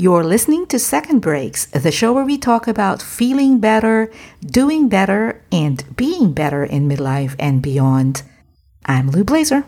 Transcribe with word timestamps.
You're 0.00 0.22
listening 0.22 0.66
to 0.66 0.78
Second 0.78 1.18
Breaks, 1.18 1.66
the 1.66 1.90
show 1.90 2.12
where 2.12 2.24
we 2.24 2.38
talk 2.38 2.68
about 2.68 3.02
feeling 3.02 3.58
better, 3.58 4.12
doing 4.40 4.88
better, 4.88 5.42
and 5.50 5.82
being 5.96 6.32
better 6.32 6.62
in 6.62 6.88
midlife 6.88 7.34
and 7.36 7.60
beyond. 7.60 8.22
I'm 8.86 9.10
Lou 9.10 9.24
Blazer. 9.24 9.64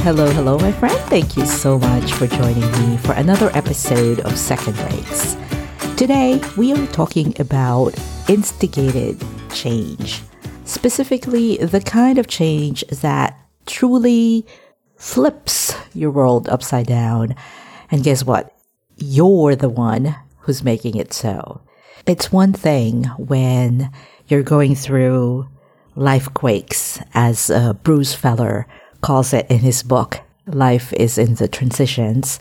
Hello, 0.00 0.30
hello, 0.30 0.58
my 0.58 0.72
friend. 0.72 0.96
Thank 1.10 1.36
you 1.36 1.44
so 1.44 1.78
much 1.78 2.10
for 2.14 2.26
joining 2.26 2.72
me 2.72 2.96
for 2.96 3.12
another 3.12 3.50
episode 3.52 4.20
of 4.20 4.38
Second 4.38 4.76
Breaks. 4.76 5.36
Today, 5.98 6.40
we 6.56 6.72
are 6.72 6.86
talking 6.92 7.34
about 7.40 7.92
instigated 8.28 9.20
change, 9.52 10.22
specifically 10.64 11.56
the 11.56 11.80
kind 11.80 12.18
of 12.18 12.28
change 12.28 12.84
that 13.02 13.36
truly 13.66 14.46
flips 14.94 15.74
your 15.94 16.12
world 16.12 16.48
upside 16.50 16.86
down. 16.86 17.34
And 17.90 18.04
guess 18.04 18.22
what? 18.22 18.56
You're 18.96 19.56
the 19.56 19.68
one 19.68 20.14
who's 20.42 20.62
making 20.62 20.94
it 20.94 21.12
so. 21.12 21.62
It's 22.06 22.30
one 22.30 22.52
thing 22.52 23.02
when 23.16 23.90
you're 24.28 24.44
going 24.44 24.76
through 24.76 25.48
life 25.96 26.32
quakes, 26.32 27.00
as 27.12 27.50
uh, 27.50 27.72
Bruce 27.72 28.14
Feiler 28.14 28.66
calls 29.00 29.32
it 29.32 29.50
in 29.50 29.58
his 29.58 29.82
book, 29.82 30.20
Life 30.46 30.92
is 30.92 31.18
in 31.18 31.34
the 31.34 31.48
Transitions. 31.48 32.38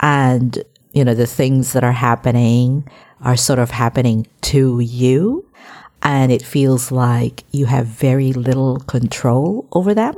And, 0.00 0.64
you 0.92 1.04
know, 1.04 1.14
the 1.14 1.26
things 1.26 1.72
that 1.72 1.84
are 1.84 1.92
happening 1.92 2.88
are 3.20 3.36
sort 3.36 3.58
of 3.58 3.70
happening 3.70 4.26
to 4.42 4.80
you. 4.80 5.48
And 6.02 6.30
it 6.30 6.42
feels 6.42 6.92
like 6.92 7.44
you 7.50 7.66
have 7.66 7.86
very 7.86 8.32
little 8.32 8.78
control 8.80 9.68
over 9.72 9.94
them. 9.94 10.14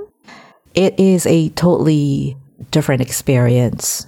It 0.74 0.98
is 1.00 1.26
a 1.26 1.48
totally 1.50 2.36
different 2.70 3.00
experience, 3.00 4.06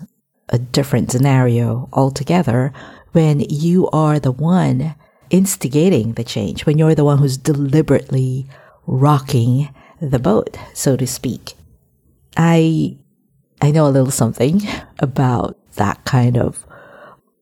a 0.50 0.58
different 0.58 1.10
scenario 1.10 1.88
altogether 1.92 2.72
when 3.12 3.40
you 3.40 3.88
are 3.90 4.18
the 4.20 4.32
one 4.32 4.94
instigating 5.30 6.12
the 6.12 6.24
change, 6.24 6.66
when 6.66 6.78
you're 6.78 6.94
the 6.94 7.04
one 7.04 7.18
who's 7.18 7.38
deliberately 7.38 8.46
rocking 8.86 9.74
the 10.00 10.18
boat, 10.18 10.56
so 10.74 10.96
to 10.96 11.06
speak. 11.06 11.54
I 12.36 12.96
I 13.60 13.70
know 13.70 13.86
a 13.86 13.90
little 13.90 14.10
something 14.10 14.62
about 14.98 15.58
that 15.76 16.04
kind 16.04 16.36
of 16.36 16.66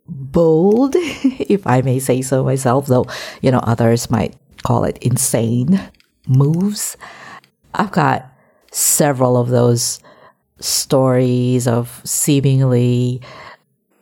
bold, 0.07 0.95
if 0.97 1.67
I 1.67 1.83
may 1.83 1.99
say 1.99 2.23
so 2.23 2.45
myself, 2.45 2.87
though, 2.87 3.07
you 3.41 3.51
know, 3.51 3.61
others 3.61 4.11
might 4.11 4.37
call 4.63 4.85
it 4.85 4.99
insane 4.99 5.81
moves. 6.27 6.97
I've 7.75 7.93
got 7.93 8.31
several 8.73 9.37
of 9.37 9.49
those 9.49 10.01
stories 10.59 11.67
of 11.67 12.01
seemingly 12.05 13.21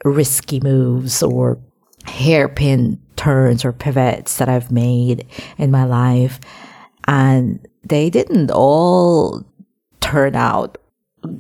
risky 0.05 0.61
moves 0.61 1.23
or 1.23 1.59
hairpin 2.05 3.01
turns 3.17 3.65
or 3.65 3.73
pivots 3.73 4.37
that 4.37 4.49
I've 4.49 4.71
made 4.71 5.27
in 5.57 5.71
my 5.71 5.85
life. 5.85 6.41
And 7.07 7.67
they 7.85 8.11
didn't 8.11 8.51
all 8.51 9.45
turn 10.01 10.37
out 10.37 10.79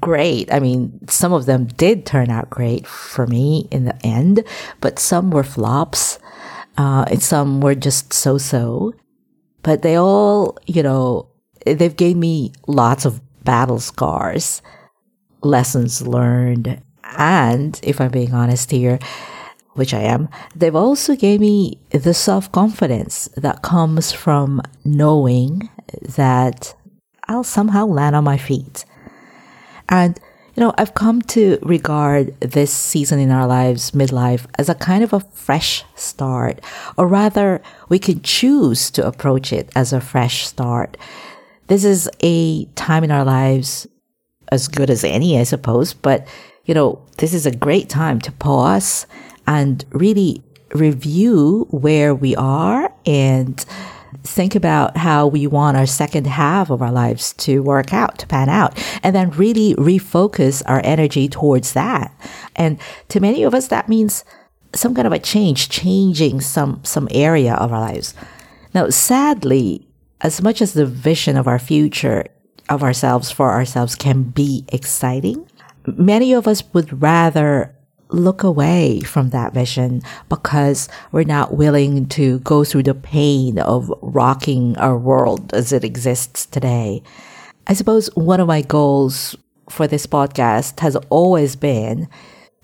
great. 0.00 0.52
I 0.52 0.60
mean, 0.60 1.06
some 1.08 1.32
of 1.32 1.46
them 1.46 1.66
did 1.66 2.06
turn 2.06 2.30
out 2.30 2.50
great 2.50 2.86
for 2.86 3.26
me 3.26 3.68
in 3.70 3.84
the 3.84 4.06
end, 4.06 4.44
but 4.80 4.98
some 4.98 5.30
were 5.30 5.44
flops. 5.44 6.18
Uh, 6.76 7.04
and 7.10 7.22
some 7.22 7.60
were 7.60 7.74
just 7.74 8.12
so 8.12 8.38
so. 8.38 8.94
But 9.62 9.82
they 9.82 9.96
all, 9.96 10.56
you 10.66 10.82
know, 10.82 11.28
they've 11.66 11.96
gave 11.96 12.16
me 12.16 12.52
lots 12.68 13.04
of 13.04 13.20
battle 13.44 13.80
scars, 13.80 14.62
lessons 15.42 16.06
learned, 16.06 16.80
and 17.16 17.78
if 17.82 18.00
I'm 18.00 18.10
being 18.10 18.32
honest 18.32 18.70
here, 18.70 18.98
which 19.72 19.94
I 19.94 20.00
am, 20.00 20.28
they've 20.54 20.74
also 20.74 21.16
gave 21.16 21.40
me 21.40 21.78
the 21.90 22.14
self 22.14 22.50
confidence 22.52 23.28
that 23.36 23.62
comes 23.62 24.12
from 24.12 24.60
knowing 24.84 25.68
that 26.16 26.74
I'll 27.28 27.44
somehow 27.44 27.86
land 27.86 28.14
on 28.14 28.24
my 28.24 28.38
feet. 28.38 28.84
And, 29.88 30.18
you 30.54 30.62
know, 30.62 30.74
I've 30.76 30.94
come 30.94 31.22
to 31.22 31.58
regard 31.62 32.38
this 32.40 32.72
season 32.72 33.18
in 33.18 33.30
our 33.30 33.46
lives, 33.46 33.92
midlife, 33.92 34.46
as 34.58 34.68
a 34.68 34.74
kind 34.74 35.04
of 35.04 35.12
a 35.12 35.20
fresh 35.20 35.84
start, 35.94 36.60
or 36.96 37.06
rather, 37.06 37.62
we 37.88 37.98
can 37.98 38.20
choose 38.22 38.90
to 38.92 39.06
approach 39.06 39.52
it 39.52 39.70
as 39.74 39.92
a 39.92 40.00
fresh 40.00 40.46
start. 40.46 40.96
This 41.68 41.84
is 41.84 42.08
a 42.22 42.64
time 42.74 43.04
in 43.04 43.10
our 43.10 43.24
lives 43.24 43.86
as 44.50 44.68
good 44.68 44.90
as 44.90 45.04
any, 45.04 45.38
I 45.38 45.44
suppose, 45.44 45.92
but, 45.92 46.26
you 46.64 46.74
know, 46.74 47.02
this 47.18 47.34
is 47.34 47.46
a 47.46 47.54
great 47.54 47.88
time 47.88 48.20
to 48.22 48.32
pause 48.32 49.06
and 49.46 49.84
really 49.90 50.42
review 50.74 51.66
where 51.70 52.14
we 52.14 52.36
are 52.36 52.92
and 53.06 53.64
think 54.22 54.54
about 54.54 54.96
how 54.96 55.26
we 55.26 55.46
want 55.46 55.76
our 55.76 55.86
second 55.86 56.26
half 56.26 56.70
of 56.70 56.82
our 56.82 56.92
lives 56.92 57.32
to 57.34 57.62
work 57.62 57.92
out, 57.92 58.18
to 58.18 58.26
pan 58.26 58.48
out, 58.48 58.78
and 59.02 59.14
then 59.14 59.30
really 59.30 59.74
refocus 59.74 60.62
our 60.66 60.80
energy 60.84 61.28
towards 61.28 61.72
that. 61.72 62.12
And 62.56 62.78
to 63.08 63.20
many 63.20 63.42
of 63.42 63.54
us, 63.54 63.68
that 63.68 63.88
means 63.88 64.24
some 64.74 64.94
kind 64.94 65.06
of 65.06 65.12
a 65.12 65.18
change, 65.18 65.68
changing 65.68 66.40
some, 66.40 66.80
some 66.84 67.08
area 67.10 67.54
of 67.54 67.72
our 67.72 67.80
lives. 67.80 68.14
Now, 68.74 68.90
sadly, 68.90 69.86
as 70.20 70.42
much 70.42 70.60
as 70.60 70.72
the 70.72 70.86
vision 70.86 71.36
of 71.36 71.46
our 71.46 71.58
future 71.58 72.26
of 72.68 72.82
ourselves 72.82 73.30
for 73.30 73.50
ourselves 73.50 73.94
can 73.94 74.24
be 74.24 74.64
exciting, 74.68 75.48
many 75.86 76.32
of 76.32 76.46
us 76.46 76.62
would 76.74 77.02
rather 77.02 77.74
look 78.10 78.42
away 78.42 79.00
from 79.00 79.30
that 79.30 79.52
vision 79.52 80.02
because 80.28 80.88
we're 81.12 81.24
not 81.24 81.54
willing 81.54 82.06
to 82.08 82.38
go 82.40 82.64
through 82.64 82.84
the 82.84 82.94
pain 82.94 83.58
of 83.58 83.92
rocking 84.00 84.76
our 84.78 84.96
world 84.96 85.52
as 85.54 85.72
it 85.72 85.84
exists 85.84 86.46
today. 86.46 87.02
I 87.66 87.74
suppose 87.74 88.08
one 88.14 88.40
of 88.40 88.48
my 88.48 88.62
goals 88.62 89.36
for 89.68 89.86
this 89.86 90.06
podcast 90.06 90.80
has 90.80 90.96
always 91.10 91.56
been 91.56 92.08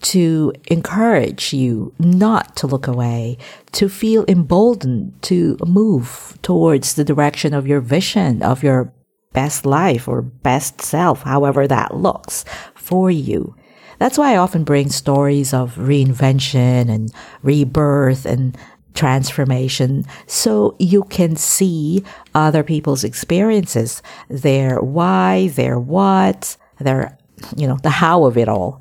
to 0.01 0.53
encourage 0.69 1.53
you 1.53 1.95
not 1.99 2.57
to 2.57 2.67
look 2.67 2.87
away, 2.87 3.39
to 3.73 3.89
feel 3.89 4.25
emboldened 4.29 5.15
to 5.23 5.57
move 5.67 6.39
towards 6.43 6.95
the 6.95 7.05
direction 7.05 7.55
of 7.55 7.67
your 7.67 7.81
vision 7.81 8.43
of 8.43 8.63
your 8.63 8.93
best 9.33 9.67
life 9.67 10.07
or 10.07 10.23
best 10.23 10.81
self, 10.81 11.23
however 11.23 11.67
that 11.67 11.97
looks 11.97 12.45
for 12.75 13.11
you. 13.11 13.55
That's 14.05 14.19
why 14.19 14.35
I 14.35 14.37
often 14.37 14.65
bring 14.65 14.91
stories 14.91 15.55
of 15.55 15.77
reinvention 15.77 16.91
and 16.91 17.11
rebirth 17.43 18.27
and 18.27 18.55
transformation 18.93 20.05
so 20.27 20.77
you 20.79 21.05
can 21.05 21.37
see 21.37 22.05
other 22.35 22.63
people's 22.63 23.03
experiences, 23.03 24.03
their 24.29 24.79
why, 24.79 25.49
their 25.55 25.79
what, 25.79 26.59
their, 26.81 27.17
you 27.57 27.67
know, 27.67 27.79
the 27.83 27.89
how 27.89 28.27
of 28.27 28.37
it 28.37 28.47
all. 28.47 28.79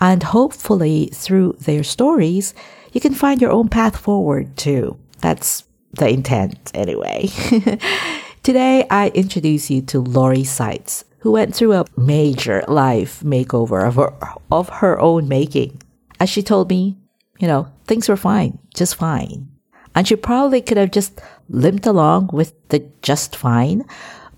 And 0.00 0.24
hopefully 0.24 1.08
through 1.14 1.52
their 1.60 1.84
stories, 1.84 2.52
you 2.92 3.00
can 3.00 3.14
find 3.14 3.40
your 3.40 3.52
own 3.52 3.68
path 3.68 3.96
forward 3.96 4.56
too. 4.56 4.98
That's 5.20 5.62
the 5.92 6.08
intent 6.08 6.72
anyway. 6.74 7.28
Today, 8.42 8.88
I 8.90 9.12
introduce 9.14 9.70
you 9.70 9.82
to 9.82 10.00
Lori 10.00 10.42
Saitz, 10.42 11.04
who 11.24 11.32
went 11.32 11.54
through 11.54 11.72
a 11.72 11.86
major 11.96 12.62
life 12.68 13.20
makeover 13.20 13.88
of 13.88 13.94
her, 13.94 14.12
of 14.52 14.68
her 14.68 15.00
own 15.00 15.26
making. 15.26 15.80
As 16.20 16.28
she 16.28 16.42
told 16.42 16.68
me, 16.68 16.98
you 17.38 17.48
know, 17.48 17.66
things 17.86 18.10
were 18.10 18.16
fine, 18.16 18.58
just 18.74 18.94
fine. 18.94 19.48
And 19.94 20.06
she 20.06 20.16
probably 20.16 20.60
could 20.60 20.76
have 20.76 20.90
just 20.90 21.22
limped 21.48 21.86
along 21.86 22.28
with 22.34 22.52
the 22.68 22.86
just 23.00 23.36
fine, 23.36 23.86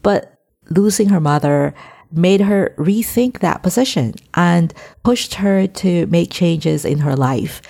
but 0.03 0.39
losing 0.71 1.09
her 1.09 1.19
mother 1.19 1.75
made 2.13 2.43
her 2.43 2.73
rethink 2.79 3.41
that 3.41 3.65
position 3.65 4.15
and 4.35 4.73
pushed 5.03 5.35
her 5.35 5.67
to 5.67 6.07
make 6.07 6.31
changes 6.31 6.85
in 6.85 6.99
her 6.99 7.17
life 7.17 7.63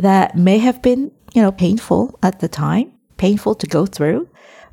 that 0.00 0.36
may 0.36 0.58
have 0.58 0.82
been, 0.82 1.12
you 1.32 1.40
know, 1.40 1.52
painful 1.52 2.18
at 2.24 2.40
the 2.40 2.48
time, 2.48 2.90
painful 3.18 3.54
to 3.54 3.68
go 3.68 3.86
through, 3.86 4.28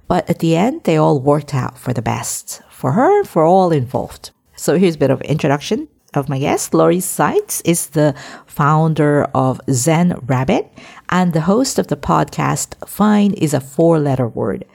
but 0.07 0.27
at 0.27 0.39
the 0.39 0.55
end, 0.55 0.85
they 0.85 0.97
all 0.97 1.19
worked 1.19 1.53
out 1.53 1.77
for 1.77 1.93
the 1.93 2.01
best 2.01 2.63
for 2.81 2.93
her, 2.93 3.23
for 3.23 3.45
all 3.45 3.71
involved. 3.71 4.31
So 4.55 4.77
here's 4.77 4.95
a 4.95 4.97
bit 4.97 5.11
of 5.11 5.21
introduction 5.21 5.87
of 6.15 6.27
my 6.27 6.39
guest. 6.39 6.73
Lori 6.73 6.97
Saitz 6.97 7.61
is 7.63 7.89
the 7.89 8.15
founder 8.47 9.25
of 9.35 9.61
Zen 9.69 10.19
Rabbit 10.25 10.67
and 11.09 11.31
the 11.31 11.41
host 11.41 11.77
of 11.77 11.87
the 11.87 11.95
podcast 11.95 12.69
Fine 12.89 13.33
is 13.33 13.53
a 13.53 13.61
four 13.61 13.99
letter 13.99 14.27
word. 14.27 14.65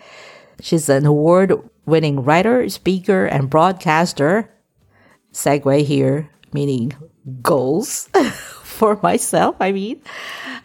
She's 0.60 0.88
an 0.88 1.04
award 1.04 1.52
winning 1.84 2.22
writer, 2.22 2.68
speaker, 2.68 3.26
and 3.26 3.50
broadcaster. 3.50 4.50
Segue 5.32 5.84
here, 5.84 6.30
meaning 6.52 6.92
goals 7.42 8.08
for 8.62 9.00
myself, 9.02 9.56
I 9.58 9.72
mean. 9.72 10.00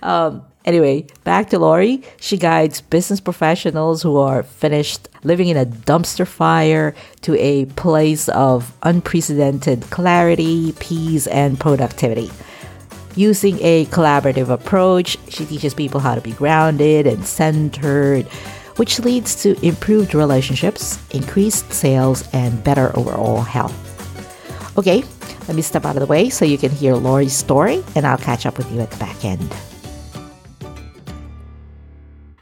Um, 0.04 0.46
Anyway, 0.64 1.08
back 1.24 1.50
to 1.50 1.60
Lori. 1.60 2.04
She 2.20 2.38
guides 2.38 2.82
business 2.82 3.20
professionals 3.20 4.04
who 4.04 4.18
are 4.18 4.44
finished 4.44 5.10
living 5.24 5.48
in 5.48 5.58
a 5.58 5.66
dumpster 5.66 6.28
fire 6.28 6.94
to 7.22 7.36
a 7.38 7.66
place 7.66 8.30
of 8.30 8.76
unprecedented 8.84 9.82
clarity, 9.90 10.74
peace, 10.80 11.28
and 11.28 11.60
productivity. 11.60 12.32
Using 13.16 13.58
a 13.62 13.86
collaborative 13.88 14.50
approach, 14.50 15.18
she 15.28 15.46
teaches 15.46 15.74
people 15.74 16.00
how 16.00 16.16
to 16.16 16.22
be 16.22 16.32
grounded 16.32 17.08
and 17.08 17.26
centered, 17.26 18.26
which 18.78 19.00
leads 19.00 19.42
to 19.44 19.60
improved 19.66 20.14
relationships, 20.14 20.98
increased 21.12 21.74
sales, 21.74 22.24
and 22.34 22.64
better 22.64 22.96
overall 22.98 23.42
health. 23.42 23.76
Okay, 24.78 25.04
let 25.48 25.56
me 25.56 25.62
step 25.62 25.86
out 25.86 25.98
of 25.98 26.00
the 26.00 26.06
way 26.06 26.30
so 26.30 26.46
you 26.46 26.58
can 26.58 26.72
hear 26.72 26.94
Lori's 26.94 27.34
story, 27.34 27.84
and 27.96 28.08
I'll 28.08 28.18
catch 28.18 28.46
up 28.46 28.58
with 28.58 28.72
you 28.72 28.80
at 28.80 28.92
the 28.92 28.98
back 28.98 29.26
end. 29.26 29.54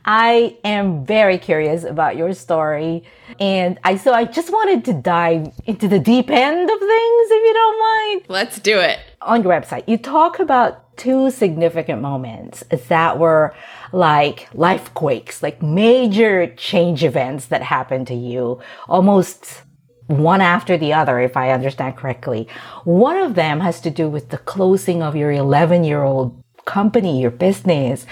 I 0.09 0.57
am 0.63 1.05
very 1.05 1.37
curious 1.37 1.83
about 1.83 2.17
your 2.17 2.33
story. 2.33 3.03
And 3.39 3.77
I 3.83 3.95
so 3.95 4.11
I 4.11 4.25
just 4.25 4.51
wanted 4.51 4.83
to 4.85 4.93
dive 4.93 5.53
into 5.67 5.87
the 5.87 5.99
deep 5.99 6.31
end 6.31 6.67
of 6.67 6.79
things 6.79 7.27
if 7.29 7.43
you 7.47 7.53
don't 7.53 7.79
mind. 7.79 8.25
Let's 8.27 8.59
do 8.59 8.79
it. 8.79 8.97
On 9.21 9.43
your 9.43 9.51
website, 9.51 9.83
you 9.87 9.99
talk 9.99 10.39
about 10.39 10.97
two 10.97 11.29
significant 11.29 12.01
moments 12.01 12.63
that 12.87 13.19
were 13.19 13.53
like 13.91 14.49
life 14.55 14.91
quakes, 14.95 15.43
like 15.43 15.61
major 15.61 16.47
change 16.55 17.03
events 17.03 17.45
that 17.45 17.61
happened 17.61 18.07
to 18.07 18.15
you 18.15 18.59
almost 18.87 19.61
one 20.07 20.41
after 20.41 20.75
the 20.75 20.91
other, 20.91 21.19
if 21.19 21.37
I 21.37 21.51
understand 21.51 21.97
correctly. 21.97 22.47
One 22.83 23.17
of 23.19 23.35
them 23.35 23.59
has 23.59 23.79
to 23.81 23.91
do 23.91 24.09
with 24.09 24.29
the 24.29 24.39
closing 24.39 25.03
of 25.03 25.15
your 25.15 25.31
11 25.31 25.83
year 25.83 26.01
old 26.01 26.43
company, 26.65 27.21
your 27.21 27.31
business. 27.31 28.05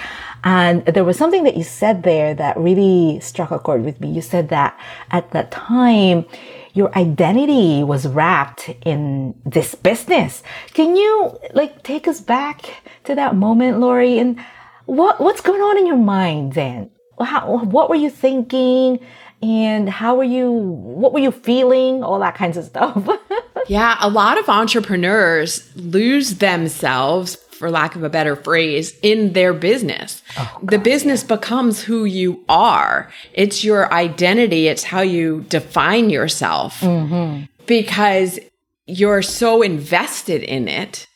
And 0.44 0.86
there 0.86 1.04
was 1.04 1.18
something 1.18 1.44
that 1.44 1.58
you 1.58 1.64
said 1.64 2.04
there 2.04 2.34
that 2.36 2.58
really 2.58 3.20
struck 3.20 3.52
a 3.52 3.60
chord 3.60 3.84
with 3.84 4.00
me. 4.00 4.12
You 4.12 4.22
said 4.22 4.50
that 4.50 4.80
at 5.12 5.32
that 5.32 5.52
time, 5.52 6.26
your 6.74 6.96
identity 6.96 7.84
was 7.84 8.08
wrapped 8.08 8.70
in 8.86 9.34
this 9.46 9.74
business. 9.74 10.44
Can 10.74 10.96
you 10.96 11.38
like 11.54 11.82
take 11.82 12.08
us 12.08 12.22
back 12.22 12.62
to 13.06 13.16
that 13.16 13.36
moment, 13.36 13.80
Lori? 13.80 14.20
And 14.20 14.40
what, 14.86 15.20
what's 15.20 15.42
going 15.42 15.62
on 15.62 15.78
in 15.78 15.88
your 15.88 15.98
mind 15.98 16.54
then? 16.54 16.92
How, 17.20 17.66
what 17.66 17.90
were 17.90 17.96
you 17.96 18.12
thinking? 18.12 19.00
And 19.42 19.90
how 19.90 20.16
were 20.16 20.24
you, 20.24 20.52
what 20.52 21.14
were 21.14 21.20
you 21.20 21.32
feeling? 21.32 22.04
All 22.04 22.20
that 22.20 22.36
kinds 22.36 22.58
of 22.58 22.66
stuff. 22.66 23.08
yeah. 23.68 23.98
A 24.00 24.10
lot 24.10 24.38
of 24.38 24.48
entrepreneurs 24.48 25.76
lose 25.76 26.36
themselves 26.36 27.38
for 27.58 27.70
lack 27.72 27.96
of 27.96 28.04
a 28.04 28.10
better 28.10 28.36
phrase, 28.36 28.98
in 29.02 29.34
their 29.34 29.54
business. 29.54 30.24
Oh, 30.38 30.60
the 30.64 30.80
business 30.80 31.24
yeah. 31.24 31.36
becomes 31.36 31.82
who 31.82 32.06
you 32.06 32.44
are. 32.48 33.12
It's 33.34 33.64
your 33.64 33.92
identity. 33.92 34.68
It's 34.68 34.84
how 34.84 35.02
you 35.02 35.46
define 35.50 36.10
yourself 36.10 36.80
mm-hmm. 36.80 37.46
because 37.66 38.40
you're 38.86 39.22
so 39.22 39.62
invested 39.62 40.44
in 40.44 40.68
it 40.68 41.08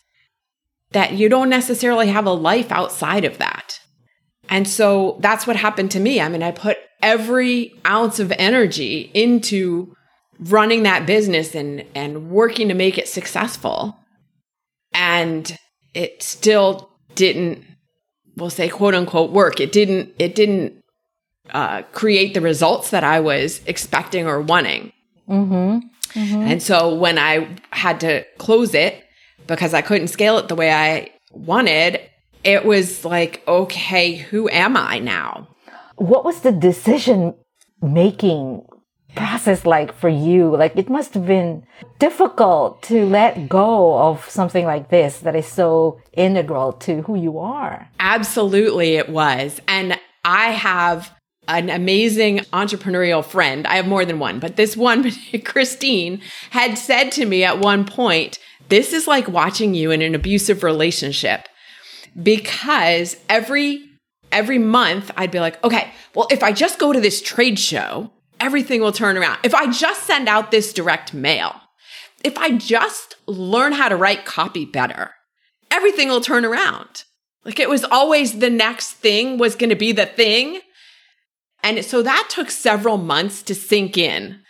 that 0.92 1.14
you 1.14 1.30
don't 1.30 1.50
necessarily 1.50 2.08
have 2.08 2.26
a 2.26 2.32
life 2.32 2.72
outside 2.72 3.24
of 3.24 3.38
that. 3.38 3.80
And 4.50 4.68
so 4.68 5.18
that's 5.22 5.48
what 5.48 5.56
happened 5.56 5.92
to 5.92 6.00
me. 6.00 6.20
I 6.20 6.28
mean, 6.28 6.44
I 6.44 6.52
put 6.52 6.78
every 7.02 7.74
ounce 7.86 8.20
of 8.20 8.34
energy 8.34 9.10
into 9.14 9.96
running 10.40 10.84
that 10.84 11.06
business 11.06 11.56
and, 11.56 11.86
and 11.96 12.30
working 12.30 12.68
to 12.68 12.74
make 12.74 12.98
it 12.98 13.08
successful. 13.08 13.96
And 14.94 15.58
it 15.94 16.22
still 16.24 16.92
didn't, 17.16 17.64
we'll 18.36 18.50
say 18.50 18.70
quote 18.70 18.96
unquote 18.96 19.32
work. 19.32 19.60
It 19.60 19.72
didn't, 19.72 20.14
it 20.20 20.36
didn't 20.36 20.82
uh, 21.52 21.84
create 21.92 22.34
the 22.34 22.42
results 22.42 22.92
that 22.92 23.04
I 23.04 23.20
was 23.20 23.62
expecting 23.66 24.28
or 24.28 24.42
wanting. 24.42 24.94
Mm-hmm. 25.28 25.88
Mm-hmm. 26.20 26.42
And 26.42 26.62
so 26.62 26.94
when 26.94 27.18
I 27.18 27.48
had 27.72 28.00
to 28.02 28.26
close 28.38 28.74
it 28.74 29.04
because 29.48 29.74
I 29.74 29.82
couldn't 29.82 30.10
scale 30.10 30.38
it 30.38 30.48
the 30.48 30.56
way 30.56 30.72
I 30.72 31.10
wanted, 31.32 32.02
it 32.44 32.66
was 32.66 33.06
like, 33.06 33.44
okay, 33.48 34.16
who 34.16 34.50
am 34.50 34.76
I 34.76 35.00
now? 35.00 35.48
What 35.96 36.26
was 36.26 36.42
the 36.42 36.52
decision 36.52 37.36
making 37.82 38.66
process 39.16 39.66
like 39.66 39.94
for 39.94 40.10
you? 40.10 40.56
Like 40.56 40.76
it 40.78 40.90
must 40.90 41.14
have 41.14 41.26
been 41.26 41.66
difficult 42.00 42.82
to 42.84 43.06
let 43.06 43.50
go 43.50 43.98
of 43.98 44.28
something 44.30 44.66
like 44.66 44.90
this 44.90 45.20
that 45.20 45.36
is 45.36 45.48
so 45.48 46.02
integral 46.14 46.74
to 46.74 47.02
who 47.04 47.16
you 47.16 47.40
are. 47.40 47.90
Absolutely, 48.00 48.96
it 48.96 49.10
was. 49.10 49.60
And 49.68 50.00
I 50.24 50.52
have 50.52 51.12
an 51.48 51.70
amazing 51.70 52.40
entrepreneurial 52.54 53.26
friend. 53.26 53.66
I 53.68 53.76
have 53.76 53.88
more 53.88 54.06
than 54.06 54.20
one, 54.20 54.40
but 54.40 54.56
this 54.56 54.78
one, 54.78 55.12
Christine, 55.46 56.22
had 56.52 56.78
said 56.78 57.12
to 57.14 57.26
me 57.26 57.44
at 57.44 57.60
one 57.60 57.86
point, 57.86 58.40
This 58.70 58.94
is 58.94 59.08
like 59.08 59.28
watching 59.28 59.74
you 59.74 59.92
in 59.92 60.02
an 60.02 60.16
abusive 60.16 60.64
relationship 60.64 61.48
because 62.22 63.18
every 63.30 63.88
every 64.32 64.58
month 64.58 65.12
I'd 65.18 65.32
be 65.32 65.40
like, 65.40 65.64
okay, 65.64 65.92
well, 66.16 66.28
if 66.32 66.44
I 66.44 66.52
just 66.52 66.80
go 66.80 66.94
to 66.94 67.02
this 67.02 67.22
trade 67.22 67.60
show, 67.60 68.12
everything 68.42 68.82
will 68.82 68.92
turn 68.92 69.18
around. 69.18 69.40
If 69.44 69.54
I 69.54 69.72
just 69.72 70.04
send 70.04 70.28
out 70.28 70.52
this 70.52 70.74
direct 70.74 71.14
mail, 71.14 71.56
if 72.24 72.38
I 72.38 72.52
just 72.52 73.16
learn 73.28 73.72
how 73.72 73.88
to 73.88 73.96
write 73.96 74.26
copy 74.26 74.66
better, 74.66 75.12
everything 75.70 76.10
will 76.10 76.22
turn 76.22 76.44
around. 76.44 77.06
Like 77.46 77.60
it 77.60 77.70
was 77.70 77.86
always 77.86 78.40
the 78.40 78.50
next 78.50 78.94
thing 78.94 79.38
was 79.38 79.56
going 79.56 79.70
to 79.70 79.76
be 79.76 79.92
the 79.92 80.06
thing. 80.06 80.60
And 81.64 81.86
so 81.86 82.02
that 82.02 82.28
took 82.30 82.52
several 82.52 82.98
months 82.98 83.42
to 83.44 83.56
sink 83.56 83.98
in. 83.98 84.42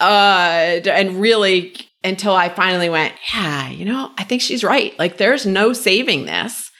Uh, 0.00 0.80
and 0.84 1.20
really 1.20 1.74
until 2.02 2.34
I 2.34 2.48
finally 2.48 2.88
went, 2.88 3.14
yeah, 3.32 3.68
you 3.68 3.84
know, 3.84 4.10
I 4.18 4.24
think 4.24 4.42
she's 4.42 4.64
right. 4.64 4.98
Like 4.98 5.18
there's 5.18 5.46
no 5.46 5.72
saving 5.72 6.26
this. 6.26 6.70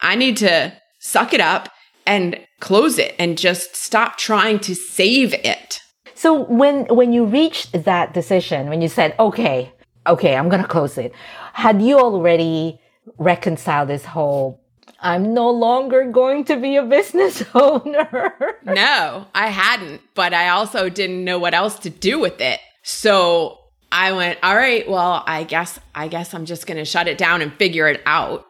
I 0.00 0.14
need 0.14 0.36
to 0.38 0.74
suck 1.00 1.32
it 1.32 1.40
up 1.40 1.70
and 2.06 2.38
close 2.60 2.98
it 2.98 3.14
and 3.18 3.36
just 3.36 3.74
stop 3.74 4.16
trying 4.16 4.60
to 4.60 4.74
save 4.74 5.34
it. 5.34 5.80
So 6.18 6.34
when 6.34 6.86
when 6.86 7.12
you 7.12 7.24
reached 7.24 7.84
that 7.84 8.12
decision, 8.12 8.68
when 8.68 8.82
you 8.82 8.88
said, 8.88 9.14
"Okay, 9.20 9.72
okay, 10.04 10.34
I'm 10.34 10.48
going 10.48 10.62
to 10.62 10.66
close 10.68 10.98
it," 10.98 11.12
had 11.52 11.80
you 11.80 12.00
already 12.00 12.80
reconciled 13.18 13.88
this 13.88 14.04
whole 14.04 14.60
I'm 15.00 15.32
no 15.32 15.48
longer 15.50 16.10
going 16.10 16.44
to 16.46 16.56
be 16.56 16.74
a 16.74 16.82
business 16.82 17.44
owner. 17.54 18.34
no, 18.64 19.26
I 19.32 19.46
hadn't, 19.46 20.00
but 20.16 20.34
I 20.34 20.48
also 20.48 20.88
didn't 20.88 21.24
know 21.24 21.38
what 21.38 21.54
else 21.54 21.78
to 21.80 21.90
do 21.90 22.18
with 22.18 22.40
it. 22.40 22.58
So 22.82 23.58
I 23.92 24.10
went, 24.10 24.40
all 24.42 24.56
right, 24.56 24.90
well, 24.90 25.22
I 25.24 25.44
guess 25.44 25.78
I 25.94 26.08
guess 26.08 26.34
I'm 26.34 26.46
just 26.46 26.66
going 26.66 26.78
to 26.78 26.84
shut 26.84 27.06
it 27.06 27.16
down 27.16 27.42
and 27.42 27.52
figure 27.54 27.86
it 27.86 28.02
out. 28.06 28.44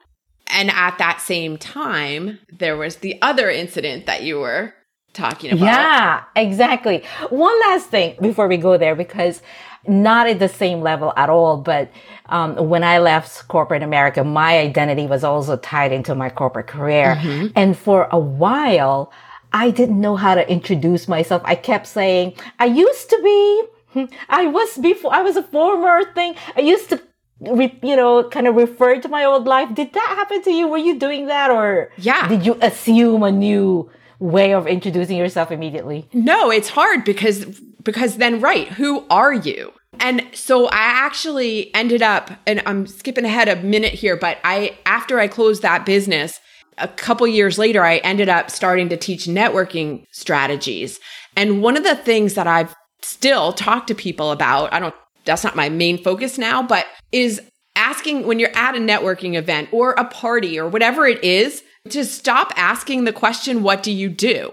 And 0.46 0.70
at 0.70 0.96
that 0.96 1.20
same 1.20 1.58
time, 1.58 2.38
there 2.50 2.78
was 2.78 2.96
the 2.96 3.20
other 3.20 3.50
incident 3.50 4.06
that 4.06 4.22
you 4.22 4.38
were 4.38 4.72
talking 5.18 5.52
about. 5.52 5.64
Yeah, 5.64 6.24
exactly. 6.36 7.04
One 7.30 7.58
last 7.60 7.88
thing 7.88 8.16
before 8.20 8.48
we 8.48 8.56
go 8.56 8.78
there, 8.78 8.94
because 8.94 9.42
not 9.86 10.26
at 10.26 10.38
the 10.38 10.48
same 10.48 10.80
level 10.80 11.12
at 11.16 11.30
all, 11.30 11.56
but 11.56 11.90
um, 12.26 12.56
when 12.68 12.84
I 12.84 12.98
left 12.98 13.48
corporate 13.48 13.82
America, 13.82 14.24
my 14.24 14.58
identity 14.58 15.06
was 15.06 15.24
also 15.24 15.56
tied 15.56 15.92
into 15.92 16.14
my 16.14 16.30
corporate 16.30 16.66
career. 16.66 17.16
Mm-hmm. 17.16 17.46
And 17.56 17.76
for 17.76 18.08
a 18.10 18.18
while, 18.18 19.12
I 19.52 19.70
didn't 19.70 20.00
know 20.00 20.16
how 20.16 20.34
to 20.34 20.50
introduce 20.50 21.08
myself. 21.08 21.42
I 21.44 21.54
kept 21.54 21.86
saying, 21.86 22.34
I 22.58 22.66
used 22.66 23.08
to 23.10 23.20
be, 23.22 24.08
I 24.28 24.46
was 24.46 24.76
before, 24.78 25.14
I 25.14 25.22
was 25.22 25.36
a 25.36 25.42
former 25.42 26.04
thing. 26.12 26.34
I 26.56 26.60
used 26.60 26.90
to 26.90 27.02
you 27.40 27.96
know, 27.96 28.28
kind 28.28 28.48
of 28.48 28.56
refer 28.56 29.00
to 29.00 29.08
my 29.08 29.24
old 29.24 29.46
life. 29.46 29.72
Did 29.72 29.92
that 29.92 30.14
happen 30.16 30.42
to 30.42 30.50
you? 30.50 30.66
Were 30.66 30.78
you 30.78 30.98
doing 30.98 31.26
that 31.26 31.52
or 31.52 31.90
yeah. 31.96 32.26
did 32.26 32.44
you 32.44 32.58
assume 32.60 33.22
a 33.22 33.30
new 33.30 33.88
way 34.18 34.52
of 34.52 34.66
introducing 34.66 35.16
yourself 35.16 35.50
immediately? 35.50 36.08
No, 36.12 36.50
it's 36.50 36.68
hard 36.68 37.04
because 37.04 37.44
because 37.82 38.16
then 38.16 38.40
right, 38.40 38.68
who 38.68 39.04
are 39.10 39.32
you? 39.32 39.72
And 40.00 40.26
so 40.32 40.66
I 40.66 40.76
actually 40.76 41.74
ended 41.74 42.02
up 42.02 42.30
and 42.46 42.62
I'm 42.66 42.86
skipping 42.86 43.24
ahead 43.24 43.48
a 43.48 43.56
minute 43.62 43.94
here, 43.94 44.16
but 44.16 44.38
I 44.44 44.78
after 44.86 45.18
I 45.18 45.28
closed 45.28 45.62
that 45.62 45.86
business, 45.86 46.40
a 46.76 46.88
couple 46.88 47.26
years 47.26 47.58
later 47.58 47.84
I 47.84 47.98
ended 47.98 48.28
up 48.28 48.50
starting 48.50 48.88
to 48.90 48.96
teach 48.96 49.26
networking 49.26 50.04
strategies. 50.12 51.00
And 51.36 51.62
one 51.62 51.76
of 51.76 51.84
the 51.84 51.96
things 51.96 52.34
that 52.34 52.46
I've 52.46 52.74
still 53.02 53.52
talked 53.52 53.88
to 53.88 53.94
people 53.94 54.30
about, 54.30 54.72
I 54.72 54.80
don't 54.80 54.94
that's 55.24 55.44
not 55.44 55.56
my 55.56 55.68
main 55.68 56.02
focus 56.02 56.38
now, 56.38 56.62
but 56.62 56.86
is 57.12 57.40
asking 57.76 58.26
when 58.26 58.38
you're 58.38 58.56
at 58.56 58.74
a 58.74 58.80
networking 58.80 59.36
event 59.36 59.68
or 59.72 59.92
a 59.92 60.04
party 60.04 60.58
or 60.58 60.68
whatever 60.68 61.06
it 61.06 61.22
is, 61.22 61.62
to 61.90 62.04
stop 62.04 62.52
asking 62.56 63.04
the 63.04 63.12
question, 63.12 63.62
What 63.62 63.82
do 63.82 63.92
you 63.92 64.08
do? 64.08 64.52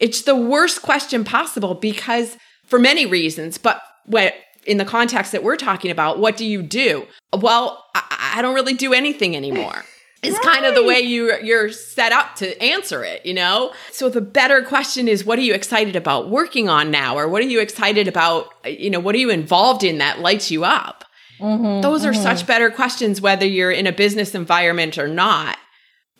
It's 0.00 0.22
the 0.22 0.36
worst 0.36 0.82
question 0.82 1.24
possible 1.24 1.74
because 1.74 2.36
for 2.66 2.78
many 2.78 3.06
reasons, 3.06 3.58
but 3.58 3.80
what 4.06 4.34
in 4.66 4.78
the 4.78 4.84
context 4.84 5.32
that 5.32 5.42
we're 5.42 5.56
talking 5.56 5.90
about, 5.90 6.18
what 6.18 6.36
do 6.36 6.44
you 6.44 6.62
do? 6.62 7.06
Well, 7.32 7.84
I, 7.94 8.34
I 8.36 8.42
don't 8.42 8.54
really 8.54 8.74
do 8.74 8.92
anything 8.92 9.36
anymore. 9.36 9.84
It's 10.24 10.36
right. 10.36 10.54
kind 10.54 10.66
of 10.66 10.76
the 10.76 10.84
way 10.84 11.00
you 11.00 11.36
you're 11.42 11.72
set 11.72 12.12
up 12.12 12.36
to 12.36 12.62
answer 12.62 13.02
it, 13.02 13.26
you 13.26 13.34
know? 13.34 13.72
So 13.90 14.08
the 14.08 14.20
better 14.20 14.62
question 14.62 15.08
is 15.08 15.24
what 15.24 15.36
are 15.36 15.42
you 15.42 15.52
excited 15.52 15.96
about 15.96 16.30
working 16.30 16.68
on 16.68 16.92
now 16.92 17.18
or 17.18 17.26
what 17.26 17.42
are 17.42 17.46
you 17.46 17.58
excited 17.58 18.06
about, 18.06 18.46
you 18.64 18.88
know, 18.88 19.00
what 19.00 19.16
are 19.16 19.18
you 19.18 19.30
involved 19.30 19.82
in 19.82 19.98
that 19.98 20.20
lights 20.20 20.48
you 20.48 20.62
up? 20.62 21.04
Mm-hmm, 21.40 21.80
Those 21.80 22.04
are 22.04 22.12
mm-hmm. 22.12 22.22
such 22.22 22.46
better 22.46 22.70
questions 22.70 23.20
whether 23.20 23.44
you're 23.44 23.72
in 23.72 23.88
a 23.88 23.92
business 23.92 24.32
environment 24.32 24.96
or 24.96 25.08
not 25.08 25.58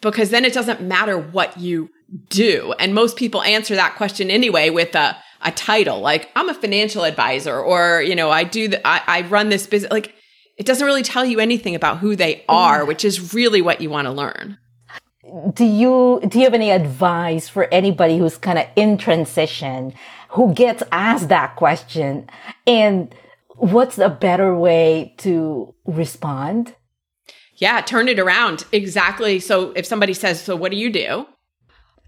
because 0.03 0.29
then 0.29 0.45
it 0.45 0.53
doesn't 0.53 0.83
matter 0.83 1.17
what 1.17 1.59
you 1.59 1.89
do. 2.29 2.75
And 2.79 2.95
most 2.95 3.17
people 3.17 3.43
answer 3.43 3.75
that 3.75 3.95
question 3.95 4.31
anyway 4.31 4.69
with 4.69 4.95
a 4.95 5.17
a 5.45 5.51
title 5.51 6.01
like 6.01 6.31
I'm 6.37 6.49
a 6.49 6.55
financial 6.55 7.05
advisor 7.05 7.59
or, 7.59 8.01
you 8.03 8.15
know, 8.15 8.31
I 8.31 8.45
do 8.45 8.69
the, 8.69 8.87
I, 8.87 9.03
I 9.07 9.21
run 9.23 9.49
this 9.49 9.67
business 9.67 9.91
like 9.91 10.15
it 10.57 10.67
doesn't 10.67 10.87
really 10.87 11.03
tell 11.03 11.25
you 11.25 11.41
anything 11.41 11.75
about 11.75 11.99
who 11.99 12.15
they 12.15 12.45
are, 12.49 12.83
mm. 12.83 12.87
which 12.87 13.05
is 13.05 13.35
really 13.35 13.63
what 13.63 13.81
you 13.81 13.91
want 13.91 14.07
to 14.07 14.13
learn. 14.13 14.59
Do 15.55 15.65
you 15.65 16.21
do 16.29 16.39
you 16.39 16.45
have 16.45 16.55
any 16.55 16.71
advice 16.71 17.49
for 17.49 17.65
anybody 17.73 18.19
who's 18.19 18.37
kind 18.37 18.59
of 18.59 18.67
in 18.77 18.99
transition 18.99 19.95
who 20.31 20.53
gets 20.55 20.83
asked 20.93 21.29
that 21.29 21.57
question 21.57 22.29
and 22.67 23.15
what's 23.57 23.99
a 23.99 24.09
better 24.09 24.55
way 24.57 25.15
to 25.19 25.75
respond? 25.87 26.75
Yeah, 27.63 27.81
turn 27.81 28.09
it 28.09 28.19
around. 28.19 28.65
Exactly. 28.73 29.39
So 29.39 29.71
if 29.77 29.87
somebody 29.87 30.15
says, 30.15 30.43
"So 30.43 30.57
what 30.57 30.73
do 30.73 30.77
you 30.77 30.91
do?" 30.91 31.29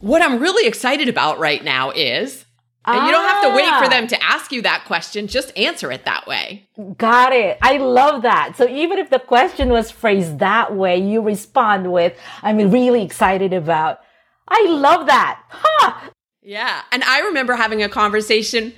What 0.00 0.20
I'm 0.20 0.40
really 0.40 0.66
excited 0.66 1.08
about 1.08 1.38
right 1.38 1.62
now 1.62 1.92
is 1.92 2.44
and 2.84 3.06
you 3.06 3.12
don't 3.12 3.28
have 3.28 3.42
to 3.44 3.56
wait 3.56 3.68
for 3.78 3.84
ah. 3.84 3.88
them 3.88 4.08
to 4.08 4.20
ask 4.20 4.50
you 4.50 4.62
that 4.62 4.84
question. 4.84 5.28
Just 5.28 5.56
answer 5.56 5.92
it 5.92 6.04
that 6.06 6.26
way. 6.26 6.68
Got 6.98 7.32
it. 7.32 7.56
I 7.62 7.76
love 7.76 8.22
that. 8.22 8.56
So 8.56 8.68
even 8.68 8.98
if 8.98 9.10
the 9.10 9.20
question 9.20 9.68
was 9.68 9.92
phrased 9.92 10.40
that 10.40 10.74
way, 10.74 10.98
you 10.98 11.22
respond 11.22 11.92
with, 11.92 12.18
I'm 12.42 12.72
really 12.72 13.02
excited 13.02 13.52
about. 13.52 14.00
I 14.48 14.66
love 14.68 15.06
that. 15.06 15.40
Huh. 15.48 16.10
Yeah. 16.42 16.82
And 16.90 17.04
I 17.04 17.20
remember 17.20 17.54
having 17.54 17.80
a 17.80 17.88
conversation 17.88 18.74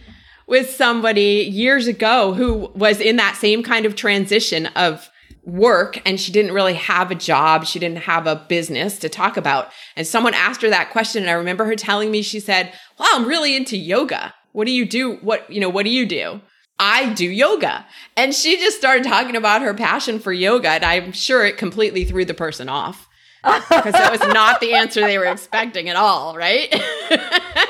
with 0.47 0.71
somebody 0.71 1.49
years 1.51 1.87
ago 1.87 2.35
who 2.35 2.71
was 2.75 3.01
in 3.01 3.17
that 3.17 3.37
same 3.37 3.63
kind 3.63 3.87
of 3.87 3.97
transition 3.97 4.67
of 4.77 5.11
work 5.47 6.03
and 6.05 6.21
she 6.21 6.33
didn't 6.33 6.53
really 6.53 6.75
have 6.75 7.11
a 7.11 7.15
job. 7.15 7.65
She 7.65 7.79
didn't 7.79 7.99
have 7.99 8.27
a 8.27 8.37
business 8.37 8.99
to 8.99 9.09
talk 9.09 9.37
about. 9.37 9.71
And 9.95 10.07
someone 10.07 10.35
asked 10.35 10.61
her 10.63 10.71
that 10.71 10.91
question. 10.91 11.23
And 11.23 11.31
I 11.31 11.35
remember 11.35 11.65
her 11.65 11.77
telling 11.77 12.11
me, 12.11 12.21
she 12.21 12.41
said, 12.41 12.73
wow, 12.99 13.07
I'm 13.13 13.27
really 13.27 13.55
into 13.55 13.77
yoga. 13.77 14.35
What 14.53 14.67
do 14.67 14.73
you 14.73 14.85
do? 14.85 15.17
What, 15.17 15.49
you 15.51 15.61
know, 15.61 15.69
what 15.69 15.85
do 15.85 15.91
you 15.91 16.05
do? 16.05 16.41
I 16.79 17.15
do 17.15 17.25
yoga. 17.25 17.87
And 18.17 18.35
she 18.35 18.57
just 18.57 18.77
started 18.77 19.05
talking 19.05 19.37
about 19.37 19.63
her 19.63 19.73
passion 19.73 20.19
for 20.19 20.33
yoga. 20.33 20.71
And 20.71 20.85
I'm 20.85 21.13
sure 21.13 21.47
it 21.47 21.57
completely 21.57 22.05
threw 22.05 22.25
the 22.25 22.35
person 22.35 22.69
off 22.69 23.09
because 23.45 23.93
that 23.93 24.11
was 24.11 24.21
not 24.21 24.61
the 24.61 24.75
answer 24.75 25.01
they 25.01 25.19
were 25.19 25.27
expecting 25.27 25.89
at 25.89 25.97
all, 25.97 26.37
right? 26.37 26.75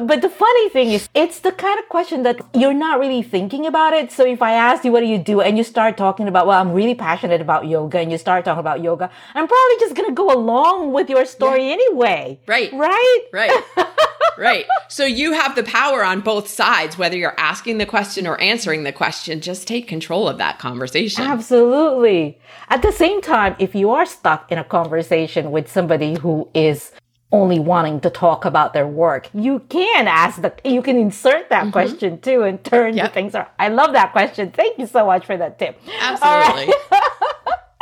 But 0.00 0.22
the 0.22 0.28
funny 0.28 0.68
thing 0.68 0.90
is, 0.90 1.08
it's 1.14 1.40
the 1.40 1.52
kind 1.52 1.78
of 1.78 1.88
question 1.88 2.22
that 2.22 2.40
you're 2.54 2.74
not 2.74 2.98
really 2.98 3.22
thinking 3.22 3.66
about 3.66 3.92
it. 3.92 4.12
So 4.12 4.24
if 4.26 4.42
I 4.42 4.52
ask 4.52 4.84
you, 4.84 4.92
what 4.92 5.00
do 5.00 5.06
you 5.06 5.18
do? 5.18 5.40
And 5.40 5.56
you 5.56 5.64
start 5.64 5.96
talking 5.96 6.28
about, 6.28 6.46
well, 6.46 6.60
I'm 6.60 6.72
really 6.72 6.94
passionate 6.94 7.40
about 7.40 7.66
yoga 7.66 7.98
and 7.98 8.10
you 8.10 8.18
start 8.18 8.44
talking 8.44 8.60
about 8.60 8.82
yoga, 8.82 9.10
I'm 9.34 9.46
probably 9.46 9.76
just 9.80 9.94
going 9.94 10.08
to 10.08 10.14
go 10.14 10.32
along 10.32 10.92
with 10.92 11.08
your 11.08 11.24
story 11.24 11.68
yeah. 11.68 11.74
anyway. 11.74 12.38
Right. 12.46 12.72
Right. 12.72 13.20
Right. 13.32 13.62
right. 14.38 14.66
So 14.88 15.04
you 15.04 15.32
have 15.32 15.54
the 15.54 15.62
power 15.62 16.04
on 16.04 16.20
both 16.20 16.48
sides, 16.48 16.98
whether 16.98 17.16
you're 17.16 17.38
asking 17.38 17.78
the 17.78 17.86
question 17.86 18.26
or 18.26 18.40
answering 18.40 18.84
the 18.84 18.92
question. 18.92 19.40
Just 19.40 19.68
take 19.68 19.88
control 19.88 20.28
of 20.28 20.38
that 20.38 20.58
conversation. 20.58 21.24
Absolutely. 21.24 22.38
At 22.68 22.82
the 22.82 22.92
same 22.92 23.20
time, 23.20 23.56
if 23.58 23.74
you 23.74 23.90
are 23.90 24.06
stuck 24.06 24.50
in 24.50 24.58
a 24.58 24.64
conversation 24.64 25.50
with 25.50 25.70
somebody 25.70 26.18
who 26.18 26.48
is 26.54 26.92
only 27.34 27.58
wanting 27.58 28.00
to 28.00 28.10
talk 28.10 28.44
about 28.44 28.72
their 28.72 28.86
work. 28.86 29.28
You 29.34 29.58
can 29.68 30.06
ask 30.06 30.40
the, 30.40 30.54
you 30.64 30.82
can 30.82 30.96
insert 30.96 31.48
that 31.50 31.62
mm-hmm. 31.62 31.72
question 31.72 32.20
too 32.20 32.44
and 32.44 32.62
turn 32.62 32.96
yep. 32.96 33.08
the 33.08 33.14
things 33.14 33.34
around. 33.34 33.48
I 33.58 33.68
love 33.68 33.92
that 33.92 34.12
question. 34.12 34.52
Thank 34.52 34.78
you 34.78 34.86
so 34.86 35.04
much 35.04 35.26
for 35.26 35.36
that 35.36 35.58
tip. 35.58 35.80
Absolutely. 36.00 36.72
All 36.72 36.90
right. 36.92 37.10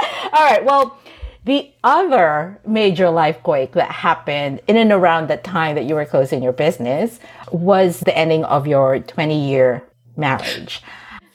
All 0.32 0.50
right. 0.50 0.64
Well, 0.64 0.98
the 1.44 1.70
other 1.84 2.60
major 2.66 3.10
life 3.10 3.42
quake 3.42 3.72
that 3.72 3.90
happened 3.90 4.62
in 4.68 4.76
and 4.76 4.90
around 4.90 5.28
the 5.28 5.36
time 5.36 5.74
that 5.74 5.84
you 5.84 5.96
were 5.96 6.06
closing 6.06 6.42
your 6.42 6.52
business 6.52 7.20
was 7.50 8.00
the 8.00 8.16
ending 8.16 8.44
of 8.44 8.66
your 8.66 9.00
20 9.00 9.48
year 9.48 9.82
marriage. 10.16 10.82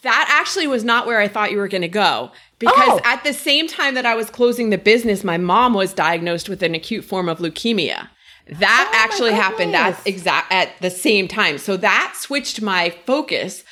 That 0.02 0.26
actually 0.30 0.68
was 0.68 0.84
not 0.84 1.06
where 1.06 1.20
I 1.20 1.28
thought 1.28 1.52
you 1.52 1.58
were 1.58 1.68
going 1.68 1.82
to 1.82 1.88
go. 1.88 2.32
Because 2.60 3.00
oh. 3.00 3.02
at 3.04 3.24
the 3.24 3.34
same 3.34 3.68
time 3.68 3.94
that 3.94 4.06
I 4.06 4.16
was 4.16 4.30
closing 4.30 4.72
the 4.72 4.78
business, 4.78 5.24
my 5.24 5.38
mom 5.38 5.74
was 5.74 5.94
diagnosed 5.94 6.50
with 6.50 6.64
an 6.64 6.74
acute 6.74 7.06
form 7.06 7.30
of 7.30 7.38
leukemia. 7.40 8.10
That 8.50 8.92
oh 8.92 8.98
actually 8.98 9.34
happened 9.34 9.76
at 9.76 10.00
exact 10.08 10.52
at 10.52 10.72
the 10.82 10.90
same 10.90 11.28
time. 11.28 11.58
So 11.58 11.78
that 11.78 12.14
switched 12.18 12.62
my 12.62 12.96
focus 13.06 13.64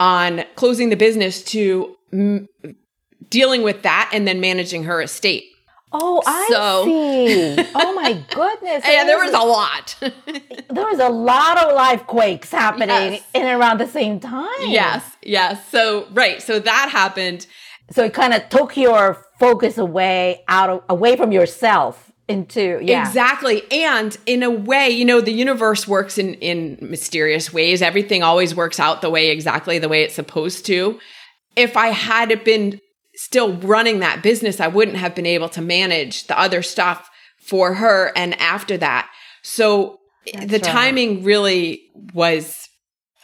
on 0.00 0.44
closing 0.56 0.90
the 0.90 0.96
business 0.96 1.42
to 1.44 1.96
m- 2.12 2.48
dealing 3.30 3.62
with 3.62 3.82
that 3.82 4.10
and 4.12 4.26
then 4.26 4.40
managing 4.40 4.84
her 4.84 5.00
estate. 5.00 5.44
Oh, 5.96 6.20
I 6.26 6.48
so, 6.50 6.84
see. 6.84 7.70
Oh 7.76 7.94
my 7.94 8.12
goodness. 8.30 8.84
yeah, 8.84 9.04
there 9.04 9.18
was 9.18 9.32
a 9.32 9.38
lot. 9.38 9.96
there 10.00 10.84
was 10.84 10.98
a 10.98 11.08
lot 11.08 11.56
of 11.58 11.72
life 11.74 12.04
quakes 12.08 12.50
happening 12.50 12.88
yes. 12.88 13.22
in 13.32 13.42
and 13.42 13.60
around 13.60 13.78
the 13.78 13.86
same 13.86 14.18
time. 14.18 14.48
Yes, 14.62 15.04
yes. 15.22 15.66
So 15.70 16.08
right. 16.10 16.42
So 16.42 16.58
that 16.58 16.88
happened. 16.90 17.46
So 17.90 18.04
it 18.04 18.14
kind 18.14 18.34
of 18.34 18.48
took 18.48 18.76
your 18.76 19.24
focus 19.38 19.78
away 19.78 20.42
out 20.48 20.70
of 20.70 20.82
away 20.88 21.16
from 21.16 21.32
yourself 21.32 22.10
into 22.28 22.78
yeah. 22.82 23.06
Exactly. 23.06 23.62
And 23.70 24.16
in 24.26 24.42
a 24.42 24.50
way, 24.50 24.88
you 24.88 25.04
know, 25.04 25.20
the 25.20 25.32
universe 25.32 25.86
works 25.86 26.18
in 26.18 26.34
in 26.34 26.78
mysterious 26.80 27.52
ways. 27.52 27.82
Everything 27.82 28.22
always 28.22 28.54
works 28.54 28.80
out 28.80 29.02
the 29.02 29.10
way 29.10 29.30
exactly 29.30 29.78
the 29.78 29.88
way 29.88 30.02
it's 30.02 30.14
supposed 30.14 30.66
to. 30.66 30.98
If 31.56 31.76
I 31.76 31.88
had 31.88 32.42
been 32.44 32.80
still 33.14 33.54
running 33.58 34.00
that 34.00 34.22
business, 34.22 34.60
I 34.60 34.68
wouldn't 34.68 34.96
have 34.96 35.14
been 35.14 35.26
able 35.26 35.48
to 35.50 35.60
manage 35.60 36.26
the 36.26 36.38
other 36.38 36.62
stuff 36.62 37.10
for 37.38 37.74
her 37.74 38.12
and 38.16 38.38
after 38.40 38.76
that. 38.78 39.10
So 39.42 40.00
eh, 40.26 40.38
That's 40.38 40.46
the 40.46 40.58
right. 40.58 40.64
timing 40.64 41.22
really 41.22 41.82
was, 42.12 42.68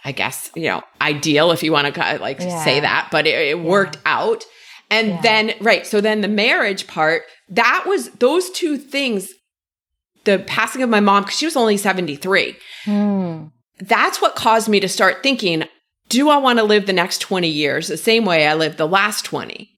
I 0.05 0.13
guess, 0.13 0.51
you 0.55 0.65
know, 0.65 0.83
ideal 1.01 1.53
if 1.53 1.63
you 1.63 1.73
want 1.73 1.95
to 1.95 2.19
like 2.21 2.41
yeah. 2.41 2.65
say 2.65 2.81
that, 2.81 3.09
but 3.11 3.27
it, 3.27 3.35
it 3.35 3.57
yeah. 3.57 3.63
worked 3.63 3.99
out. 4.07 4.45
And 4.91 5.09
yeah. 5.09 5.21
then, 5.21 5.53
right. 5.61 5.87
So 5.87 6.01
then 6.01 6.21
the 6.21 6.29
marriage 6.29 6.87
part, 6.87 7.23
that 7.49 7.85
was 7.87 8.11
those 8.11 8.51
two 8.51 8.77
things, 8.77 9.31
the 10.25 10.39
passing 10.39 10.83
of 10.83 10.91
my 10.91 11.01
mom, 11.01 11.25
because 11.25 11.39
she 11.39 11.47
was 11.47 11.57
only 11.57 11.77
73. 11.77 12.57
Hmm. 12.85 13.45
That's 13.79 14.21
what 14.21 14.37
caused 14.37 14.69
me 14.69 14.81
to 14.81 14.89
start 14.89 15.23
thinking, 15.23 15.65
do 16.09 16.29
I 16.29 16.39
want 16.39 16.59
to 16.59 16.65
live 16.65 16.87
the 16.87 16.93
next 16.93 17.19
20 17.19 17.49
years 17.49 17.89
the 17.89 17.97
same 17.97 18.25
way 18.25 18.47
I 18.47 18.55
lived 18.55 18.79
the 18.79 18.89
last 18.89 19.25
20? 19.25 19.71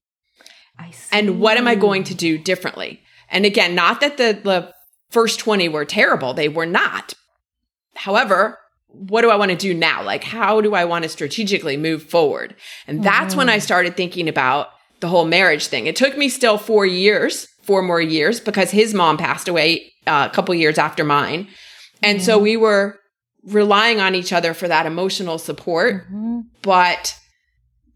And 1.13 1.41
what 1.41 1.59
am 1.59 1.69
I 1.69 1.75
going 1.75 2.05
to 2.05 2.15
do 2.15 2.39
differently? 2.39 3.03
And 3.29 3.45
again, 3.45 3.75
not 3.75 4.01
that 4.01 4.17
the, 4.17 4.41
the 4.43 4.73
first 5.11 5.39
20 5.41 5.69
were 5.69 5.85
terrible, 5.85 6.35
they 6.35 6.49
were 6.49 6.67
not. 6.67 7.15
However, 7.95 8.59
what 8.93 9.23
do 9.23 9.31
I 9.31 9.37
want 9.37 9.51
to 9.51 9.57
do 9.57 9.75
now? 9.75 10.03
Like, 10.03 10.23
how 10.23 10.61
do 10.61 10.75
I 10.75 10.85
want 10.85 11.03
to 11.05 11.09
strategically 11.09 11.77
move 11.77 12.03
forward? 12.03 12.55
And 12.87 13.03
that's 13.03 13.31
mm-hmm. 13.31 13.39
when 13.39 13.49
I 13.49 13.57
mm-hmm. 13.57 13.63
started 13.63 13.97
thinking 13.97 14.29
about 14.29 14.69
the 15.01 15.09
whole 15.09 15.25
marriage 15.25 15.67
thing. 15.67 15.87
It 15.87 15.97
took 15.97 16.17
me 16.17 16.29
still 16.29 16.59
four 16.59 16.87
years, 16.87 17.49
four 17.63 17.83
more 17.83 18.01
years, 18.01 18.39
because 18.39 18.71
his 18.71 18.95
mom 18.95 19.17
passed 19.17 19.49
away 19.49 19.93
uh, 20.07 20.29
a 20.31 20.35
couple 20.35 20.55
years 20.55 20.79
after 20.79 21.05
mine. 21.05 21.49
And 22.03 22.19
mm-hmm. 22.19 22.25
so 22.25 22.39
we 22.39 22.57
were 22.57 22.99
relying 23.45 24.01
on 24.01 24.15
each 24.15 24.33
other 24.33 24.55
for 24.55 24.69
that 24.69 24.87
emotional 24.87 25.39
support. 25.39 26.05
Mm-hmm. 26.07 26.41
But 26.63 27.19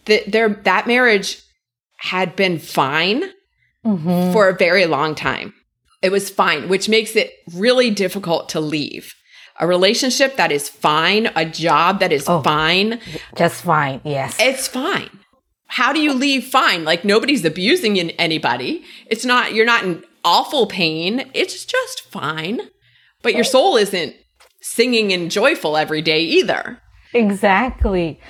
the, 0.07 0.23
there, 0.27 0.49
that 0.49 0.87
marriage 0.87 1.41
had 1.99 2.37
been 2.37 2.59
fine 2.59 3.23
mm-hmm. 3.85 4.33
for 4.33 4.49
a 4.49 4.57
very 4.57 4.87
long 4.87 5.15
time. 5.15 5.55
It 6.03 6.11
was 6.11 6.31
fine, 6.31 6.69
which 6.69 6.89
makes 6.89 7.17
it 7.17 7.33
really 7.55 7.91
difficult 7.91 8.49
to 8.51 8.61
leave. 8.61 9.13
A 9.59 9.67
relationship 9.67 10.37
that 10.37 10.53
is 10.53 10.69
fine, 10.69 11.31
a 11.35 11.45
job 11.45 12.01
that 12.01 12.13
is 12.13 12.29
oh, 12.29 12.43
fine. 12.43 13.01
Just 13.37 13.63
fine, 13.63 14.01
yes. 14.05 14.37
It's 14.39 14.69
fine. 14.69 15.11
How 15.69 15.93
do 15.93 16.01
you 16.01 16.13
leave 16.13 16.45
fine? 16.45 16.85
Like 16.85 17.05
nobody's 17.05 17.45
abusing 17.45 17.99
anybody. 17.99 18.85
It's 19.07 19.25
not, 19.25 19.55
you're 19.55 19.67
not 19.67 19.85
in 19.85 20.05
awful 20.25 20.67
pain. 20.67 21.31
It's 21.33 21.65
just 21.65 22.03
fine. 22.03 22.61
But 23.23 23.35
your 23.35 23.45
soul 23.45 23.77
isn't 23.77 24.15
singing 24.61 25.13
and 25.13 25.31
joyful 25.31 25.77
every 25.77 26.03
day 26.03 26.21
either. 26.21 26.81
Exactly. 27.15 28.21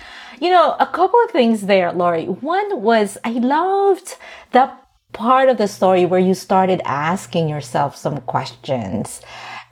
You 0.41 0.51
know, 0.51 0.77
a 0.79 0.87
couple 0.87 1.19
of 1.25 1.31
things 1.31 1.63
there, 1.63 1.93
Lori. 1.93 2.27
One 2.27 2.83
was 2.83 3.19
I 3.25 3.31
loved 3.31 4.17
that 4.53 4.83
part 5.13 5.49
of 5.49 5.57
the 5.57 5.67
story 5.67 6.05
where 6.05 6.21
you 6.21 6.35
started 6.35 6.83
asking 6.85 7.49
yourself 7.49 7.97
some 7.97 8.21
questions. 8.21 9.23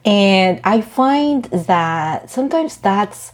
And 0.05 0.61
I 0.63 0.81
find 0.81 1.45
that 1.45 2.29
sometimes 2.29 2.77
that's, 2.77 3.31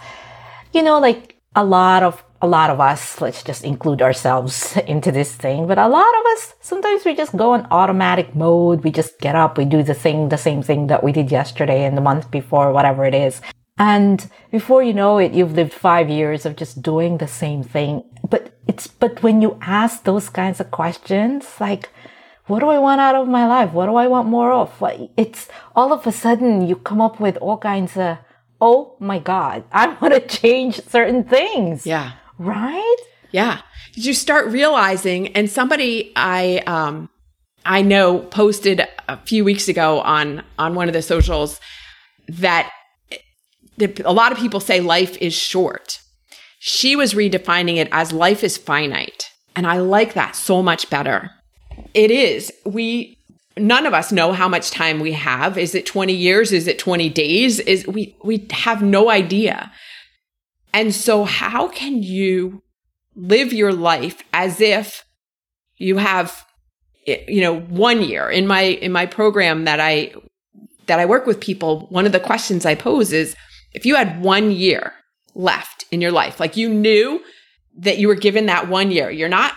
you 0.74 0.82
know, 0.82 1.00
like 1.00 1.36
a 1.56 1.64
lot 1.66 2.02
of 2.02 2.24
a 2.44 2.48
lot 2.48 2.72
of 2.72 2.80
us, 2.80 3.22
let's 3.22 3.44
just 3.44 3.64
include 3.64 4.02
ourselves 4.02 4.76
into 4.88 5.12
this 5.12 5.36
thing, 5.36 5.68
but 5.68 5.78
a 5.78 5.88
lot 5.88 6.14
of 6.20 6.26
us, 6.34 6.56
sometimes 6.60 7.06
we 7.06 7.16
just 7.16 7.38
go 7.38 7.54
in 7.54 7.68
automatic 7.70 8.36
mode. 8.36 8.84
We 8.84 8.92
just 8.92 9.20
get 9.20 9.36
up, 9.36 9.58
we 9.58 9.66
do 9.66 9.84
the 9.84 9.94
thing, 9.94 10.30
the 10.30 10.38
same 10.38 10.64
thing 10.64 10.88
that 10.88 11.04
we 11.04 11.12
did 11.12 11.32
yesterday 11.32 11.86
and 11.86 11.96
the 11.96 12.02
month 12.02 12.32
before, 12.32 12.74
whatever 12.74 13.06
it 13.06 13.14
is. 13.14 13.42
And 13.78 14.28
before 14.52 14.84
you 14.84 14.94
know 14.94 15.18
it, 15.20 15.34
you've 15.34 15.54
lived 15.54 15.74
five 15.74 16.10
years 16.10 16.46
of 16.46 16.56
just 16.56 16.82
doing 16.82 17.18
the 17.18 17.28
same 17.28 17.64
thing. 17.64 18.04
But 18.28 18.54
it's, 18.68 18.88
but 18.88 19.22
when 19.24 19.42
you 19.42 19.58
ask 19.62 20.04
those 20.04 20.30
kinds 20.30 20.60
of 20.60 20.72
questions, 20.72 21.46
like, 21.60 21.90
what 22.52 22.60
do 22.60 22.68
I 22.68 22.80
want 22.80 23.00
out 23.00 23.16
of 23.16 23.30
my 23.30 23.48
life? 23.48 23.72
What 23.72 23.86
do 23.86 23.96
I 23.96 24.08
want 24.08 24.28
more 24.28 24.52
of? 24.52 24.84
It's 25.16 25.48
all 25.74 25.94
of 25.94 26.06
a 26.06 26.12
sudden 26.12 26.68
you 26.68 26.76
come 26.76 27.00
up 27.00 27.18
with 27.18 27.38
all 27.38 27.58
kinds 27.58 27.96
of, 27.96 28.18
oh 28.60 28.98
my 29.00 29.20
God, 29.20 29.64
I 29.72 29.88
want 30.02 30.14
to 30.14 30.20
change 30.20 30.84
certain 30.84 31.24
things. 31.24 31.86
Yeah. 31.88 32.12
Right? 32.38 32.98
Yeah. 33.32 33.62
Did 33.94 34.06
you 34.06 34.14
start 34.14 34.48
realizing, 34.48 35.30
and 35.30 35.50
somebody 35.50 36.12
I, 36.18 36.62
um, 36.68 37.10
I 37.66 37.82
know 37.84 38.20
posted 38.20 38.86
a 39.08 39.16
few 39.16 39.46
weeks 39.46 39.70
ago 39.70 40.02
on, 40.02 40.44
on 40.60 40.76
one 40.76 40.90
of 40.90 40.94
the 40.94 41.02
socials 41.02 41.58
that 42.28 42.70
a 43.80 44.12
lot 44.12 44.34
of 44.34 44.38
people 44.38 44.60
say 44.60 44.82
life 44.82 45.18
is 45.22 45.34
short. 45.34 46.02
She 46.60 46.98
was 46.98 47.14
redefining 47.14 47.78
it 47.78 47.88
as 47.94 48.12
life 48.12 48.44
is 48.44 48.58
finite. 48.58 49.32
And 49.56 49.66
I 49.66 49.78
like 49.78 50.16
that 50.16 50.36
so 50.36 50.62
much 50.62 50.90
better. 50.90 51.32
It 51.94 52.12
is. 52.12 52.52
We 52.66 53.18
none 53.58 53.86
of 53.86 53.94
us 53.94 54.12
know 54.12 54.32
how 54.32 54.48
much 54.48 54.72
time 54.72 55.00
we 55.00 55.12
have. 55.12 55.58
Is 55.58 55.76
it 55.76 55.86
20 55.86 56.14
years? 56.14 56.52
Is 56.52 56.68
it 56.68 56.80
20 56.80 57.10
days? 57.10 57.60
Is 57.60 57.86
we 57.88 58.16
we 58.24 58.48
have 58.52 58.82
no 58.82 59.10
idea. 59.10 59.72
And 60.74 60.96
so 60.96 61.26
how 61.26 61.68
can 61.68 62.02
you 62.02 62.64
live 63.16 63.52
your 63.52 63.74
life 63.74 64.24
as 64.32 64.62
if 64.62 65.04
you 65.78 65.98
have 65.98 66.46
you 67.06 67.42
know 67.42 67.60
1 67.60 68.02
year 68.04 68.30
in 68.30 68.48
my 68.48 68.62
in 68.62 68.92
my 68.92 69.06
program 69.06 69.66
that 69.66 69.80
I 69.80 70.14
that 70.86 71.00
I 71.00 71.06
work 71.06 71.26
with 71.26 71.40
people 71.40 71.88
one 71.90 72.06
of 72.06 72.12
the 72.12 72.20
questions 72.20 72.66
I 72.66 72.76
pose 72.76 73.12
is 73.12 73.36
if 73.74 73.86
you 73.86 73.96
had 73.96 74.22
1 74.22 74.52
year 74.52 74.94
left 75.34 75.86
in 75.92 76.00
your 76.00 76.12
life 76.12 76.40
like 76.40 76.56
you 76.56 76.70
knew 76.70 77.22
that 77.78 77.98
you 77.98 78.08
were 78.08 78.16
given 78.16 78.46
that 78.46 78.70
1 78.70 78.92
year 78.92 79.10
you're 79.10 79.30
not 79.30 79.54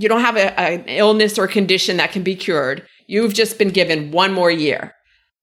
you 0.00 0.08
don't 0.08 0.20
have 0.20 0.36
a, 0.36 0.58
an 0.60 0.84
illness 0.86 1.38
or 1.38 1.48
condition 1.48 1.96
that 1.96 2.12
can 2.12 2.22
be 2.22 2.36
cured 2.36 2.86
You've 3.08 3.32
just 3.32 3.58
been 3.58 3.70
given 3.70 4.10
one 4.10 4.34
more 4.34 4.50
year. 4.50 4.94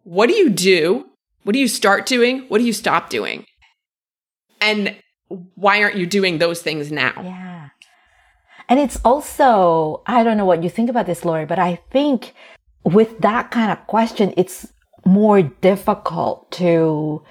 What 0.04 0.30
do 0.30 0.36
you 0.36 0.52
do? 0.52 1.08
What 1.44 1.54
do 1.54 1.60
you 1.60 1.68
start 1.68 2.06
doing? 2.06 2.42
What 2.48 2.60
do 2.60 2.64
you 2.64 2.74
stop 2.74 3.10
doing? 3.10 3.46
And 4.62 4.96
why 5.28 5.82
aren't 5.82 5.98
you 5.98 6.06
doing 6.06 6.38
those 6.38 6.62
things 6.62 6.92
now? 6.92 7.14
Yeah. 7.18 7.70
And 8.70 8.80
it's 8.80 9.00
also, 9.04 10.04
I 10.06 10.24
don't 10.24 10.38
know 10.38 10.46
what 10.46 10.64
you 10.64 10.70
think 10.70 10.92
about 10.92 11.08
this, 11.08 11.26
Lori, 11.26 11.46
but 11.46 11.58
I 11.58 11.82
think 11.92 12.34
with 12.84 13.20
that 13.20 13.50
kind 13.50 13.72
of 13.72 13.86
question, 13.88 14.32
it's 14.38 14.72
more 15.04 15.42
difficult 15.42 16.52
to 16.54 17.24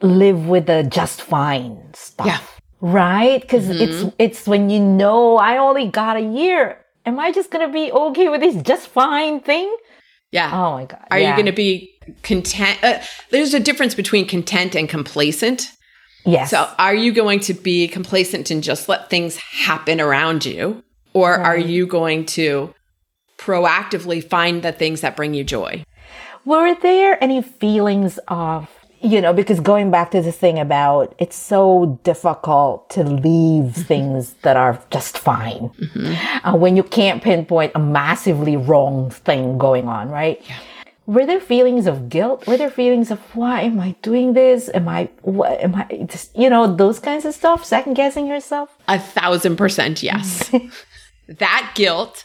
live 0.00 0.46
with 0.46 0.66
the 0.66 0.84
just 0.84 1.20
fine 1.20 1.92
stuff. 1.92 2.26
Yeah. 2.26 2.55
Right? 2.80 3.40
Because 3.40 3.66
mm-hmm. 3.66 3.82
it's 3.82 4.14
it's 4.18 4.46
when 4.46 4.70
you 4.70 4.80
know 4.80 5.36
I 5.36 5.58
only 5.58 5.88
got 5.88 6.16
a 6.16 6.20
year 6.20 6.78
am 7.06 7.20
I 7.20 7.32
just 7.32 7.50
going 7.50 7.66
to 7.66 7.72
be 7.72 7.90
okay 7.90 8.28
with 8.28 8.40
this 8.40 8.60
just 8.62 8.88
fine 8.88 9.40
thing? 9.40 9.74
Yeah. 10.32 10.50
Oh 10.52 10.72
my 10.72 10.84
God. 10.84 11.06
Are 11.10 11.18
yeah. 11.18 11.30
you 11.30 11.34
going 11.34 11.46
to 11.46 11.52
be 11.52 11.94
content? 12.22 12.78
Uh, 12.82 12.98
there's 13.30 13.54
a 13.54 13.60
difference 13.60 13.94
between 13.94 14.26
content 14.26 14.74
and 14.74 14.88
complacent. 14.88 15.70
Yes. 16.24 16.50
So 16.50 16.68
are 16.78 16.94
you 16.94 17.12
going 17.12 17.40
to 17.40 17.54
be 17.54 17.86
complacent 17.86 18.50
and 18.50 18.62
just 18.62 18.88
let 18.88 19.08
things 19.08 19.36
happen 19.36 20.00
around 20.00 20.44
you? 20.44 20.82
Or 21.14 21.30
right. 21.30 21.46
are 21.46 21.56
you 21.56 21.86
going 21.86 22.26
to 22.26 22.74
proactively 23.38 24.22
find 24.22 24.62
the 24.62 24.72
things 24.72 25.00
that 25.02 25.16
bring 25.16 25.32
you 25.32 25.44
joy? 25.44 25.84
Were 26.44 26.74
there 26.74 27.22
any 27.22 27.42
feelings 27.42 28.18
of 28.28 28.68
you 29.00 29.20
know, 29.20 29.32
because 29.32 29.60
going 29.60 29.90
back 29.90 30.10
to 30.12 30.22
the 30.22 30.32
thing 30.32 30.58
about 30.58 31.14
it's 31.18 31.36
so 31.36 31.98
difficult 32.02 32.88
to 32.90 33.04
leave 33.04 33.72
mm-hmm. 33.72 33.82
things 33.82 34.34
that 34.42 34.56
are 34.56 34.80
just 34.90 35.18
fine 35.18 35.70
mm-hmm. 35.70 36.48
uh, 36.48 36.56
when 36.56 36.76
you 36.76 36.82
can't 36.82 37.22
pinpoint 37.22 37.72
a 37.74 37.78
massively 37.78 38.56
wrong 38.56 39.10
thing 39.10 39.58
going 39.58 39.88
on, 39.88 40.08
right? 40.08 40.42
Yeah. 40.48 40.58
Were 41.06 41.24
there 41.24 41.40
feelings 41.40 41.86
of 41.86 42.08
guilt? 42.08 42.48
Were 42.48 42.56
there 42.56 42.70
feelings 42.70 43.12
of 43.12 43.20
why 43.36 43.60
am 43.62 43.78
I 43.78 43.94
doing 44.02 44.32
this? 44.32 44.68
Am 44.74 44.88
I 44.88 45.08
what 45.22 45.60
am 45.60 45.76
I 45.76 46.06
just 46.06 46.36
you 46.36 46.50
know 46.50 46.74
those 46.74 46.98
kinds 46.98 47.24
of 47.24 47.34
stuff? 47.34 47.64
Second 47.64 47.94
guessing 47.94 48.26
yourself? 48.26 48.76
A 48.88 48.98
thousand 48.98 49.56
percent 49.56 50.02
yes. 50.02 50.50
that 51.28 51.72
guilt 51.76 52.24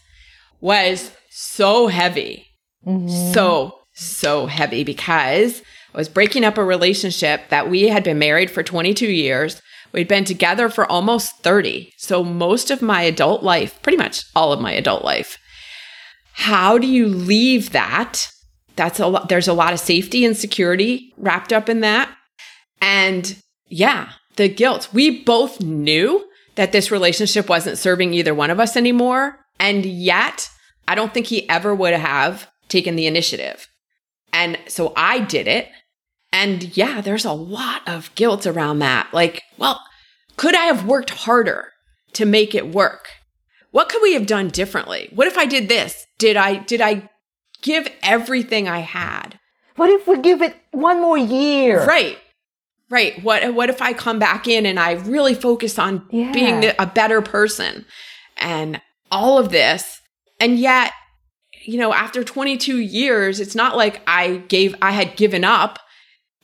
was 0.62 1.12
so 1.29 1.88
heavy, 1.88 2.47
mm-hmm. 2.86 3.34
so 3.34 3.81
so 3.93 4.47
heavy 4.47 4.84
because 4.84 5.62
I 5.93 5.97
was 5.97 6.10
breaking 6.10 6.45
up 6.45 6.58
a 6.58 6.63
relationship 6.63 7.49
that 7.49 7.69
we 7.69 7.89
had 7.89 8.04
been 8.04 8.19
married 8.19 8.49
for 8.49 8.63
22 8.63 9.08
years. 9.08 9.62
We'd 9.91 10.08
been 10.08 10.23
together 10.23 10.69
for 10.69 10.86
almost 10.86 11.39
30. 11.39 11.93
So 11.97 12.23
most 12.23 12.71
of 12.71 12.82
my 12.82 13.01
adult 13.01 13.43
life, 13.43 13.82
pretty 13.82 13.97
much 13.97 14.23
all 14.36 14.54
of 14.54 14.62
my 14.62 14.71
adult 14.71 15.04
life. 15.04 15.38
How 16.34 16.77
do 16.77 16.88
you 16.88 17.08
leave 17.08 17.71
that? 17.71 18.30
That's 18.75 18.99
a 18.99 19.08
lot. 19.08 19.30
There's 19.30 19.49
a 19.49 19.54
lot 19.54 19.73
of 19.73 19.80
safety 19.80 20.23
and 20.23 20.36
security 20.36 21.13
wrapped 21.17 21.51
up 21.51 21.67
in 21.67 21.82
that. 21.82 22.10
And 22.82 23.36
yeah, 23.67 24.13
the 24.38 24.47
guilt. 24.47 24.89
We 24.93 25.23
both 25.23 25.62
knew 25.62 26.25
that 26.56 26.71
this 26.71 26.91
relationship 26.91 27.49
wasn't 27.49 27.77
serving 27.77 28.13
either 28.13 28.34
one 28.34 28.49
of 28.49 28.60
us 28.60 28.77
anymore. 28.77 29.39
And 29.60 29.86
yet, 29.86 30.49
I 30.88 30.95
don't 30.95 31.13
think 31.13 31.27
he 31.27 31.47
ever 31.49 31.75
would 31.75 31.93
have 31.93 32.49
taken 32.69 32.95
the 32.95 33.08
initiative. 33.08 33.67
And 34.34 34.58
so 34.67 34.93
I 34.95 35.19
did 35.19 35.47
it. 35.47 35.69
And 36.33 36.75
yeah, 36.75 37.01
there's 37.01 37.25
a 37.25 37.33
lot 37.33 37.81
of 37.87 38.13
guilt 38.15 38.47
around 38.47 38.79
that. 38.79 39.13
Like, 39.13 39.43
well, 39.57 39.81
could 40.37 40.55
I 40.55 40.65
have 40.65 40.85
worked 40.85 41.09
harder 41.11 41.71
to 42.13 42.25
make 42.25 42.55
it 42.55 42.73
work? 42.73 43.09
What 43.71 43.89
could 43.89 44.01
we 44.01 44.13
have 44.13 44.25
done 44.25 44.49
differently? 44.49 45.09
What 45.13 45.27
if 45.27 45.37
I 45.37 45.45
did 45.45 45.69
this? 45.69 46.05
Did 46.17 46.37
I 46.37 46.57
did 46.57 46.81
I 46.81 47.09
give 47.61 47.87
everything 48.03 48.67
I 48.67 48.79
had? 48.79 49.39
What 49.75 49.89
if 49.89 50.07
we 50.07 50.19
give 50.19 50.41
it 50.41 50.55
one 50.71 51.01
more 51.01 51.17
year? 51.17 51.85
Right. 51.85 52.17
Right. 52.89 53.23
What 53.23 53.53
what 53.53 53.69
if 53.69 53.81
I 53.81 53.93
come 53.93 54.19
back 54.19 54.47
in 54.47 54.65
and 54.65 54.79
I 54.79 54.93
really 54.93 55.33
focus 55.33 55.79
on 55.79 56.05
yeah. 56.11 56.31
being 56.31 56.71
a 56.77 56.85
better 56.85 57.21
person 57.21 57.85
and 58.37 58.81
all 59.09 59.37
of 59.37 59.49
this? 59.49 60.01
And 60.39 60.59
yet, 60.59 60.91
you 61.65 61.77
know, 61.77 61.93
after 61.93 62.23
22 62.23 62.79
years, 62.79 63.39
it's 63.39 63.55
not 63.55 63.77
like 63.77 64.01
I 64.07 64.37
gave 64.47 64.75
I 64.81 64.91
had 64.91 65.15
given 65.15 65.43
up 65.43 65.79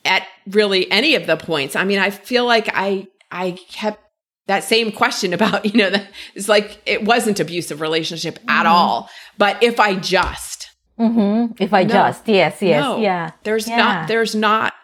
at 0.04 0.26
really 0.48 0.90
any 0.90 1.14
of 1.14 1.26
the 1.26 1.36
points. 1.36 1.76
I 1.76 1.84
mean, 1.84 1.98
I 1.98 2.10
feel 2.10 2.44
like 2.44 2.68
I 2.72 3.08
I 3.30 3.58
kept 3.68 4.02
that 4.46 4.64
same 4.64 4.90
question 4.90 5.32
about, 5.34 5.64
you 5.66 5.78
know, 5.78 5.90
it's 6.34 6.48
like 6.48 6.80
it 6.86 7.04
wasn't 7.04 7.40
abusive 7.40 7.80
relationship 7.80 8.38
mm-hmm. 8.38 8.50
at 8.50 8.66
all. 8.66 9.08
But 9.36 9.62
if 9.62 9.78
I 9.78 9.94
just 9.94 10.70
mm-hmm. 10.98 11.52
if 11.62 11.72
I 11.72 11.84
no, 11.84 11.92
just, 11.92 12.26
yes, 12.28 12.62
yes, 12.62 12.82
no, 12.82 12.98
yeah. 12.98 13.32
There's 13.44 13.68
yeah. 13.68 13.76
not 13.76 14.08
there's 14.08 14.34
not 14.34 14.74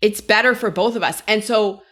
it's 0.00 0.20
better 0.20 0.54
for 0.54 0.70
both 0.70 0.96
of 0.96 1.02
us. 1.02 1.22
And 1.28 1.44
so 1.44 1.82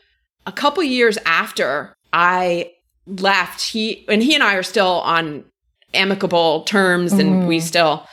a 0.47 0.53
couple 0.53 0.83
years 0.83 1.19
after 1.25 1.95
I 2.13 2.73
left, 3.07 3.61
he 3.61 4.07
and 4.09 4.23
he 4.23 4.35
and 4.35 4.43
I 4.43 4.55
are 4.55 4.63
still 4.63 5.01
on 5.01 5.45
amicable 5.93 6.63
terms 6.63 7.13
mm-hmm. 7.13 7.21
and 7.21 7.49
we 7.49 7.59
mm-hmm. 7.59 7.67
still 7.67 8.07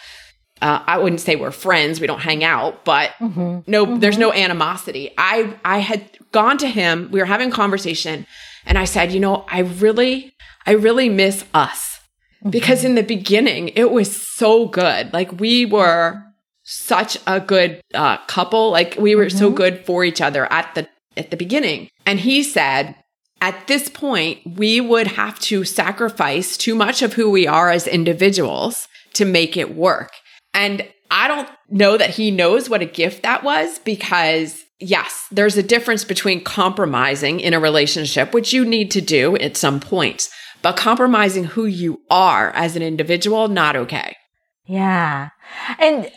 uh, 0.62 0.84
I 0.86 0.98
wouldn't 0.98 1.22
say 1.22 1.36
we're 1.36 1.52
friends. 1.52 2.00
We 2.00 2.08
don't 2.08 2.20
hang 2.20 2.44
out, 2.44 2.84
but 2.84 3.12
mm-hmm. 3.20 3.60
no, 3.68 3.86
mm-hmm. 3.86 4.00
there's 4.00 4.18
no 4.18 4.34
animosity. 4.34 5.14
I, 5.18 5.56
I 5.64 5.80
had 5.80 6.10
gone 6.32 6.58
to 6.60 6.68
him. 6.68 7.10
We 7.12 7.20
were 7.20 7.26
having 7.26 7.52
conversation 7.52 8.26
and 8.66 8.78
I 8.78 8.86
said, 8.86 9.12
you 9.12 9.20
know, 9.20 9.46
I 9.50 9.60
really, 9.60 10.34
I 10.66 10.72
really 10.72 11.10
miss 11.10 11.46
us 11.54 12.00
mm-hmm. 12.40 12.50
because 12.50 12.84
in 12.84 12.96
the 12.96 13.04
beginning 13.04 13.70
it 13.70 13.92
was 13.92 14.16
so 14.16 14.68
good. 14.68 15.14
Like 15.14 15.40
we 15.40 15.66
were 15.66 16.22
such 16.64 17.18
a 17.28 17.40
good 17.40 17.82
uh, 17.94 18.18
couple. 18.26 18.72
Like 18.72 18.96
we 18.98 19.16
were 19.16 19.30
so 19.30 19.48
mm-hmm. 19.48 19.56
good 19.56 19.86
for 19.86 20.04
each 20.04 20.22
other 20.22 20.52
at 20.52 20.74
the, 20.76 20.88
at 21.16 21.32
the 21.32 21.38
beginning. 21.38 21.90
And 22.06 22.20
he 22.20 22.44
said, 22.44 22.96
at 23.40 23.68
this 23.68 23.88
point, 23.88 24.40
we 24.58 24.82
would 24.82 25.08
have 25.08 25.40
to 25.42 25.64
sacrifice 25.64 26.58
too 26.58 26.74
much 26.74 27.02
of 27.02 27.14
who 27.14 27.30
we 27.30 27.46
are 27.46 27.70
as 27.70 27.86
individuals 27.86 28.88
to 29.14 29.26
make 29.26 29.56
it 29.56 29.76
work. 29.76 30.12
And 30.58 30.88
I 31.12 31.28
don't 31.28 31.48
know 31.70 31.98
that 31.98 32.10
he 32.10 32.32
knows 32.32 32.68
what 32.68 32.82
a 32.82 32.86
gift 32.86 33.22
that 33.22 33.44
was 33.44 33.78
because 33.80 34.64
yes, 34.80 35.28
there's 35.32 35.56
a 35.56 35.64
difference 35.64 36.04
between 36.04 36.44
compromising 36.44 37.40
in 37.40 37.54
a 37.54 37.60
relationship, 37.60 38.34
which 38.34 38.54
you 38.54 38.66
need 38.66 38.92
to 38.92 39.02
do 39.02 39.38
at 39.38 39.56
some 39.56 39.80
point, 39.80 40.30
but 40.64 40.76
compromising 40.76 41.44
who 41.44 41.66
you 41.66 42.02
are 42.10 42.50
as 42.52 42.76
an 42.76 42.82
individual, 42.82 43.48
not 43.48 43.76
okay. 43.76 44.16
Yeah. 44.66 45.30
And 45.80 46.12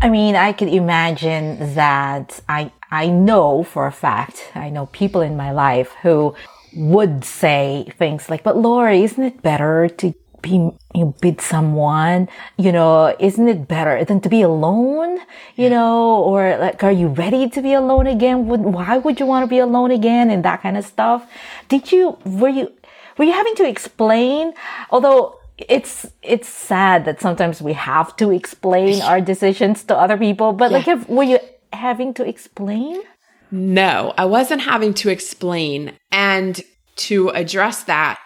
I 0.00 0.08
mean, 0.08 0.34
I 0.34 0.52
could 0.52 0.68
imagine 0.68 1.74
that 1.74 2.40
I, 2.48 2.72
I 2.90 3.08
know 3.08 3.64
for 3.64 3.86
a 3.86 3.92
fact, 3.92 4.50
I 4.54 4.70
know 4.70 4.86
people 4.86 5.20
in 5.20 5.36
my 5.36 5.52
life 5.52 5.92
who 6.02 6.34
would 6.74 7.24
say 7.24 7.92
things 7.98 8.30
like, 8.30 8.42
but 8.42 8.56
Laura, 8.56 8.94
isn't 8.94 9.22
it 9.22 9.42
better 9.42 9.88
to 9.88 10.14
be 10.44 10.70
you 10.94 11.14
with 11.22 11.40
someone? 11.40 12.28
You 12.56 12.70
know, 12.70 13.16
isn't 13.18 13.48
it 13.48 13.66
better 13.66 14.04
than 14.04 14.20
to 14.20 14.28
be 14.28 14.42
alone? 14.42 15.18
You 15.56 15.70
know, 15.70 16.22
or 16.22 16.56
like, 16.58 16.84
are 16.84 16.92
you 16.92 17.08
ready 17.08 17.48
to 17.48 17.60
be 17.62 17.72
alone 17.72 18.06
again? 18.06 18.46
Would, 18.48 18.60
why 18.60 18.98
would 18.98 19.18
you 19.18 19.26
want 19.26 19.42
to 19.44 19.48
be 19.48 19.58
alone 19.58 19.90
again? 19.90 20.30
And 20.30 20.44
that 20.44 20.62
kind 20.62 20.76
of 20.76 20.84
stuff. 20.84 21.26
Did 21.68 21.90
you, 21.90 22.18
were 22.24 22.52
you, 22.58 22.70
were 23.16 23.24
you 23.24 23.32
having 23.32 23.56
to 23.56 23.66
explain? 23.66 24.52
Although 24.90 25.40
it's 25.56 26.06
it's 26.22 26.48
sad 26.48 27.04
that 27.04 27.20
sometimes 27.20 27.62
we 27.62 27.72
have 27.74 28.16
to 28.16 28.30
explain 28.30 29.00
our 29.02 29.20
decisions 29.20 29.84
to 29.84 29.96
other 29.96 30.18
people. 30.18 30.52
But 30.52 30.70
yeah. 30.70 30.76
like, 30.76 30.88
if, 30.88 31.08
were 31.08 31.22
you 31.24 31.38
having 31.72 32.14
to 32.14 32.28
explain? 32.28 33.02
No, 33.50 34.12
I 34.18 34.24
wasn't 34.24 34.62
having 34.62 34.94
to 34.94 35.10
explain. 35.10 35.92
And 36.10 36.60
to 36.96 37.28
address 37.30 37.84
that, 37.84 38.18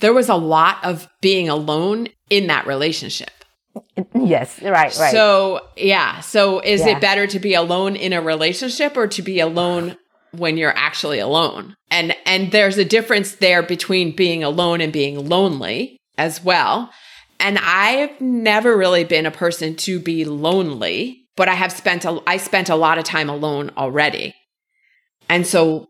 there 0.00 0.12
was 0.12 0.28
a 0.28 0.34
lot 0.34 0.84
of 0.84 1.08
being 1.20 1.48
alone 1.48 2.08
in 2.30 2.46
that 2.48 2.66
relationship. 2.66 3.30
Yes, 4.14 4.60
right, 4.60 4.72
right. 4.98 5.12
So, 5.12 5.60
yeah. 5.76 6.20
So, 6.20 6.60
is 6.60 6.80
yeah. 6.80 6.96
it 6.96 7.00
better 7.00 7.26
to 7.26 7.38
be 7.38 7.54
alone 7.54 7.96
in 7.96 8.12
a 8.12 8.20
relationship 8.20 8.96
or 8.96 9.06
to 9.08 9.22
be 9.22 9.40
alone 9.40 9.96
when 10.32 10.56
you're 10.56 10.76
actually 10.76 11.18
alone? 11.18 11.74
And 11.90 12.14
and 12.26 12.52
there's 12.52 12.78
a 12.78 12.84
difference 12.84 13.36
there 13.36 13.62
between 13.62 14.14
being 14.14 14.44
alone 14.44 14.80
and 14.80 14.92
being 14.92 15.28
lonely 15.28 15.98
as 16.18 16.44
well. 16.44 16.90
And 17.40 17.58
I've 17.58 18.20
never 18.20 18.76
really 18.76 19.04
been 19.04 19.26
a 19.26 19.30
person 19.30 19.74
to 19.76 19.98
be 19.98 20.24
lonely, 20.24 21.24
but 21.36 21.48
I 21.48 21.54
have 21.54 21.72
spent 21.72 22.04
a, 22.04 22.22
I 22.26 22.36
spent 22.36 22.68
a 22.68 22.76
lot 22.76 22.98
of 22.98 23.04
time 23.04 23.28
alone 23.28 23.70
already. 23.76 24.34
And 25.28 25.46
so 25.46 25.88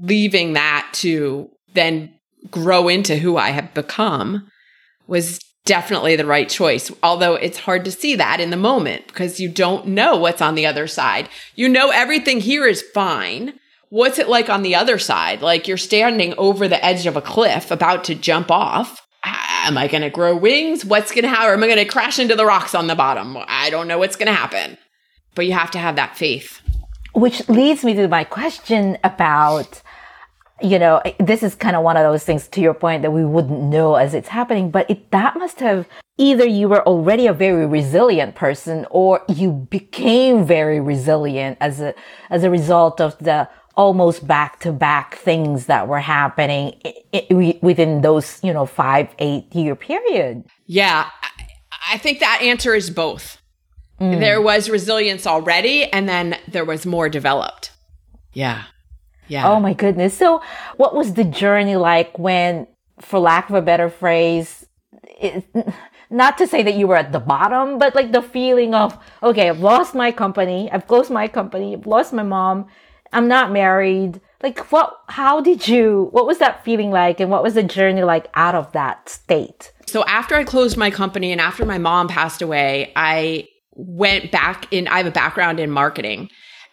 leaving 0.00 0.54
that 0.54 0.88
to 0.94 1.50
then 1.74 2.15
grow 2.50 2.88
into 2.88 3.16
who 3.16 3.36
I 3.36 3.50
have 3.50 3.74
become 3.74 4.50
was 5.06 5.40
definitely 5.64 6.16
the 6.16 6.24
right 6.24 6.48
choice. 6.48 6.90
Although 7.02 7.34
it's 7.34 7.58
hard 7.58 7.84
to 7.84 7.90
see 7.90 8.14
that 8.16 8.40
in 8.40 8.50
the 8.50 8.56
moment 8.56 9.06
because 9.08 9.38
you 9.38 9.48
don't 9.48 9.88
know 9.88 10.16
what's 10.16 10.40
on 10.40 10.54
the 10.54 10.66
other 10.66 10.86
side. 10.86 11.28
You 11.54 11.68
know, 11.68 11.90
everything 11.90 12.40
here 12.40 12.66
is 12.66 12.82
fine. 12.94 13.58
What's 13.90 14.18
it 14.18 14.28
like 14.28 14.48
on 14.48 14.62
the 14.62 14.74
other 14.74 14.98
side? 14.98 15.42
Like 15.42 15.68
you're 15.68 15.76
standing 15.76 16.34
over 16.38 16.66
the 16.66 16.82
edge 16.84 17.06
of 17.06 17.16
a 17.16 17.22
cliff 17.22 17.70
about 17.70 18.04
to 18.04 18.14
jump 18.14 18.50
off. 18.50 19.06
Ah, 19.24 19.66
am 19.66 19.76
I 19.76 19.88
going 19.88 20.02
to 20.02 20.10
grow 20.10 20.36
wings? 20.36 20.84
What's 20.84 21.10
going 21.10 21.22
to 21.22 21.28
happen? 21.28 21.52
Am 21.52 21.62
I 21.62 21.66
going 21.66 21.78
to 21.78 21.84
crash 21.84 22.18
into 22.18 22.36
the 22.36 22.46
rocks 22.46 22.74
on 22.74 22.86
the 22.86 22.94
bottom? 22.94 23.36
I 23.46 23.70
don't 23.70 23.88
know 23.88 23.98
what's 23.98 24.16
going 24.16 24.28
to 24.28 24.32
happen. 24.32 24.78
But 25.34 25.46
you 25.46 25.52
have 25.52 25.70
to 25.72 25.78
have 25.78 25.96
that 25.96 26.16
faith. 26.16 26.60
Which 27.12 27.48
leads 27.48 27.84
me 27.84 27.94
to 27.94 28.08
my 28.08 28.24
question 28.24 28.98
about 29.02 29.82
you 30.62 30.78
know, 30.78 31.02
this 31.18 31.42
is 31.42 31.54
kind 31.54 31.76
of 31.76 31.82
one 31.82 31.96
of 31.96 32.02
those 32.02 32.24
things 32.24 32.48
to 32.48 32.60
your 32.60 32.74
point 32.74 33.02
that 33.02 33.10
we 33.10 33.24
wouldn't 33.24 33.62
know 33.62 33.96
as 33.96 34.14
it's 34.14 34.28
happening, 34.28 34.70
but 34.70 34.90
it, 34.90 35.10
that 35.10 35.36
must 35.36 35.60
have 35.60 35.86
either 36.18 36.46
you 36.46 36.68
were 36.68 36.86
already 36.86 37.26
a 37.26 37.32
very 37.32 37.66
resilient 37.66 38.34
person 38.34 38.86
or 38.90 39.22
you 39.28 39.66
became 39.70 40.46
very 40.46 40.80
resilient 40.80 41.58
as 41.60 41.80
a, 41.80 41.94
as 42.30 42.42
a 42.42 42.50
result 42.50 43.00
of 43.00 43.18
the 43.18 43.48
almost 43.76 44.26
back 44.26 44.58
to 44.60 44.72
back 44.72 45.16
things 45.16 45.66
that 45.66 45.86
were 45.86 46.00
happening 46.00 46.80
within 47.60 48.00
those, 48.00 48.42
you 48.42 48.52
know, 48.52 48.64
five, 48.64 49.14
eight 49.18 49.54
year 49.54 49.76
period. 49.76 50.44
Yeah. 50.64 51.10
I 51.88 51.98
think 51.98 52.20
that 52.20 52.40
answer 52.42 52.74
is 52.74 52.88
both. 52.88 53.42
Mm. 54.00 54.20
There 54.20 54.40
was 54.40 54.70
resilience 54.70 55.26
already 55.26 55.84
and 55.84 56.08
then 56.08 56.38
there 56.48 56.64
was 56.64 56.86
more 56.86 57.10
developed. 57.10 57.72
Yeah. 58.32 58.64
Yeah. 59.28 59.48
Oh 59.48 59.60
my 59.60 59.74
goodness. 59.74 60.16
So, 60.16 60.42
what 60.76 60.94
was 60.94 61.14
the 61.14 61.24
journey 61.24 61.76
like 61.76 62.18
when, 62.18 62.66
for 63.00 63.18
lack 63.18 63.48
of 63.48 63.56
a 63.56 63.62
better 63.62 63.88
phrase, 63.88 64.66
it, 65.20 65.44
not 66.10 66.38
to 66.38 66.46
say 66.46 66.62
that 66.62 66.74
you 66.74 66.86
were 66.86 66.96
at 66.96 67.12
the 67.12 67.20
bottom, 67.20 67.78
but 67.78 67.94
like 67.94 68.12
the 68.12 68.22
feeling 68.22 68.74
of, 68.74 68.96
okay, 69.22 69.48
I've 69.48 69.60
lost 69.60 69.94
my 69.94 70.12
company, 70.12 70.70
I've 70.70 70.86
closed 70.86 71.10
my 71.10 71.28
company, 71.28 71.74
I've 71.74 71.86
lost 71.86 72.12
my 72.12 72.22
mom, 72.22 72.66
I'm 73.12 73.28
not 73.28 73.52
married. 73.52 74.20
Like, 74.42 74.70
what, 74.70 74.96
how 75.08 75.40
did 75.40 75.66
you, 75.66 76.08
what 76.12 76.26
was 76.26 76.38
that 76.38 76.64
feeling 76.64 76.90
like? 76.90 77.20
And 77.20 77.30
what 77.30 77.42
was 77.42 77.54
the 77.54 77.62
journey 77.62 78.02
like 78.02 78.28
out 78.34 78.54
of 78.54 78.70
that 78.72 79.08
state? 79.08 79.72
So, 79.86 80.04
after 80.04 80.34
I 80.34 80.44
closed 80.44 80.76
my 80.76 80.90
company 80.90 81.32
and 81.32 81.40
after 81.40 81.64
my 81.64 81.78
mom 81.78 82.08
passed 82.08 82.42
away, 82.42 82.92
I 82.94 83.48
went 83.72 84.30
back 84.30 84.72
in, 84.72 84.88
I 84.88 84.98
have 84.98 85.06
a 85.06 85.10
background 85.10 85.60
in 85.60 85.70
marketing. 85.70 86.28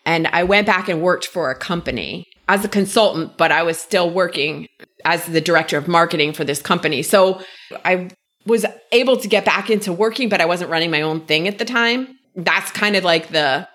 And 0.05 0.27
I 0.27 0.43
went 0.43 0.67
back 0.67 0.89
and 0.89 1.01
worked 1.01 1.25
for 1.25 1.49
a 1.49 1.55
company 1.55 2.27
as 2.49 2.65
a 2.65 2.67
consultant, 2.67 3.37
but 3.37 3.51
I 3.51 3.63
was 3.63 3.79
still 3.79 4.09
working 4.09 4.67
as 5.05 5.25
the 5.25 5.41
director 5.41 5.77
of 5.77 5.87
marketing 5.87 6.33
for 6.33 6.43
this 6.43 6.61
company. 6.61 7.01
So 7.01 7.41
I 7.85 8.09
was 8.45 8.65
able 8.91 9.17
to 9.17 9.27
get 9.27 9.45
back 9.45 9.69
into 9.69 9.93
working, 9.93 10.29
but 10.29 10.41
I 10.41 10.45
wasn't 10.45 10.69
running 10.69 10.91
my 10.91 11.01
own 11.01 11.21
thing 11.21 11.47
at 11.47 11.57
the 11.57 11.65
time. 11.65 12.17
That's 12.35 12.71
kind 12.71 12.95
of 12.95 13.03
like 13.03 13.29
the, 13.29 13.67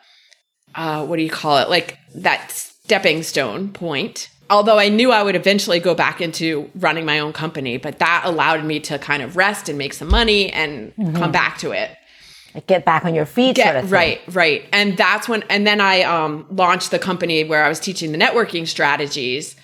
uh, 0.75 1.07
what 1.07 1.17
do 1.17 1.23
you 1.23 1.31
call 1.31 1.59
it? 1.59 1.71
Like 1.71 1.99
that 2.15 2.51
stepping 2.51 3.23
stone 3.23 3.73
point. 3.73 4.29
Although 4.51 4.79
I 4.79 4.89
knew 4.89 5.13
I 5.13 5.23
would 5.23 5.37
eventually 5.37 5.79
go 5.79 5.95
back 5.95 6.21
into 6.21 6.71
running 6.75 7.05
my 7.05 7.19
own 7.19 7.35
company, 7.35 7.77
but 7.77 7.99
that 7.99 8.23
allowed 8.25 8.65
me 8.65 8.81
to 8.81 8.99
kind 8.99 9.23
of 9.23 9.37
rest 9.37 9.69
and 9.69 9.77
make 9.77 9.93
some 9.93 10.09
money 10.09 10.51
and 10.51 10.95
mm-hmm. 10.97 11.17
come 11.17 11.33
back 11.33 11.59
to 11.59 11.73
it 11.73 11.91
get 12.67 12.85
back 12.85 13.05
on 13.05 13.15
your 13.15 13.27
feet 13.27 13.57
get, 13.57 13.73
sort 13.73 13.85
of 13.85 13.93
right 13.93 14.21
right. 14.29 14.67
And 14.73 14.97
that's 14.97 15.29
when 15.29 15.43
and 15.45 15.67
then 15.67 15.81
i 15.81 16.03
um, 16.03 16.47
launched 16.51 16.91
the 16.91 16.99
company 16.99 17.45
where 17.45 17.65
i 17.65 17.69
was 17.69 17.81
teaching 17.81 18.13
the 18.13 18.19
networking 18.19 18.67
strategies 18.67 19.57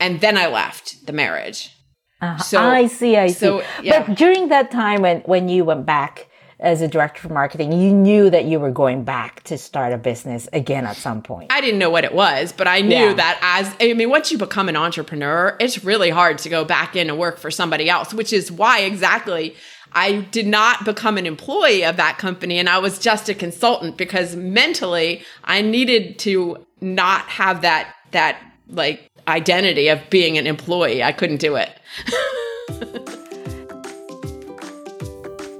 and 0.00 0.20
then 0.20 0.36
i 0.36 0.46
left 0.46 1.06
the 1.06 1.12
marriage. 1.12 1.72
Uh, 2.20 2.38
so 2.38 2.60
i 2.60 2.86
see 2.86 3.16
i 3.16 3.28
so, 3.28 3.60
see. 3.60 3.66
Yeah. 3.82 4.06
but 4.06 4.16
during 4.16 4.48
that 4.48 4.70
time 4.70 5.02
when 5.02 5.20
when 5.22 5.48
you 5.48 5.64
went 5.64 5.86
back 5.86 6.28
as 6.58 6.80
a 6.80 6.88
director 6.88 7.20
for 7.20 7.34
marketing 7.34 7.72
you 7.72 7.92
knew 7.92 8.30
that 8.30 8.46
you 8.46 8.58
were 8.58 8.70
going 8.70 9.04
back 9.04 9.42
to 9.44 9.58
start 9.58 9.92
a 9.92 9.98
business 9.98 10.48
again 10.54 10.86
at 10.86 10.96
some 10.96 11.20
point. 11.20 11.52
I 11.52 11.60
didn't 11.60 11.78
know 11.78 11.90
what 11.90 12.04
it 12.04 12.14
was 12.14 12.52
but 12.52 12.66
i 12.66 12.80
knew 12.80 12.94
yeah. 12.94 13.14
that 13.14 13.38
as 13.42 13.74
i 13.80 13.92
mean 13.92 14.08
once 14.08 14.32
you 14.32 14.38
become 14.38 14.68
an 14.68 14.76
entrepreneur 14.76 15.56
it's 15.60 15.84
really 15.84 16.10
hard 16.10 16.38
to 16.38 16.48
go 16.48 16.64
back 16.64 16.96
in 16.96 17.10
and 17.10 17.18
work 17.18 17.38
for 17.38 17.50
somebody 17.50 17.90
else 17.90 18.14
which 18.14 18.32
is 18.32 18.50
why 18.50 18.80
exactly 18.80 19.54
I 19.96 20.20
did 20.30 20.46
not 20.46 20.84
become 20.84 21.16
an 21.16 21.24
employee 21.24 21.82
of 21.82 21.96
that 21.96 22.18
company 22.18 22.58
and 22.58 22.68
I 22.68 22.76
was 22.78 22.98
just 22.98 23.30
a 23.30 23.34
consultant 23.34 23.96
because 23.96 24.36
mentally 24.36 25.24
I 25.44 25.62
needed 25.62 26.18
to 26.20 26.64
not 26.82 27.22
have 27.30 27.62
that 27.62 27.94
that 28.10 28.36
like 28.68 29.10
identity 29.26 29.88
of 29.88 29.98
being 30.10 30.36
an 30.36 30.46
employee. 30.46 31.02
I 31.02 31.12
couldn't 31.12 31.38
do 31.38 31.56
it. 31.56 31.70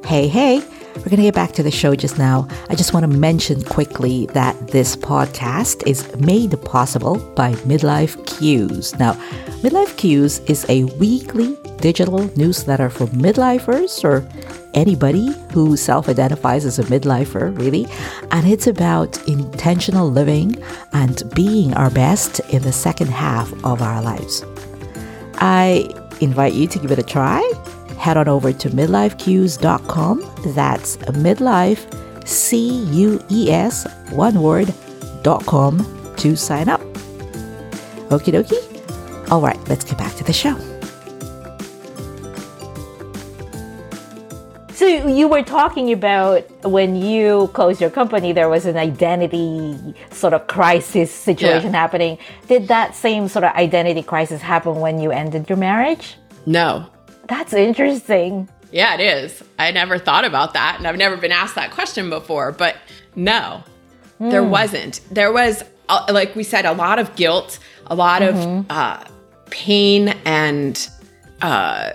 hey, 0.06 0.28
hey. 0.28 0.75
We're 1.06 1.10
going 1.10 1.18
to 1.18 1.28
get 1.28 1.34
back 1.36 1.52
to 1.52 1.62
the 1.62 1.70
show 1.70 1.94
just 1.94 2.18
now. 2.18 2.48
I 2.68 2.74
just 2.74 2.92
want 2.92 3.04
to 3.04 3.18
mention 3.18 3.62
quickly 3.62 4.26
that 4.32 4.56
this 4.66 4.96
podcast 4.96 5.86
is 5.86 6.16
made 6.16 6.60
possible 6.64 7.18
by 7.36 7.52
Midlife 7.62 8.26
Cues. 8.26 8.92
Now, 8.98 9.12
Midlife 9.62 9.96
Cues 9.98 10.40
is 10.48 10.66
a 10.68 10.82
weekly 10.98 11.56
digital 11.76 12.28
newsletter 12.36 12.90
for 12.90 13.06
midlifers 13.06 14.02
or 14.02 14.28
anybody 14.74 15.28
who 15.52 15.76
self 15.76 16.08
identifies 16.08 16.64
as 16.64 16.80
a 16.80 16.82
midlifer, 16.82 17.56
really. 17.56 17.86
And 18.32 18.44
it's 18.48 18.66
about 18.66 19.16
intentional 19.28 20.10
living 20.10 20.60
and 20.92 21.22
being 21.36 21.72
our 21.74 21.90
best 21.90 22.40
in 22.52 22.62
the 22.62 22.72
second 22.72 23.10
half 23.10 23.52
of 23.64 23.80
our 23.80 24.02
lives. 24.02 24.44
I 25.34 25.88
invite 26.20 26.54
you 26.54 26.66
to 26.66 26.80
give 26.80 26.90
it 26.90 26.98
a 26.98 27.04
try. 27.04 27.48
Head 27.98 28.16
on 28.16 28.28
over 28.28 28.52
to 28.52 28.70
midlifecues.com. 28.70 30.52
That's 30.54 30.96
midlife, 30.98 32.26
C 32.26 32.84
U 32.92 33.22
E 33.30 33.50
S, 33.50 33.86
one 34.10 34.42
word, 34.42 34.72
dot 35.22 35.44
com 35.46 35.78
to 36.16 36.36
sign 36.36 36.68
up. 36.68 36.80
Okie 38.10 38.32
dokie. 38.32 39.30
All 39.30 39.40
right, 39.40 39.58
let's 39.68 39.84
get 39.84 39.98
back 39.98 40.14
to 40.16 40.24
the 40.24 40.32
show. 40.32 40.56
So 44.76 44.84
you 44.84 45.26
were 45.26 45.42
talking 45.42 45.90
about 45.90 46.44
when 46.62 46.96
you 46.96 47.50
closed 47.54 47.80
your 47.80 47.90
company, 47.90 48.32
there 48.32 48.48
was 48.48 48.66
an 48.66 48.76
identity 48.76 49.94
sort 50.10 50.34
of 50.34 50.46
crisis 50.46 51.10
situation 51.10 51.72
yeah. 51.72 51.80
happening. 51.80 52.18
Did 52.46 52.68
that 52.68 52.94
same 52.94 53.26
sort 53.28 53.44
of 53.44 53.52
identity 53.54 54.02
crisis 54.02 54.42
happen 54.42 54.76
when 54.76 55.00
you 55.00 55.10
ended 55.10 55.48
your 55.48 55.56
marriage? 55.56 56.18
No. 56.44 56.90
That's 57.28 57.52
interesting. 57.52 58.48
Yeah, 58.72 58.94
it 58.94 59.00
is. 59.00 59.42
I 59.58 59.70
never 59.70 59.98
thought 59.98 60.24
about 60.24 60.54
that, 60.54 60.76
and 60.78 60.86
I've 60.86 60.96
never 60.96 61.16
been 61.16 61.32
asked 61.32 61.54
that 61.54 61.70
question 61.70 62.10
before. 62.10 62.52
But 62.52 62.76
no, 63.14 63.62
mm. 64.20 64.30
there 64.30 64.44
wasn't. 64.44 65.00
There 65.10 65.32
was, 65.32 65.64
like 66.08 66.34
we 66.36 66.42
said, 66.42 66.64
a 66.64 66.72
lot 66.72 66.98
of 66.98 67.14
guilt, 67.16 67.58
a 67.86 67.94
lot 67.94 68.22
mm-hmm. 68.22 68.58
of 68.58 68.66
uh, 68.70 69.04
pain, 69.50 70.08
and 70.24 70.88
uh, 71.42 71.92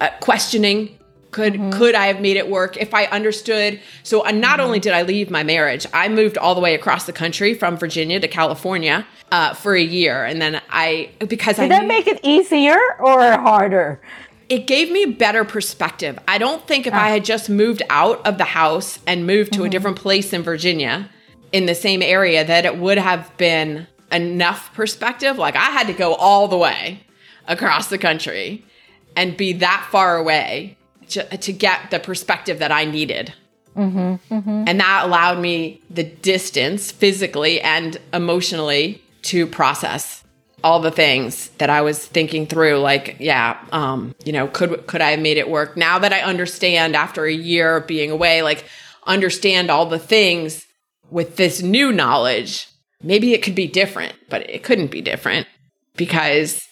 uh 0.00 0.08
questioning 0.20 0.98
Could 1.30 1.54
mm-hmm. 1.54 1.70
could 1.70 1.94
I 1.94 2.06
have 2.06 2.20
made 2.20 2.36
it 2.36 2.48
work 2.48 2.76
if 2.78 2.94
I 2.94 3.04
understood? 3.06 3.80
So 4.02 4.26
uh, 4.26 4.30
not 4.30 4.58
mm-hmm. 4.58 4.66
only 4.66 4.80
did 4.80 4.94
I 4.94 5.02
leave 5.02 5.30
my 5.30 5.42
marriage, 5.42 5.86
I 5.92 6.08
moved 6.08 6.38
all 6.38 6.54
the 6.54 6.60
way 6.60 6.74
across 6.74 7.04
the 7.04 7.12
country 7.12 7.54
from 7.54 7.76
Virginia 7.76 8.18
to 8.18 8.28
California 8.28 9.06
uh, 9.30 9.52
for 9.54 9.74
a 9.74 9.82
year, 9.82 10.24
and 10.24 10.40
then 10.40 10.60
I 10.70 11.10
because 11.28 11.56
did 11.56 11.66
I 11.66 11.68
that 11.68 11.82
knew, 11.82 11.88
make 11.88 12.06
it 12.06 12.20
easier 12.22 12.78
or 12.98 13.20
harder? 13.32 14.00
It 14.48 14.66
gave 14.66 14.90
me 14.90 15.04
better 15.04 15.44
perspective. 15.44 16.18
I 16.26 16.38
don't 16.38 16.66
think 16.66 16.86
if 16.86 16.94
I 16.94 17.10
ah. 17.10 17.12
had 17.14 17.24
just 17.24 17.50
moved 17.50 17.82
out 17.90 18.26
of 18.26 18.38
the 18.38 18.44
house 18.44 18.98
and 19.06 19.26
moved 19.26 19.52
to 19.52 19.58
mm-hmm. 19.58 19.66
a 19.66 19.70
different 19.70 19.96
place 19.98 20.32
in 20.32 20.42
Virginia 20.42 21.10
in 21.52 21.66
the 21.66 21.74
same 21.74 22.02
area 22.02 22.44
that 22.44 22.64
it 22.64 22.78
would 22.78 22.98
have 22.98 23.34
been 23.36 23.86
enough 24.10 24.72
perspective. 24.74 25.36
Like 25.38 25.56
I 25.56 25.66
had 25.66 25.86
to 25.88 25.92
go 25.92 26.14
all 26.14 26.48
the 26.48 26.56
way 26.56 27.00
across 27.46 27.88
the 27.88 27.98
country 27.98 28.64
and 29.16 29.36
be 29.36 29.52
that 29.54 29.86
far 29.90 30.16
away 30.16 30.76
to, 31.10 31.24
to 31.36 31.52
get 31.52 31.90
the 31.90 31.98
perspective 31.98 32.58
that 32.60 32.72
I 32.72 32.84
needed. 32.84 33.34
Mm-hmm, 33.76 34.34
mm-hmm. 34.34 34.64
And 34.66 34.80
that 34.80 35.04
allowed 35.04 35.40
me 35.40 35.80
the 35.90 36.04
distance 36.04 36.90
physically 36.90 37.60
and 37.60 37.96
emotionally 38.12 39.02
to 39.22 39.46
process 39.46 40.24
all 40.64 40.80
the 40.80 40.90
things 40.90 41.48
that 41.58 41.70
I 41.70 41.82
was 41.82 42.04
thinking 42.04 42.46
through. 42.46 42.78
Like, 42.78 43.16
yeah, 43.20 43.58
um, 43.72 44.14
you 44.24 44.32
know, 44.32 44.48
could 44.48 44.86
could 44.86 45.00
I 45.00 45.12
have 45.12 45.20
made 45.20 45.36
it 45.36 45.48
work? 45.48 45.76
Now 45.76 45.98
that 45.98 46.12
I 46.12 46.20
understand 46.20 46.96
after 46.96 47.24
a 47.24 47.32
year 47.32 47.76
of 47.76 47.86
being 47.86 48.10
away, 48.10 48.42
like 48.42 48.64
understand 49.06 49.70
all 49.70 49.86
the 49.86 49.98
things 49.98 50.66
with 51.10 51.36
this 51.36 51.62
new 51.62 51.92
knowledge, 51.92 52.68
maybe 53.02 53.32
it 53.32 53.42
could 53.42 53.54
be 53.54 53.66
different, 53.66 54.14
but 54.28 54.48
it 54.50 54.62
couldn't 54.62 54.90
be 54.90 55.00
different 55.00 55.46
because 55.96 56.62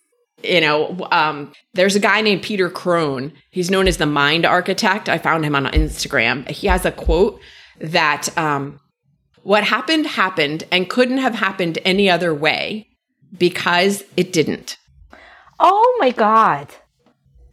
you 0.42 0.60
know, 0.60 1.08
um, 1.10 1.52
there's 1.72 1.96
a 1.96 2.00
guy 2.00 2.20
named 2.20 2.42
Peter 2.42 2.68
Crone. 2.68 3.32
He's 3.50 3.70
known 3.70 3.88
as 3.88 3.96
the 3.96 4.06
mind 4.06 4.44
architect. 4.44 5.08
I 5.08 5.18
found 5.18 5.44
him 5.44 5.56
on 5.56 5.64
Instagram. 5.66 6.48
He 6.48 6.66
has 6.66 6.84
a 6.84 6.92
quote 6.92 7.40
that 7.80 8.36
um, 8.36 8.78
what 9.42 9.64
happened 9.64 10.06
happened 10.06 10.64
and 10.70 10.90
couldn't 10.90 11.18
have 11.18 11.34
happened 11.34 11.78
any 11.84 12.10
other 12.10 12.34
way 12.34 12.88
because 13.36 14.04
it 14.16 14.32
didn't. 14.32 14.78
Oh 15.58 15.96
my 15.98 16.10
God. 16.10 16.68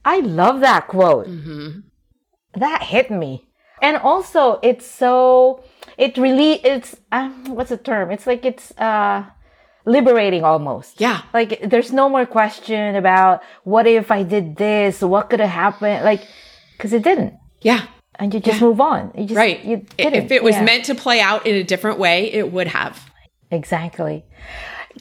I 0.06 0.20
love 0.20 0.60
that 0.60 0.88
quote. 0.88 1.28
Mm-hmm. 1.28 1.80
That 2.60 2.84
hit 2.84 3.10
me. 3.10 3.48
And 3.82 3.98
also, 3.98 4.60
it's 4.64 4.86
so, 4.86 5.64
it 5.98 6.18
really, 6.18 6.54
it's, 6.66 6.96
um, 7.12 7.56
what's 7.56 7.70
the 7.70 7.78
term? 7.78 8.12
It's 8.12 8.28
like 8.28 8.46
it's, 8.46 8.72
uh, 8.78 9.26
liberating 9.86 10.44
almost. 10.44 11.02
Yeah. 11.02 11.24
Like 11.34 11.60
there's 11.62 11.92
no 11.92 12.08
more 12.08 12.26
question 12.26 12.96
about 12.96 13.44
what 13.64 13.86
if 13.88 14.12
I 14.12 14.24
did 14.24 14.56
this? 14.56 15.02
What 15.02 15.30
could 15.30 15.40
have 15.40 15.50
happened? 15.50 16.06
Like, 16.06 16.26
cause 16.80 16.94
it 16.94 17.04
didn't. 17.04 17.34
Yeah. 17.62 17.88
And 18.16 18.34
you 18.34 18.40
just 18.40 18.62
yeah. 18.62 18.68
move 18.68 18.80
on. 18.80 19.12
You 19.18 19.26
just, 19.26 19.36
right. 19.36 19.64
You 19.64 19.86
if 19.98 20.32
it 20.32 20.44
was 20.44 20.56
yeah. 20.56 20.64
meant 20.64 20.86
to 20.86 20.96
play 20.96 21.20
out 21.20 21.46
in 21.46 21.56
a 21.56 21.64
different 21.64 22.00
way, 22.00 22.32
it 22.32 22.52
would 22.52 22.68
have. 22.68 23.10
Exactly. 23.52 24.24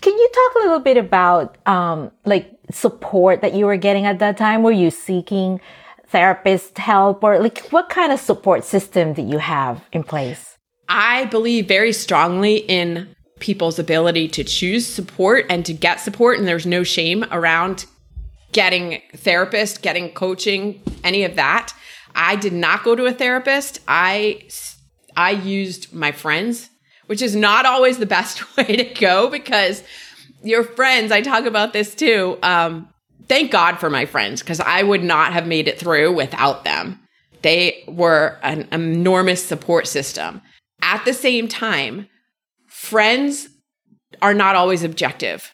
Can 0.01 0.15
you 0.15 0.31
talk 0.35 0.55
a 0.57 0.65
little 0.65 0.81
bit 0.81 0.97
about, 0.97 1.57
um, 1.67 2.11
like 2.25 2.51
support 2.71 3.43
that 3.43 3.55
you 3.55 3.67
were 3.67 3.77
getting 3.77 4.07
at 4.07 4.19
that 4.21 4.37
time? 4.37 4.63
Were 4.63 4.73
you 4.73 4.91
seeking 4.91 5.61
therapist 6.09 6.79
help 6.79 7.25
or 7.25 7.39
like 7.39 7.69
what 7.71 7.89
kind 7.89 8.13
of 8.13 8.21
support 8.21 8.65
system 8.65 9.13
did 9.15 9.29
you 9.29 9.39
have 9.39 9.83
in 9.93 10.03
place? 10.05 10.59
I 10.89 11.25
believe 11.27 11.67
very 11.67 11.93
strongly 11.93 12.57
in 12.57 13.15
people's 13.41 13.79
ability 13.79 14.29
to 14.29 14.45
choose 14.45 14.87
support 14.87 15.47
and 15.51 15.65
to 15.67 15.73
get 15.73 16.01
support. 16.01 16.39
And 16.39 16.47
there's 16.47 16.67
no 16.67 16.85
shame 16.85 17.25
around 17.33 17.87
getting 18.53 19.01
therapist, 19.17 19.83
getting 19.83 20.13
coaching, 20.13 20.81
any 21.03 21.25
of 21.25 21.37
that. 21.37 21.73
I 22.15 22.37
did 22.37 22.53
not 22.53 22.85
go 22.85 22.95
to 22.95 23.07
a 23.07 23.13
therapist. 23.13 23.81
I 23.89 24.43
I 25.17 25.31
used 25.31 25.93
my 25.93 26.13
friends, 26.13 26.71
which 27.07 27.23
is 27.23 27.37
not 27.37 27.67
always 27.67 27.99
the 27.99 28.07
best 28.07 28.57
way 28.57 28.77
to 28.77 28.85
go 28.85 29.29
because 29.29 29.83
your 30.43 30.65
friends, 30.65 31.13
I 31.13 31.21
talk 31.21 31.45
about 31.45 31.73
this 31.73 31.95
too. 31.95 32.39
Um, 32.43 32.89
thank 33.29 33.51
God 33.51 33.79
for 33.79 33.91
my 33.91 34.07
friends 34.07 34.41
because 34.41 34.61
I 34.61 34.83
would 34.83 35.03
not 35.03 35.33
have 35.33 35.47
made 35.47 35.69
it 35.69 35.79
through 35.79 36.13
without 36.13 36.65
them. 36.65 37.01
They 37.43 37.85
were 37.89 38.39
an 38.43 38.69
enormous 38.73 39.45
support 39.45 39.87
system. 39.87 40.43
At 40.81 41.05
the 41.05 41.15
same 41.15 41.49
time, 41.49 42.09
friends 42.67 43.49
are 44.21 44.35
not 44.35 44.57
always 44.57 44.83
objective 44.83 45.53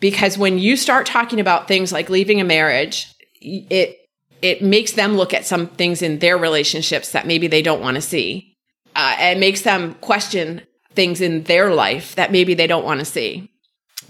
because 0.00 0.38
when 0.38 0.58
you 0.58 0.76
start 0.76 1.06
talking 1.06 1.40
about 1.40 1.68
things 1.68 1.92
like 1.92 2.10
leaving 2.10 2.40
a 2.40 2.44
marriage, 2.44 3.12
it 3.40 3.96
it 4.40 4.62
makes 4.62 4.92
them 4.92 5.16
look 5.16 5.34
at 5.34 5.44
some 5.44 5.66
things 5.66 6.00
in 6.00 6.20
their 6.20 6.38
relationships 6.38 7.10
that 7.10 7.26
maybe 7.26 7.48
they 7.48 7.62
don't 7.62 7.80
want 7.80 7.96
to 7.96 8.00
see. 8.00 8.56
Uh, 8.94 9.16
it 9.18 9.38
makes 9.38 9.62
them 9.62 9.94
question 9.94 10.62
things 10.98 11.20
in 11.20 11.44
their 11.44 11.72
life 11.72 12.16
that 12.16 12.32
maybe 12.32 12.54
they 12.54 12.66
don't 12.66 12.84
want 12.84 12.98
to 12.98 13.06
see. 13.06 13.48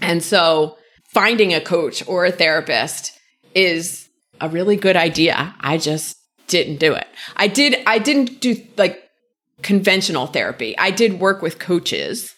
And 0.01 0.23
so 0.23 0.75
finding 1.13 1.53
a 1.53 1.61
coach 1.61 2.01
or 2.07 2.25
a 2.25 2.31
therapist 2.31 3.11
is 3.53 4.09
a 4.41 4.49
really 4.49 4.75
good 4.75 4.95
idea. 4.95 5.53
I 5.59 5.77
just 5.77 6.17
didn't 6.47 6.77
do 6.77 6.93
it. 6.93 7.05
I 7.35 7.47
did 7.47 7.75
I 7.85 7.99
didn't 7.99 8.41
do 8.41 8.55
like 8.75 9.07
conventional 9.61 10.25
therapy. 10.25 10.75
I 10.79 10.89
did 10.89 11.19
work 11.19 11.43
with 11.43 11.59
coaches 11.59 12.33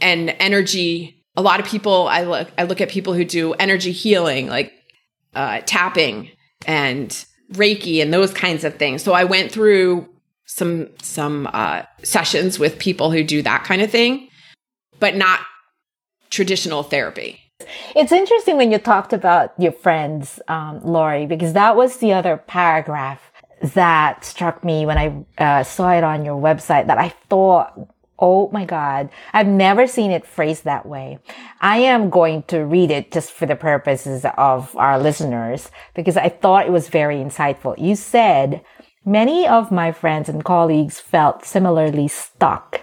and 0.00 0.34
energy. 0.40 1.22
A 1.36 1.42
lot 1.42 1.60
of 1.60 1.66
people, 1.66 2.08
I 2.08 2.22
look, 2.22 2.50
I 2.58 2.64
look 2.64 2.80
at 2.80 2.88
people 2.88 3.14
who 3.14 3.24
do 3.24 3.52
energy 3.52 3.92
healing, 3.92 4.48
like 4.48 4.72
uh, 5.36 5.60
tapping 5.64 6.30
and 6.66 7.10
Reiki 7.52 8.02
and 8.02 8.12
those 8.12 8.32
kinds 8.32 8.64
of 8.64 8.74
things. 8.78 9.04
So 9.04 9.12
I 9.12 9.22
went 9.22 9.52
through 9.52 10.08
some 10.50 10.88
some 11.00 11.48
uh, 11.52 11.82
sessions 12.02 12.58
with 12.58 12.78
people 12.78 13.10
who 13.12 13.22
do 13.22 13.40
that 13.42 13.64
kind 13.64 13.80
of 13.80 13.90
thing, 13.90 14.28
but 14.98 15.14
not 15.14 15.40
traditional 16.28 16.82
therapy. 16.82 17.40
It's 17.94 18.10
interesting 18.10 18.56
when 18.56 18.72
you 18.72 18.78
talked 18.78 19.12
about 19.12 19.52
your 19.58 19.72
friends, 19.72 20.40
um, 20.48 20.80
Lori, 20.82 21.26
because 21.26 21.52
that 21.52 21.76
was 21.76 21.98
the 21.98 22.12
other 22.12 22.36
paragraph 22.36 23.30
that 23.74 24.24
struck 24.24 24.64
me 24.64 24.86
when 24.86 24.98
I 24.98 25.24
uh, 25.38 25.62
saw 25.62 25.92
it 25.92 26.02
on 26.02 26.24
your 26.24 26.40
website 26.40 26.86
that 26.86 26.98
I 26.98 27.10
thought 27.28 27.78
Oh 28.22 28.50
my 28.52 28.66
God. 28.66 29.08
I've 29.32 29.46
never 29.46 29.86
seen 29.86 30.10
it 30.10 30.26
phrased 30.26 30.64
that 30.64 30.84
way. 30.84 31.18
I 31.62 31.78
am 31.78 32.10
going 32.10 32.42
to 32.44 32.66
read 32.66 32.90
it 32.90 33.12
just 33.12 33.32
for 33.32 33.46
the 33.46 33.56
purposes 33.56 34.26
of 34.36 34.76
our 34.76 34.98
listeners 34.98 35.70
because 35.94 36.18
I 36.18 36.28
thought 36.28 36.66
it 36.66 36.72
was 36.72 36.88
very 36.88 37.16
insightful. 37.16 37.78
You 37.78 37.96
said, 37.96 38.62
many 39.04 39.46
of 39.46 39.70
my 39.70 39.92
friends 39.92 40.28
and 40.28 40.44
colleagues 40.44 41.00
felt 41.00 41.44
similarly 41.44 42.08
stuck. 42.08 42.82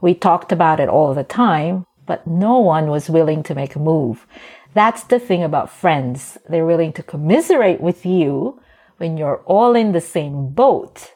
We 0.00 0.14
talked 0.14 0.52
about 0.52 0.80
it 0.80 0.88
all 0.88 1.14
the 1.14 1.24
time, 1.24 1.86
but 2.06 2.26
no 2.26 2.58
one 2.58 2.90
was 2.90 3.10
willing 3.10 3.42
to 3.44 3.54
make 3.54 3.74
a 3.74 3.80
move. 3.80 4.26
That's 4.74 5.02
the 5.04 5.18
thing 5.18 5.42
about 5.42 5.70
friends. 5.70 6.38
They're 6.48 6.66
willing 6.66 6.92
to 6.94 7.02
commiserate 7.02 7.80
with 7.80 8.06
you 8.06 8.60
when 8.98 9.16
you're 9.16 9.42
all 9.46 9.74
in 9.74 9.92
the 9.92 10.00
same 10.00 10.50
boat 10.50 11.12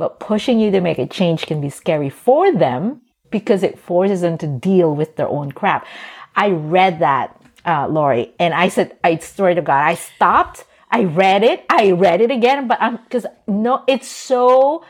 but 0.00 0.18
pushing 0.18 0.58
you 0.58 0.70
to 0.70 0.80
make 0.80 0.98
a 0.98 1.06
change 1.06 1.44
can 1.44 1.60
be 1.60 1.68
scary 1.68 2.08
for 2.08 2.50
them 2.50 3.02
because 3.30 3.62
it 3.62 3.78
forces 3.78 4.22
them 4.22 4.38
to 4.38 4.46
deal 4.46 4.96
with 4.96 5.16
their 5.16 5.28
own 5.28 5.52
crap. 5.52 5.86
I 6.34 6.48
read 6.52 7.00
that, 7.00 7.38
uh, 7.66 7.86
Lori, 7.86 8.32
and 8.38 8.54
I 8.54 8.68
said, 8.70 8.96
I 9.04 9.18
swear 9.18 9.54
to 9.54 9.60
God, 9.60 9.82
I 9.82 9.96
stopped. 9.96 10.64
I 10.90 11.04
read 11.04 11.42
it. 11.42 11.64
I 11.68 11.92
read 11.92 12.20
it 12.20 12.30
again, 12.30 12.66
but 12.68 12.78
I'm, 12.80 12.98
cause 13.10 13.26
no, 13.46 13.84
it's 13.86 14.08
so 14.08 14.84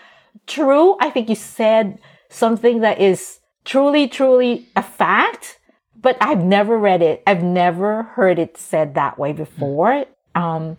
true. 0.47 0.97
I 1.01 1.11
think 1.11 1.29
you 1.29 1.35
said 1.35 1.99
something 2.29 2.81
that 2.81 3.01
is 3.01 3.41
truly, 3.65 4.09
truly 4.09 4.69
a 4.77 4.83
fact, 4.83 5.59
but 5.95 6.17
I've 6.21 6.43
never 6.43 6.79
read 6.79 7.03
it. 7.03 7.23
I've 7.27 7.43
never 7.43 8.05
heard 8.05 8.39
it 8.39 8.57
said 8.57 8.95
that 8.95 9.19
way 9.19 9.33
before. 9.33 10.07
Um, 10.35 10.77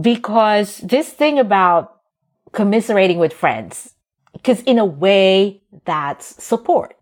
because 0.00 0.78
this 0.78 1.08
thing 1.08 1.38
about 1.38 2.00
commiserating 2.52 3.18
with 3.18 3.32
friends 3.32 3.94
because 4.32 4.60
in 4.62 4.78
a 4.78 4.84
way 4.84 5.62
that's 5.84 6.42
support 6.42 6.96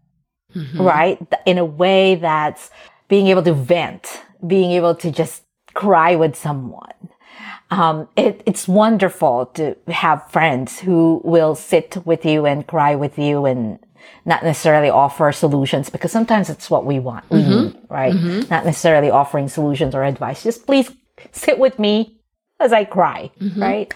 mm-hmm. 0.55 0.81
right 0.81 1.19
in 1.47 1.59
a 1.59 1.65
way 1.65 2.15
that's 2.17 2.71
being 3.09 3.29
able 3.29 3.43
to 3.43 3.55
vent 3.55 4.23
being 4.47 4.73
able 4.73 4.95
to 4.95 5.11
just 5.11 5.43
cry 5.75 6.15
with 6.15 6.37
someone 6.37 6.93
um, 7.71 8.09
it, 8.17 8.43
it's 8.47 8.67
wonderful 8.67 9.47
to 9.55 9.77
have 9.89 10.31
friends 10.31 10.81
who 10.81 11.21
will 11.25 11.55
sit 11.55 11.99
with 12.07 12.25
you 12.25 12.47
and 12.47 12.67
cry 12.67 12.95
with 12.95 13.19
you 13.19 13.45
and 13.45 13.79
not 14.25 14.43
necessarily 14.43 14.89
offer 14.89 15.33
solutions 15.33 15.91
because 15.91 16.13
sometimes 16.13 16.49
it's 16.49 16.71
what 16.71 16.87
we 16.87 16.99
want, 16.99 17.29
mm-hmm. 17.29 17.51
we 17.51 17.63
need, 17.63 17.79
right? 17.89 18.15
Mm-hmm. 18.15 18.49
Not 18.51 18.65
necessarily 18.65 19.11
offering 19.11 19.49
solutions 19.49 19.95
or 19.95 20.03
advice. 20.03 20.43
Just 20.43 20.67
please 20.67 20.91
sit 21.33 21.59
with 21.59 21.79
me 21.79 22.21
as 22.59 22.73
I 22.73 22.85
cry, 22.85 23.31
mm-hmm. 23.41 23.61
right? 23.61 23.95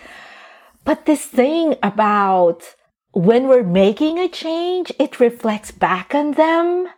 But 0.85 1.07
this 1.07 1.25
thing 1.25 1.77
about 1.83 2.75
when 3.13 3.49
we're 3.49 3.63
making 3.63 4.19
a 4.19 4.29
change, 4.29 4.93
it 4.99 5.21
reflects 5.21 5.71
back 5.71 6.15
on 6.15 6.33
them 6.33 6.89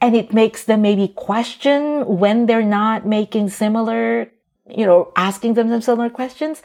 and 0.00 0.14
it 0.14 0.32
makes 0.32 0.64
them 0.64 0.82
maybe 0.82 1.08
question 1.08 2.06
when 2.06 2.46
they're 2.46 2.62
not 2.62 3.06
making 3.06 3.50
similar, 3.50 4.30
you 4.68 4.86
know, 4.86 5.12
asking 5.16 5.54
them 5.54 5.68
some 5.68 5.80
similar 5.80 6.10
questions. 6.10 6.62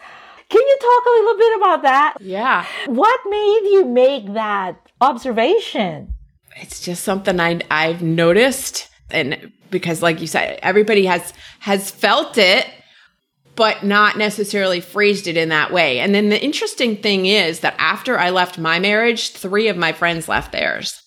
Can 0.49 0.61
you 0.61 0.77
talk 0.79 1.05
a 1.05 1.09
little 1.09 1.37
bit 1.37 1.57
about 1.57 1.81
that? 1.83 2.13
Yeah. 2.21 2.65
What 2.87 3.19
made 3.29 3.61
you 3.71 3.85
make 3.85 4.33
that 4.33 4.75
observation? 5.01 6.13
It's 6.57 6.81
just 6.81 7.03
something 7.03 7.39
I 7.39 7.61
I've 7.71 8.01
noticed 8.01 8.89
and 9.09 9.51
because 9.71 10.01
like 10.01 10.21
you 10.21 10.27
said 10.27 10.59
everybody 10.61 11.05
has 11.05 11.33
has 11.59 11.89
felt 11.89 12.37
it 12.37 12.67
but 13.55 13.83
not 13.83 14.17
necessarily 14.17 14.81
phrased 14.81 15.27
it 15.27 15.37
in 15.37 15.49
that 15.49 15.71
way. 15.71 15.99
And 15.99 16.13
then 16.15 16.29
the 16.29 16.43
interesting 16.43 16.97
thing 16.97 17.27
is 17.27 17.59
that 17.59 17.75
after 17.77 18.17
I 18.17 18.31
left 18.31 18.57
my 18.57 18.79
marriage, 18.79 19.29
3 19.29 19.67
of 19.67 19.77
my 19.77 19.93
friends 19.93 20.27
left 20.27 20.51
theirs. 20.51 20.99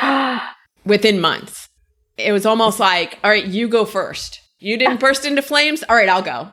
Within 0.84 1.20
months. 1.20 1.68
It 2.16 2.32
was 2.32 2.44
almost 2.44 2.80
like, 2.80 3.18
"All 3.22 3.30
right, 3.30 3.46
you 3.46 3.68
go 3.68 3.84
first. 3.84 4.40
You 4.58 4.76
didn't 4.76 5.00
burst 5.06 5.24
into 5.24 5.42
flames? 5.42 5.84
All 5.88 5.96
right, 5.96 6.08
I'll 6.08 6.22
go." 6.22 6.52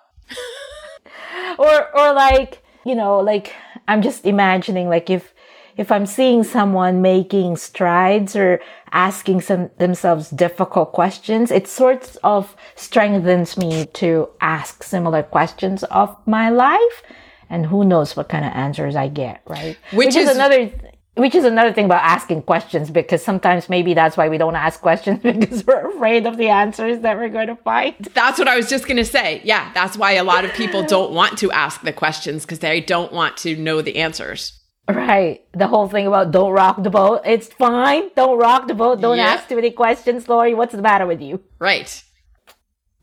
or 1.57 1.95
or 1.97 2.13
like 2.13 2.61
you 2.85 2.95
know 2.95 3.19
like 3.19 3.53
i'm 3.87 4.01
just 4.01 4.25
imagining 4.25 4.89
like 4.89 5.09
if 5.09 5.33
if 5.77 5.91
i'm 5.91 6.05
seeing 6.05 6.43
someone 6.43 7.01
making 7.01 7.55
strides 7.55 8.35
or 8.35 8.59
asking 8.91 9.39
some 9.41 9.69
themselves 9.77 10.29
difficult 10.31 10.91
questions 10.91 11.51
it 11.51 11.67
sort 11.67 12.17
of 12.23 12.55
strengthens 12.75 13.57
me 13.57 13.85
to 13.93 14.27
ask 14.41 14.83
similar 14.83 15.23
questions 15.23 15.83
of 15.85 16.15
my 16.25 16.49
life 16.49 17.03
and 17.49 17.67
who 17.67 17.85
knows 17.85 18.17
what 18.17 18.27
kind 18.27 18.43
of 18.43 18.51
answers 18.51 18.95
i 18.95 19.07
get 19.07 19.41
right 19.47 19.77
Which 19.91 20.07
which, 20.07 20.15
is, 20.15 20.29
is- 20.29 20.35
another 20.35 20.71
which 21.15 21.33
is 21.35 21.45
another 21.45 21.71
thing 21.73 21.85
about 21.85 22.03
asking 22.03 22.41
questions 22.43 22.89
because 22.91 23.23
sometimes 23.23 23.69
maybe 23.69 23.93
that's 23.93 24.17
why 24.17 24.27
we 24.29 24.37
don't 24.37 24.55
ask 24.55 24.81
questions 24.81 25.19
because 25.23 25.65
we're 25.65 25.89
afraid 25.95 26.27
of 26.27 26.37
the 26.37 26.49
answers 26.49 26.99
that 26.99 27.17
we're 27.17 27.29
going 27.29 27.47
to 27.47 27.55
find 27.57 27.95
That's 28.13 28.37
what 28.37 28.47
I 28.47 28.55
was 28.57 28.69
just 28.69 28.85
going 28.85 28.97
to 28.97 29.05
say. 29.05 29.41
Yeah, 29.43 29.71
that's 29.73 29.97
why 29.97 30.13
a 30.13 30.23
lot 30.23 30.45
of 30.45 30.53
people 30.53 30.83
don't 30.95 31.13
want 31.13 31.37
to 31.39 31.51
ask 31.51 31.81
the 31.81 31.93
questions 31.93 32.43
because 32.43 32.59
they 32.59 32.81
don't 32.81 33.11
want 33.13 33.37
to 33.37 33.55
know 33.55 33.81
the 33.81 33.97
answers. 33.97 34.59
Right. 34.87 35.41
The 35.53 35.67
whole 35.67 35.87
thing 35.87 36.05
about 36.05 36.29
don't 36.31 36.51
rock 36.51 36.83
the 36.83 36.91
boat. 36.91 37.21
It's 37.25 37.47
fine. 37.47 38.09
Don't 38.15 38.37
rock 38.37 38.67
the 38.67 38.75
boat. 38.75 39.01
Don't 39.01 39.17
Yeah. 39.17 39.33
ask 39.33 39.47
too 39.49 39.55
many 39.55 39.71
questions, 39.71 40.29
Lori. 40.29 40.53
What's 40.53 40.75
the 40.75 40.81
matter 40.81 41.07
with 41.07 41.21
you? 41.21 41.41
Right. 41.59 42.03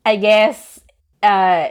I 0.05 0.15
guess, 0.15 0.79
uh, 1.21 1.69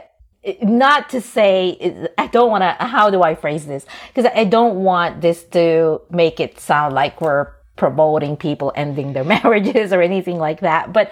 not 0.61 1.09
to 1.09 1.21
say, 1.21 2.07
I 2.17 2.27
don't 2.27 2.49
want 2.49 2.61
to, 2.63 2.85
how 2.85 3.09
do 3.09 3.23
I 3.23 3.35
phrase 3.35 3.65
this? 3.65 3.85
Because 4.13 4.29
I 4.35 4.43
don't 4.43 4.83
want 4.83 5.21
this 5.21 5.43
to 5.45 6.01
make 6.09 6.39
it 6.39 6.59
sound 6.59 6.93
like 6.93 7.21
we're 7.21 7.51
promoting 7.75 8.37
people 8.37 8.71
ending 8.75 9.13
their 9.13 9.23
marriages 9.35 9.93
or 9.93 10.01
anything 10.01 10.37
like 10.37 10.61
that. 10.61 10.91
But 10.93 11.11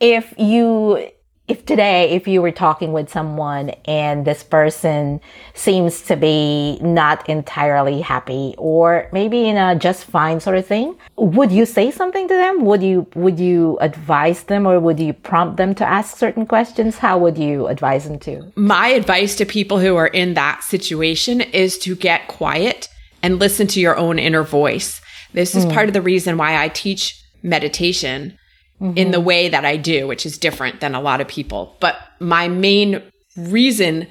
if 0.00 0.32
you, 0.38 1.10
if 1.48 1.64
today, 1.64 2.10
if 2.10 2.28
you 2.28 2.42
were 2.42 2.52
talking 2.52 2.92
with 2.92 3.08
someone 3.08 3.70
and 3.86 4.26
this 4.26 4.42
person 4.42 5.18
seems 5.54 6.02
to 6.02 6.14
be 6.14 6.78
not 6.82 7.26
entirely 7.26 8.02
happy 8.02 8.54
or 8.58 9.08
maybe 9.12 9.48
in 9.48 9.56
a 9.56 9.74
just 9.74 10.04
fine 10.04 10.40
sort 10.40 10.58
of 10.58 10.66
thing, 10.66 10.94
would 11.16 11.50
you 11.50 11.64
say 11.64 11.90
something 11.90 12.28
to 12.28 12.34
them? 12.34 12.66
Would 12.66 12.82
you, 12.82 13.06
would 13.14 13.40
you 13.40 13.78
advise 13.80 14.42
them 14.44 14.66
or 14.66 14.78
would 14.78 15.00
you 15.00 15.14
prompt 15.14 15.56
them 15.56 15.74
to 15.76 15.86
ask 15.86 16.18
certain 16.18 16.44
questions? 16.46 16.98
How 16.98 17.16
would 17.16 17.38
you 17.38 17.66
advise 17.68 18.06
them 18.06 18.18
to? 18.20 18.52
My 18.54 18.88
advice 18.88 19.34
to 19.36 19.46
people 19.46 19.78
who 19.78 19.96
are 19.96 20.08
in 20.08 20.34
that 20.34 20.62
situation 20.62 21.40
is 21.40 21.78
to 21.78 21.96
get 21.96 22.28
quiet 22.28 22.88
and 23.22 23.38
listen 23.38 23.66
to 23.68 23.80
your 23.80 23.96
own 23.96 24.18
inner 24.18 24.42
voice. 24.42 25.00
This 25.32 25.54
is 25.54 25.64
hmm. 25.64 25.70
part 25.70 25.88
of 25.88 25.94
the 25.94 26.02
reason 26.02 26.36
why 26.36 26.62
I 26.62 26.68
teach 26.68 27.22
meditation 27.42 28.38
in 28.80 29.10
the 29.10 29.20
way 29.20 29.48
that 29.48 29.64
I 29.64 29.76
do, 29.76 30.06
which 30.06 30.24
is 30.24 30.38
different 30.38 30.80
than 30.80 30.94
a 30.94 31.00
lot 31.00 31.20
of 31.20 31.28
people. 31.28 31.76
But 31.80 31.96
my 32.20 32.48
main 32.48 33.02
reason 33.36 34.06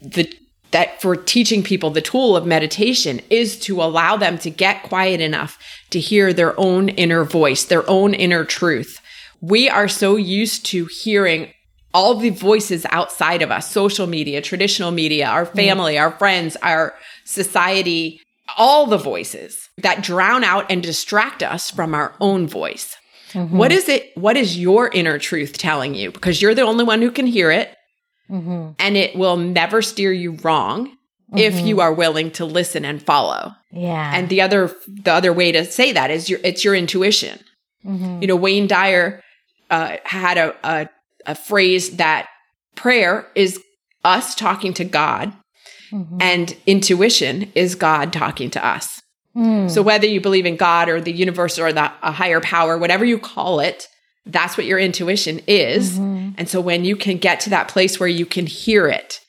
the 0.00 0.32
that 0.72 1.00
for 1.00 1.16
teaching 1.16 1.62
people 1.62 1.90
the 1.90 2.02
tool 2.02 2.36
of 2.36 2.44
meditation 2.44 3.20
is 3.30 3.58
to 3.60 3.80
allow 3.80 4.16
them 4.16 4.36
to 4.38 4.50
get 4.50 4.82
quiet 4.82 5.20
enough 5.20 5.58
to 5.90 6.00
hear 6.00 6.32
their 6.32 6.58
own 6.58 6.88
inner 6.88 7.24
voice, 7.24 7.64
their 7.64 7.88
own 7.88 8.14
inner 8.14 8.44
truth. 8.44 9.00
We 9.40 9.68
are 9.68 9.88
so 9.88 10.16
used 10.16 10.66
to 10.66 10.86
hearing 10.86 11.52
all 11.94 12.16
the 12.16 12.30
voices 12.30 12.84
outside 12.90 13.42
of 13.42 13.50
us, 13.50 13.70
social 13.70 14.06
media, 14.06 14.42
traditional 14.42 14.90
media, 14.90 15.26
our 15.26 15.46
mm-hmm. 15.46 15.56
family, 15.56 15.98
our 15.98 16.10
friends, 16.10 16.56
our 16.56 16.94
society, 17.24 18.20
all 18.58 18.86
the 18.86 18.98
voices 18.98 19.70
that 19.78 20.02
drown 20.02 20.44
out 20.44 20.70
and 20.70 20.82
distract 20.82 21.42
us 21.42 21.70
from 21.70 21.94
our 21.94 22.14
own 22.20 22.46
voice. 22.46 22.96
What 23.34 23.72
is 23.72 23.88
it? 23.88 24.16
What 24.16 24.36
is 24.36 24.58
your 24.58 24.88
inner 24.88 25.18
truth 25.18 25.58
telling 25.58 25.94
you? 25.94 26.12
Because 26.12 26.40
you're 26.40 26.54
the 26.54 26.62
only 26.62 26.84
one 26.84 27.02
who 27.02 27.10
can 27.10 27.26
hear 27.26 27.50
it 27.50 27.76
mm-hmm. 28.30 28.70
and 28.78 28.96
it 28.96 29.16
will 29.16 29.36
never 29.36 29.82
steer 29.82 30.12
you 30.12 30.32
wrong 30.42 30.96
if 31.36 31.54
mm-hmm. 31.54 31.66
you 31.66 31.80
are 31.80 31.92
willing 31.92 32.30
to 32.32 32.44
listen 32.44 32.84
and 32.84 33.02
follow. 33.02 33.52
Yeah. 33.72 34.12
And 34.14 34.28
the 34.28 34.40
other 34.40 34.74
the 34.86 35.12
other 35.12 35.32
way 35.32 35.52
to 35.52 35.64
say 35.64 35.92
that 35.92 36.10
is 36.10 36.30
your 36.30 36.40
it's 36.42 36.64
your 36.64 36.74
intuition. 36.74 37.40
Mm-hmm. 37.84 38.22
You 38.22 38.28
know, 38.28 38.36
Wayne 38.36 38.66
Dyer 38.66 39.22
uh, 39.70 39.96
had 40.04 40.38
a, 40.38 40.56
a 40.64 40.88
a 41.26 41.34
phrase 41.34 41.96
that 41.96 42.28
prayer 42.74 43.26
is 43.34 43.60
us 44.04 44.34
talking 44.34 44.72
to 44.74 44.84
God, 44.84 45.32
and 46.20 46.56
intuition 46.66 47.50
is 47.54 47.74
God 47.74 48.12
talking 48.12 48.50
to 48.50 48.64
us. 48.64 48.95
Mm. 49.36 49.70
So 49.70 49.82
whether 49.82 50.06
you 50.06 50.20
believe 50.20 50.46
in 50.46 50.56
God 50.56 50.88
or 50.88 51.00
the 51.00 51.12
universe 51.12 51.58
or 51.58 51.72
the 51.72 51.92
a 52.02 52.12
higher 52.12 52.40
power, 52.40 52.78
whatever 52.78 53.04
you 53.04 53.18
call 53.18 53.60
it, 53.60 53.88
that's 54.24 54.56
what 54.56 54.66
your 54.66 54.78
intuition 54.78 55.40
is. 55.46 55.98
Mm-hmm. 55.98 56.30
And 56.38 56.48
so 56.48 56.60
when 56.60 56.84
you 56.84 56.96
can 56.96 57.18
get 57.18 57.40
to 57.40 57.50
that 57.50 57.68
place 57.68 58.00
where 58.00 58.08
you 58.08 58.26
can 58.26 58.46
hear 58.46 58.88
it, 58.88 59.20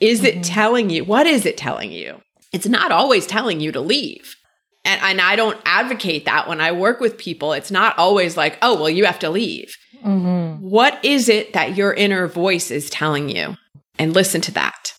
is 0.00 0.24
it 0.24 0.34
mm-hmm. 0.34 0.42
telling 0.42 0.90
you 0.90 1.04
what 1.04 1.26
is 1.26 1.44
it 1.44 1.56
telling 1.56 1.90
you? 1.90 2.20
It's 2.52 2.66
not 2.66 2.92
always 2.92 3.26
telling 3.26 3.60
you 3.60 3.72
to 3.72 3.80
leave. 3.80 4.36
And, 4.84 5.00
and 5.02 5.20
I 5.20 5.36
don't 5.36 5.60
advocate 5.64 6.24
that 6.26 6.48
when 6.48 6.60
I 6.60 6.72
work 6.72 7.00
with 7.00 7.18
people. 7.18 7.52
It's 7.52 7.72
not 7.72 7.98
always 7.98 8.36
like, 8.36 8.56
oh, 8.62 8.76
well, 8.76 8.88
you 8.88 9.04
have 9.04 9.18
to 9.18 9.30
leave. 9.30 9.76
Mm-hmm. 10.04 10.64
What 10.64 11.04
is 11.04 11.28
it 11.28 11.52
that 11.54 11.76
your 11.76 11.92
inner 11.92 12.28
voice 12.28 12.70
is 12.70 12.88
telling 12.88 13.28
you? 13.28 13.56
And 13.98 14.14
listen 14.14 14.40
to 14.42 14.52
that. 14.52 14.92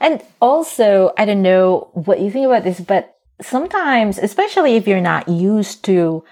And 0.00 0.22
also, 0.40 1.12
I 1.18 1.24
don't 1.24 1.42
know 1.42 1.90
what 1.92 2.20
you 2.20 2.30
think 2.30 2.46
about 2.46 2.64
this, 2.64 2.80
but 2.80 3.13
sometimes, 3.40 4.18
especially 4.18 4.76
if 4.76 4.86
you're 4.86 5.00
not 5.00 5.28
used 5.28 5.84
to 5.84 6.24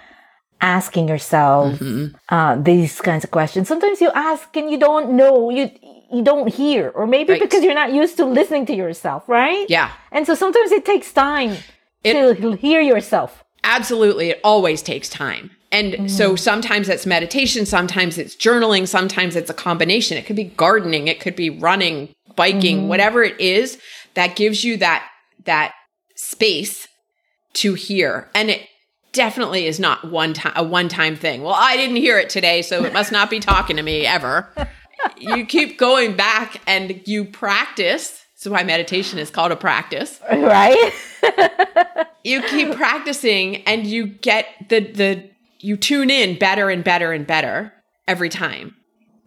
asking 0.61 1.09
yourself 1.09 1.79
mm-hmm. 1.79 2.15
uh, 2.29 2.57
these 2.57 3.01
kinds 3.01 3.25
of 3.25 3.31
questions, 3.31 3.69
sometimes 3.69 4.01
you 4.01 4.11
ask 4.15 4.57
and 4.57 4.71
you 4.71 4.79
don't 4.79 5.12
know, 5.12 5.51
you 5.51 5.71
you 6.12 6.23
don't 6.23 6.49
hear, 6.49 6.91
or 6.95 7.07
maybe 7.07 7.33
Right. 7.33 7.41
because 7.41 7.65
you're 7.65 7.75
not 7.75 7.93
used 7.93 8.19
to 8.19 8.27
listening 8.27 8.67
to 8.67 8.75
yourself, 8.75 9.27
right? 9.27 9.65
Yeah. 9.71 9.91
And 10.11 10.27
so 10.27 10.35
sometimes 10.35 10.71
it 10.71 10.85
takes 10.85 11.11
time 11.11 11.57
It- 12.05 12.12
to 12.12 12.53
hear 12.53 12.83
yourself. 12.83 13.43
Absolutely. 13.65 14.29
It 14.31 14.41
always 14.45 14.83
takes 14.83 15.09
time. 15.09 15.53
And 15.71 16.11
so 16.11 16.31
mm-hmm. 16.31 16.37
sometimes 16.37 16.91
it's 16.91 17.07
meditation, 17.07 17.65
sometimes 17.65 18.19
it's 18.19 18.37
journaling, 18.37 18.87
sometimes 18.87 19.37
it's 19.37 19.49
a 19.49 19.55
combination. 19.55 20.19
It 20.19 20.27
could 20.27 20.37
be 20.37 20.45
gardening, 20.45 21.09
it 21.09 21.19
could 21.19 21.35
be 21.35 21.49
running, 21.49 22.11
biking, 22.37 22.81
mm-hmm. 22.81 22.88
whatever 22.88 23.23
it 23.23 23.41
is 23.41 23.79
that 24.12 24.37
gives 24.37 24.65
you 24.65 24.77
that 24.79 25.09
that 25.47 25.73
space 26.15 26.88
to 27.55 27.75
hear. 27.75 28.29
And 28.35 28.51
it 28.51 28.67
definitely 29.12 29.67
is 29.67 29.79
not 29.79 30.11
one 30.11 30.33
time 30.33 30.53
a 30.57 30.65
one-time 30.65 31.17
thing. 31.17 31.43
Well, 31.43 31.55
I 31.57 31.77
didn't 31.77 31.97
hear 31.97 32.19
it 32.19 32.31
today, 32.31 32.62
so 32.62 32.85
it 32.85 32.93
must 32.93 33.12
not 33.12 33.31
be 33.31 33.41
talking 33.41 33.77
to 33.77 33.83
me 33.83 34.07
ever. 34.07 34.49
you 35.19 35.45
keep 35.47 35.79
going 35.79 36.17
back 36.17 36.61
and 36.67 37.01
you 37.07 37.25
practice. 37.25 38.25
So 38.35 38.51
why 38.51 38.65
meditation 38.65 39.21
is 39.21 39.31
called 39.31 39.53
a 39.53 39.57
practice 39.57 40.21
Right? 40.29 40.93
you 42.25 42.43
keep 42.43 42.73
practicing 42.73 43.62
and 43.69 43.87
you 43.87 44.07
get 44.07 44.47
the 44.69 44.81
the 44.81 45.31
you 45.61 45.77
tune 45.77 46.11
in 46.11 46.38
better 46.38 46.69
and 46.69 46.83
better 46.83 47.12
and 47.12 47.25
better 47.25 47.73
every 48.09 48.29
time 48.29 48.75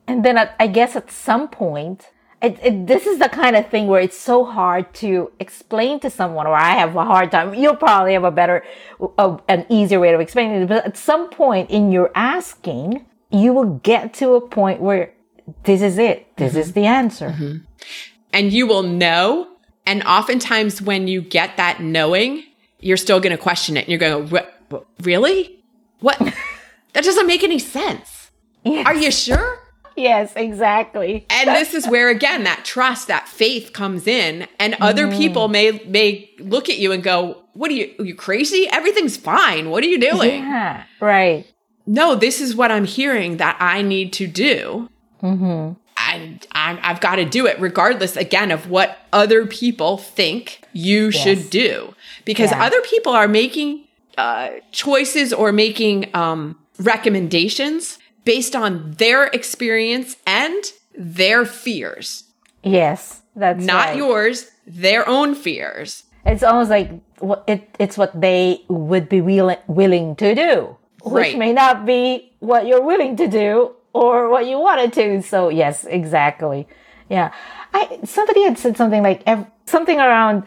And 0.08 0.26
then 0.26 0.38
at, 0.38 0.54
I 0.60 0.68
guess 0.68 0.98
at 0.98 1.10
some 1.12 1.48
point, 1.48 2.12
it, 2.46 2.60
it, 2.64 2.88
this 2.88 3.06
is 3.06 3.20
the 3.20 3.30
kind 3.30 3.56
of 3.56 3.70
thing 3.70 3.88
where 3.88 4.02
it's 4.02 4.18
so 4.18 4.46
hard 4.46 4.94
to 4.96 5.32
explain 5.40 6.00
to 6.02 6.10
someone, 6.10 6.48
or 6.48 6.56
I 6.56 6.72
have 6.72 6.96
a 6.96 7.04
hard 7.06 7.32
time. 7.32 7.54
You'll 7.54 7.76
probably 7.76 8.14
have 8.14 8.24
a 8.24 8.32
better, 8.32 8.64
uh, 9.18 9.38
an 9.48 9.66
easier 9.70 10.00
way 10.00 10.14
of 10.14 10.20
explaining 10.22 10.62
it. 10.64 10.68
But 10.68 10.86
at 10.86 10.98
some 10.98 11.30
point 11.30 11.70
in 11.70 11.92
your 11.92 12.12
asking, 12.16 13.06
you 13.32 13.54
will 13.54 13.80
get 13.84 14.14
to 14.16 14.34
a 14.36 14.42
point 14.42 14.82
where 14.82 15.14
this 15.64 15.82
is 15.82 15.98
it. 15.98 16.36
This 16.38 16.56
is 16.56 16.74
the 16.74 16.86
answer. 16.86 17.30
and 18.34 18.52
you 18.54 18.66
will 18.68 18.84
know 18.84 19.48
and 19.86 20.02
oftentimes 20.04 20.82
when 20.82 21.08
you 21.08 21.22
get 21.22 21.58
that 21.58 21.80
knowing 21.80 22.44
you're 22.80 22.98
still 22.98 23.20
going 23.20 23.32
to 23.36 23.42
question 23.42 23.78
it 23.78 23.82
and 23.82 23.90
you're 23.90 24.00
going 24.00 24.28
"Re- 24.28 24.48
re- 24.72 24.82
really 25.04 25.64
what 26.00 26.18
that 26.94 27.04
doesn't 27.04 27.28
make 27.28 27.44
any 27.44 27.60
sense 27.60 28.32
Yes. 28.64 28.88
are 28.88 28.96
you 28.96 29.12
sure 29.12 29.60
Yes, 29.96 30.34
exactly. 30.36 31.26
and 31.30 31.50
this 31.50 31.74
is 31.74 31.88
where 31.88 32.10
again 32.10 32.44
that 32.44 32.66
trust 32.66 33.08
that 33.08 33.28
faith 33.28 33.72
comes 33.74 34.08
in 34.08 34.48
and 34.60 34.76
other 34.82 35.10
people 35.12 35.48
may 35.48 35.72
may 35.88 36.30
look 36.40 36.70
at 36.70 36.78
you 36.78 36.92
and 36.92 37.02
go 37.04 37.44
what 37.54 37.72
are 37.72 37.76
you 37.76 37.94
are 38.00 38.06
you 38.06 38.16
crazy 38.16 38.68
everything's 38.72 39.16
fine 39.18 39.70
what 39.70 39.84
are 39.84 39.88
you 39.88 40.00
doing 40.00 40.42
Yeah, 40.42 40.84
right. 41.00 41.46
no, 41.88 42.16
this 42.16 42.42
is 42.42 42.56
what 42.56 42.72
I'm 42.72 42.86
hearing 42.86 43.38
that 43.38 43.56
I 43.60 43.82
need 43.82 44.12
to 44.14 44.28
do. 44.28 44.90
I 45.24 46.14
and 46.14 46.46
I, 46.52 46.78
I've 46.84 47.00
got 47.00 47.16
to 47.16 47.26
do 47.26 47.48
it 47.48 47.60
regardless 47.60 48.16
again 48.18 48.52
of 48.52 48.70
what 48.70 48.98
other 49.14 49.46
people 49.48 49.98
think 49.98 50.62
you 50.74 51.06
Yes. 51.06 51.16
should 51.16 51.50
do 51.50 51.96
because 52.26 52.52
Yeah. 52.52 52.64
other 52.66 52.82
people 52.82 53.14
are 53.14 53.28
making 53.28 53.86
uh, 54.18 54.50
choices 54.72 55.34
or 55.34 55.52
making 55.52 56.10
um, 56.14 56.58
recommendations 56.80 57.98
based 58.26 58.56
on 58.56 58.94
their 58.98 59.26
experience 59.26 60.18
and 60.28 60.64
their 60.98 61.46
fears, 61.46 62.24
Yes, 62.64 63.22
that's 63.36 63.64
not 63.64 63.90
right. 63.90 63.98
yours, 63.98 64.50
their 64.66 65.08
own 65.08 65.36
fears. 65.36 66.04
It's 66.26 66.42
almost 66.42 66.70
like 66.72 66.90
it, 67.48 67.70
it's 67.78 67.98
what 67.98 68.20
they 68.20 68.64
would 68.68 69.08
be 69.08 69.22
willing 69.22 69.58
willing 69.68 70.16
to 70.18 70.34
do, 70.34 70.76
which 71.04 71.22
Right. 71.34 71.38
may 71.38 71.54
not 71.54 71.86
be 71.86 72.34
what 72.40 72.66
you're 72.66 72.82
willing 72.82 73.16
to 73.18 73.28
do 73.28 73.76
or 73.94 74.30
what 74.30 74.48
you 74.48 74.58
wanted 74.60 74.92
to. 74.94 75.22
So 75.22 75.50
yes, 75.50 75.86
exactly. 75.86 76.68
Yeah, 77.10 77.30
I 77.74 78.00
somebody 78.04 78.42
had 78.44 78.58
said 78.58 78.76
something 78.78 79.04
like 79.04 79.22
ev- 79.28 79.46
something 79.68 80.00
around 80.00 80.44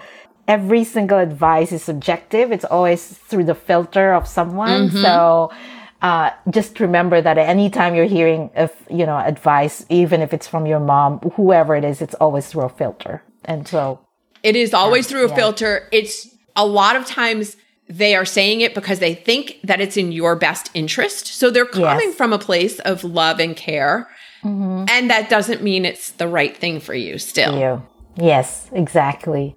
every 0.48 0.82
single 0.82 1.18
advice 1.18 1.70
is 1.70 1.84
subjective. 1.84 2.50
It's 2.50 2.64
always 2.64 3.06
through 3.06 3.44
the 3.44 3.54
filter 3.54 4.12
of 4.12 4.26
someone. 4.26 4.88
Mm-hmm. 4.90 5.02
So. 5.02 5.52
Uh, 6.00 6.30
just 6.50 6.78
remember 6.78 7.20
that 7.20 7.38
at 7.38 7.48
any 7.48 7.68
time 7.70 7.94
you're 7.94 8.04
hearing 8.04 8.50
of 8.54 8.70
you 8.90 9.04
know 9.04 9.16
advice, 9.18 9.84
even 9.88 10.20
if 10.22 10.32
it's 10.32 10.46
from 10.46 10.64
your 10.66 10.80
mom, 10.80 11.18
whoever 11.34 11.74
it 11.74 11.84
is, 11.84 12.00
it's 12.00 12.14
always 12.14 12.46
through 12.48 12.62
a 12.62 12.68
filter. 12.68 13.22
And 13.44 13.66
so 13.66 14.00
It 14.42 14.54
is 14.56 14.72
always 14.74 15.06
through 15.08 15.26
a 15.26 15.28
yeah. 15.28 15.34
filter. 15.34 15.88
It's 15.90 16.28
a 16.54 16.64
lot 16.66 16.94
of 16.96 17.06
times 17.06 17.56
they 17.88 18.14
are 18.14 18.24
saying 18.26 18.60
it 18.60 18.74
because 18.74 18.98
they 18.98 19.14
think 19.14 19.58
that 19.64 19.80
it's 19.80 19.96
in 19.96 20.12
your 20.12 20.36
best 20.36 20.70
interest. 20.74 21.26
So 21.26 21.50
they're 21.50 21.64
coming 21.66 22.08
Yes. 22.10 22.14
from 22.14 22.32
a 22.32 22.38
place 22.38 22.78
of 22.80 23.02
love 23.02 23.40
and 23.40 23.56
care. 23.56 24.08
Mm-hmm. 24.44 24.84
And 24.88 25.10
that 25.10 25.28
doesn't 25.30 25.62
mean 25.62 25.84
it's 25.84 26.10
the 26.12 26.28
right 26.28 26.56
thing 26.56 26.78
for 26.80 26.94
you 26.94 27.18
still. 27.18 27.58
you. 27.58 27.82
Yes, 28.16 28.68
exactly. 28.72 29.56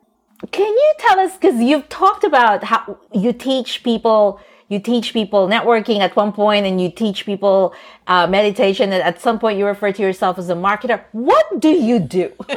Can 0.51 0.65
you 0.67 0.93
tell 0.97 1.19
us 1.19 1.33
because 1.37 1.61
you've 1.61 1.87
talked 1.89 2.23
about 2.23 2.63
how 2.63 2.97
you 3.13 3.31
teach 3.33 3.83
people 3.83 4.39
you 4.71 4.79
teach 4.79 5.13
people 5.13 5.47
networking 5.47 5.99
at 5.99 6.15
one 6.15 6.31
point 6.31 6.65
and 6.65 6.81
you 6.81 6.89
teach 6.89 7.25
people 7.25 7.75
uh, 8.07 8.25
meditation 8.25 8.91
and 8.93 9.03
at 9.03 9.21
some 9.21 9.37
point 9.37 9.57
you 9.59 9.65
refer 9.65 9.91
to 9.91 10.01
yourself 10.01 10.39
as 10.39 10.49
a 10.49 10.55
marketer 10.55 11.03
what 11.11 11.59
do 11.59 11.69
you 11.69 11.99
do 11.99 12.31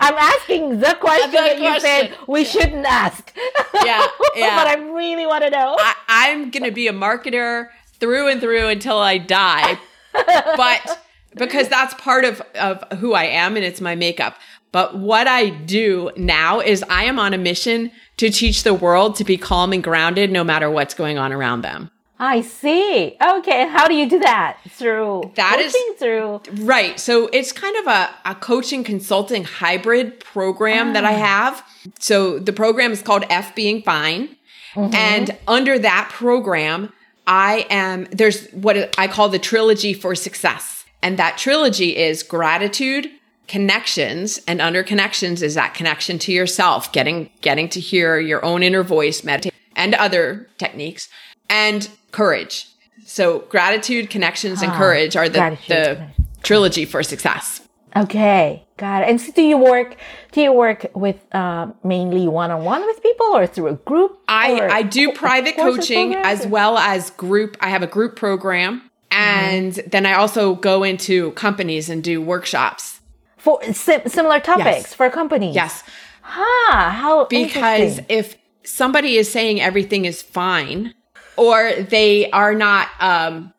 i'm 0.00 0.14
asking 0.14 0.80
the 0.80 0.96
question 1.00 1.30
The 1.30 1.36
that 1.36 1.60
you 1.60 1.80
said 1.80 2.16
we 2.26 2.44
shouldn't 2.44 2.86
ask 2.86 3.32
Yeah, 3.74 4.06
yeah. 4.36 4.56
but 4.56 4.66
i 4.66 4.74
really 4.94 5.26
want 5.26 5.44
to 5.44 5.50
know 5.50 5.76
I, 5.78 5.94
I'm 6.08 6.50
going 6.50 6.64
to 6.64 6.72
be 6.72 6.86
a 6.88 6.92
marketer 6.92 7.68
through 8.00 8.28
and 8.28 8.40
through 8.40 8.68
until 8.68 8.98
I 8.98 9.18
die. 9.18 9.78
but 10.12 11.04
because 11.36 11.68
that's 11.68 11.94
part 11.94 12.24
of, 12.24 12.40
of 12.54 12.82
who 12.98 13.12
I 13.12 13.24
am 13.24 13.56
and 13.56 13.64
it's 13.64 13.80
my 13.80 13.94
makeup. 13.94 14.36
But 14.72 14.98
what 14.98 15.26
I 15.26 15.48
do 15.48 16.10
now 16.16 16.60
is 16.60 16.84
I 16.88 17.04
am 17.04 17.18
on 17.18 17.32
a 17.34 17.38
mission 17.38 17.90
to 18.18 18.30
teach 18.30 18.62
the 18.62 18.74
world 18.74 19.16
to 19.16 19.24
be 19.24 19.36
calm 19.36 19.72
and 19.72 19.82
grounded 19.82 20.30
no 20.30 20.44
matter 20.44 20.70
what's 20.70 20.94
going 20.94 21.18
on 21.18 21.32
around 21.32 21.62
them. 21.62 21.90
i 22.20 22.40
see 22.40 23.16
okay 23.34 23.68
how 23.68 23.86
do 23.86 23.94
you 23.94 24.08
do 24.08 24.18
that 24.18 24.58
through 24.70 25.30
That 25.36 25.60
is- 25.60 25.74
through 25.98 26.40
Right. 26.74 26.98
So 26.98 27.28
it's 27.32 27.52
kind 27.52 27.76
of 27.76 27.86
a, 27.86 28.10
a 28.24 28.34
coaching 28.34 28.82
consulting 28.84 29.44
hybrid 29.44 30.20
program 30.20 30.92
that 30.94 31.04
I 31.04 31.14
ah. 31.14 31.26
have. 31.30 31.64
So 31.98 32.38
the 32.38 32.52
program 32.52 32.90
is 32.92 33.02
called 33.02 33.24
F 33.30 33.54
Being 33.54 33.82
Fine. 33.82 34.36
Mm-hmm. 34.74 34.94
And 34.94 35.36
under 35.46 35.78
that 35.78 36.10
program, 36.12 36.92
I 37.26 37.66
am, 37.70 38.06
there's 38.10 38.48
what 38.50 38.98
I 38.98 39.06
call 39.08 39.28
the 39.28 39.38
trilogy 39.38 39.92
for 39.94 40.14
success. 40.14 40.84
And 41.02 41.18
that 41.18 41.38
trilogy 41.38 41.96
is 41.96 42.22
gratitude, 42.22 43.08
connections, 43.48 44.40
and 44.46 44.60
under 44.60 44.82
connections 44.82 45.42
is 45.42 45.54
that 45.54 45.74
connection 45.74 46.18
to 46.20 46.32
yourself, 46.32 46.92
getting, 46.92 47.30
getting 47.40 47.68
to 47.70 47.80
hear 47.80 48.18
your 48.18 48.44
own 48.44 48.62
inner 48.62 48.82
voice, 48.82 49.24
meditate, 49.24 49.54
and 49.74 49.94
other 49.94 50.48
techniques, 50.58 51.08
and 51.48 51.88
courage. 52.12 52.66
So 53.04 53.40
gratitude, 53.40 54.10
connections, 54.10 54.62
and 54.62 54.70
courage 54.72 55.16
are 55.16 55.28
the, 55.28 55.38
gratitude, 55.38 55.68
the 55.68 56.08
trilogy 56.42 56.84
for 56.84 57.02
success. 57.02 57.62
Okay, 57.96 58.66
got 58.76 59.02
it. 59.02 59.08
And 59.08 59.20
so, 59.20 59.32
do 59.32 59.42
you 59.42 59.56
work? 59.56 59.96
Do 60.32 60.42
you 60.42 60.52
work 60.52 60.90
with 60.94 61.16
uh, 61.34 61.68
mainly 61.82 62.28
one-on-one 62.28 62.84
with 62.84 63.02
people, 63.02 63.26
or 63.26 63.46
through 63.46 63.68
a 63.68 63.74
group? 63.74 64.18
I, 64.28 64.60
I 64.60 64.82
do 64.82 65.12
private 65.12 65.56
coaching 65.56 66.14
as 66.14 66.46
well 66.46 66.76
as 66.76 67.10
group. 67.12 67.56
I 67.60 67.70
have 67.70 67.82
a 67.82 67.86
group 67.86 68.14
program. 68.14 68.82
And 69.10 69.72
then 69.86 70.04
I 70.04 70.12
also 70.12 70.54
go 70.54 70.82
into 70.82 71.32
companies 71.32 71.88
and 71.88 72.04
do 72.04 72.20
workshops. 72.20 72.97
For 73.38 73.62
sim- 73.72 74.06
similar 74.06 74.40
topics 74.40 74.66
Yes. 74.66 74.94
for 74.94 75.08
companies. 75.10 75.54
Yes. 75.54 75.82
Ah, 76.24 76.94
how 77.00 77.24
Because 77.24 78.00
if 78.08 78.36
somebody 78.64 79.16
is 79.16 79.30
saying 79.30 79.60
everything 79.60 80.04
is 80.04 80.20
fine 80.22 80.92
or 81.36 81.72
they 81.72 82.30
are 82.32 82.54
not, 82.54 82.88
um, 83.00 83.52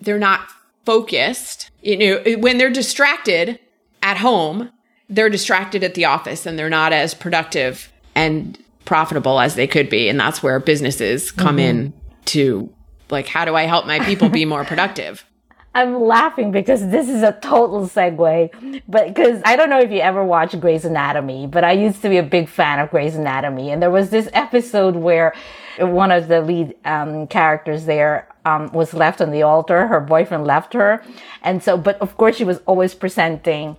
they're 0.00 0.18
not 0.18 0.40
focused, 0.84 1.70
you 1.82 1.96
know, 1.96 2.36
when 2.38 2.58
they're 2.58 2.70
distracted 2.70 3.58
at 4.02 4.16
home, 4.16 4.70
they're 5.08 5.30
distracted 5.30 5.84
at 5.84 5.94
the 5.94 6.04
office 6.04 6.46
and 6.46 6.58
they're 6.58 6.68
not 6.70 6.92
as 6.92 7.14
productive 7.14 7.92
and 8.14 8.58
profitable 8.84 9.38
as 9.40 9.54
they 9.54 9.66
could 9.66 9.88
be. 9.88 10.08
And 10.08 10.18
that's 10.18 10.42
where 10.42 10.58
businesses 10.58 11.30
come 11.30 11.58
in 11.58 11.92
to 12.26 12.72
like, 13.10 13.28
how 13.28 13.44
do 13.44 13.54
I 13.54 13.64
help 13.64 13.86
my 13.86 14.00
people 14.00 14.28
be 14.28 14.44
more 14.44 14.64
productive? 14.72 15.24
I'm 15.76 16.00
laughing 16.00 16.52
because 16.52 16.88
this 16.88 17.06
is 17.06 17.22
a 17.22 17.32
total 17.32 17.82
segue. 17.86 18.82
But 18.88 19.08
because 19.08 19.42
I 19.44 19.56
don't 19.56 19.68
know 19.68 19.78
if 19.78 19.90
you 19.90 20.00
ever 20.00 20.24
watched 20.24 20.58
Grey's 20.58 20.86
Anatomy, 20.86 21.46
but 21.46 21.64
I 21.64 21.72
used 21.72 22.00
to 22.00 22.08
be 22.08 22.16
a 22.16 22.22
big 22.22 22.48
fan 22.48 22.78
of 22.78 22.90
Grey's 22.90 23.14
Anatomy. 23.14 23.70
And 23.70 23.82
there 23.82 23.90
was 23.90 24.08
this 24.08 24.30
episode 24.32 24.96
where 24.96 25.34
one 25.78 26.10
of 26.10 26.28
the 26.28 26.40
lead 26.40 26.74
um, 26.86 27.26
characters 27.26 27.84
there 27.84 28.26
um, 28.46 28.72
was 28.72 28.94
left 28.94 29.20
on 29.20 29.30
the 29.30 29.42
altar. 29.42 29.86
Her 29.86 30.00
boyfriend 30.00 30.46
left 30.46 30.72
her. 30.72 31.04
And 31.42 31.62
so, 31.62 31.76
but 31.76 32.00
of 32.00 32.16
course, 32.16 32.36
she 32.36 32.44
was 32.44 32.62
always 32.64 32.94
presenting 32.94 33.76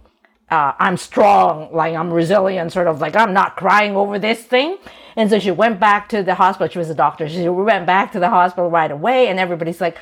uh, 0.49 0.73
I'm 0.79 0.95
strong, 0.97 1.73
like 1.73 1.95
I'm 1.95 2.11
resilient, 2.11 2.71
sort 2.71 2.87
of 2.87 3.01
like 3.01 3.15
I'm 3.15 3.33
not 3.33 3.57
crying 3.57 3.95
over 3.95 4.17
this 4.17 4.43
thing. 4.43 4.77
And 5.15 5.29
so 5.29 5.39
she 5.39 5.51
went 5.51 5.79
back 5.79 6.09
to 6.09 6.23
the 6.23 6.35
hospital. 6.35 6.71
She 6.71 6.79
was 6.79 6.89
a 6.89 6.95
doctor. 6.95 7.27
She 7.27 7.49
went 7.49 7.85
back 7.85 8.11
to 8.13 8.19
the 8.19 8.29
hospital 8.29 8.69
right 8.69 8.91
away, 8.91 9.27
and 9.27 9.39
everybody's 9.39 9.81
like, 9.81 9.97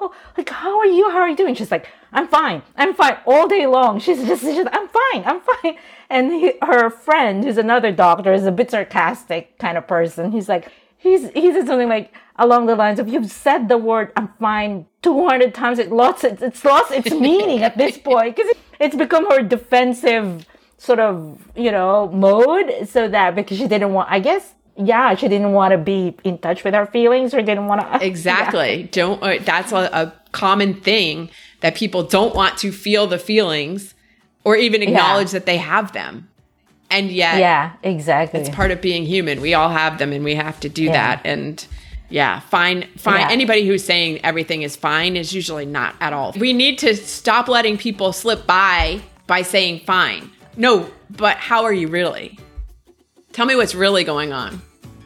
"Oh, 0.00 0.12
like 0.36 0.48
how 0.48 0.78
are 0.78 0.86
you? 0.86 1.10
How 1.10 1.18
are 1.18 1.28
you 1.28 1.36
doing?" 1.36 1.54
She's 1.54 1.70
like, 1.70 1.88
"I'm 2.12 2.28
fine. 2.28 2.62
I'm 2.76 2.94
fine." 2.94 3.16
All 3.26 3.48
day 3.48 3.66
long, 3.66 3.98
she's 3.98 4.24
just, 4.30 4.42
she's 4.42 4.66
"I'm 4.70 4.88
fine. 4.88 5.24
I'm 5.24 5.40
fine." 5.40 5.76
And 6.12 6.32
he, 6.32 6.54
her 6.62 6.90
friend, 6.90 7.44
who's 7.44 7.56
another 7.56 7.92
doctor, 7.92 8.32
is 8.32 8.44
a 8.44 8.50
bit 8.50 8.72
sarcastic 8.72 9.56
kind 9.58 9.78
of 9.78 9.86
person. 9.86 10.32
He's 10.32 10.48
like, 10.48 10.72
he's 10.98 11.30
he 11.30 11.52
said 11.52 11.66
something 11.68 11.88
like 11.88 12.12
along 12.36 12.66
the 12.66 12.74
lines 12.74 12.98
of, 12.98 13.08
"You've 13.08 13.30
said 13.30 13.68
the 13.68 13.78
word 13.78 14.12
I'm 14.16 14.28
fine 14.40 14.86
200 15.02 15.54
times. 15.54 15.78
It 15.78 15.90
lost 15.92 16.24
its 16.24 16.42
it's 16.42 16.64
lost 16.64 16.90
its 16.92 17.10
meaning 17.28 17.62
at 17.62 17.78
this 17.78 17.96
point 17.98 18.36
because 18.36 18.50
it, 18.50 18.58
it's 18.80 18.96
become 18.96 19.30
her 19.30 19.42
defensive 19.42 20.46
sort 20.78 20.98
of 20.98 21.38
you 21.54 21.70
know 21.70 22.08
mode. 22.08 22.88
So 22.88 23.08
that 23.08 23.34
because 23.34 23.58
she 23.58 23.68
didn't 23.68 23.92
want, 23.92 24.10
I 24.10 24.18
guess, 24.20 24.54
yeah, 24.80 25.14
she 25.14 25.28
didn't 25.28 25.52
want 25.52 25.72
to 25.72 25.78
be 25.78 26.16
in 26.24 26.38
touch 26.38 26.64
with 26.64 26.74
her 26.74 26.86
feelings 26.86 27.34
or 27.34 27.42
didn't 27.42 27.66
want 27.66 27.80
to 27.80 28.06
Exactly. 28.06 28.88
Don't, 28.90 29.22
uh, 29.22 29.38
that's 29.42 29.72
a, 29.72 29.88
a 29.92 30.12
common 30.32 30.74
thing 30.74 31.30
that 31.60 31.74
people 31.74 32.02
don't 32.02 32.34
want 32.34 32.58
to 32.58 32.72
feel 32.72 33.06
the 33.06 33.18
feelings 33.18 33.94
or 34.44 34.56
even 34.56 34.82
acknowledge 34.82 35.30
that 35.32 35.46
they 35.46 35.58
have 35.58 35.92
them. 35.92 36.28
And 36.90 37.10
yet, 37.10 37.38
Yeah, 37.38 37.72
exactly. 37.82 38.40
it's 38.40 38.48
part 38.48 38.70
of 38.70 38.80
being 38.80 39.04
human. 39.04 39.40
We 39.40 39.54
all 39.54 39.68
have 39.68 39.98
them 39.98 40.12
and 40.12 40.24
we 40.24 40.34
have 40.34 40.58
to 40.60 40.68
do 40.68 40.86
that. 40.86 41.20
And 41.24 41.64
yeah, 42.08 42.40
fine, 42.40 42.88
fine. 42.96 43.20
Yeah. 43.20 43.30
Anybody 43.30 43.66
who's 43.66 43.84
saying 43.84 44.24
everything 44.24 44.62
is 44.62 44.74
fine 44.74 45.16
is 45.16 45.32
usually 45.32 45.66
not 45.66 45.94
at 46.00 46.12
all. 46.12 46.32
We 46.38 46.52
need 46.52 46.78
to 46.78 46.96
stop 46.96 47.46
letting 47.46 47.78
people 47.78 48.12
slip 48.12 48.46
by 48.46 49.02
by 49.28 49.42
saying 49.42 49.80
fine. 49.86 50.30
No, 50.56 50.90
but 51.10 51.36
how 51.36 51.62
are 51.62 51.72
you 51.72 51.86
really? 51.86 52.38
Tell 53.32 53.46
me 53.46 53.54
what's 53.54 53.76
really 53.76 54.02
going 54.02 54.32
on. 54.32 54.60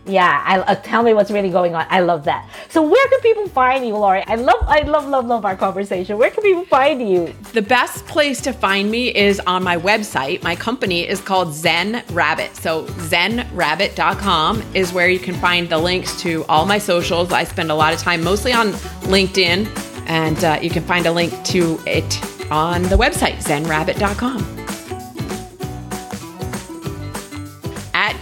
Yeah, 0.07 0.43
I, 0.45 0.59
uh, 0.59 0.75
tell 0.77 1.03
me 1.03 1.15
what's 1.15 1.31
really 1.31 1.49
going 1.49 1.75
on. 1.75 1.87
I 1.89 2.01
love 2.01 2.25
that. 2.25 2.49
So 2.69 2.83
where 2.87 3.09
can 3.09 3.21
people 3.21 3.49
find 3.49 3.87
you, 3.87 3.95
Lori? 3.97 4.23
I 4.27 4.35
love, 4.35 4.63
I 4.67 4.83
love, 4.83 5.09
love, 5.09 5.27
love 5.27 5.45
our 5.47 5.57
conversation. 5.57 6.19
Where 6.19 6.31
can 6.31 6.43
people 6.43 6.65
find 6.67 7.09
you? 7.09 7.35
The 7.55 7.63
best 7.63 8.05
place 8.07 8.43
to 8.43 8.53
find 8.53 8.91
me 8.91 9.15
is 9.15 9.41
on 9.41 9.63
my 9.63 9.79
website. 9.79 10.43
My 10.43 10.57
company 10.57 11.09
is 11.09 11.21
called 11.23 11.55
Zen 11.55 12.05
Rabbit. 12.11 12.55
So, 12.57 12.85
zenrabbit.com 12.85 14.63
is 14.75 14.93
where 14.93 15.09
you 15.09 15.19
can 15.19 15.35
find 15.37 15.69
the 15.71 15.79
links 15.79 16.21
to 16.23 16.45
all 16.51 16.67
my 16.67 16.79
socials. 16.79 17.33
I 17.33 17.45
spend 17.45 17.71
a 17.71 17.75
lot 17.75 17.95
of 17.95 17.99
time 17.99 18.23
mostly 18.23 18.53
on 18.53 18.73
LinkedIn, 19.05 19.69
and 20.07 20.45
uh, 20.45 20.59
you 20.61 20.69
can 20.69 20.83
find 20.83 21.07
a 21.07 21.13
link 21.13 21.33
to 21.47 21.81
it 21.87 22.51
on 22.51 22.83
the 22.83 22.97
website, 22.97 23.37
zenrabbit.com. 23.37 24.64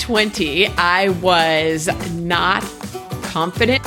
20, 0.02 0.66
I 0.78 1.10
was 1.20 1.88
not 2.10 2.64
confident 3.22 3.86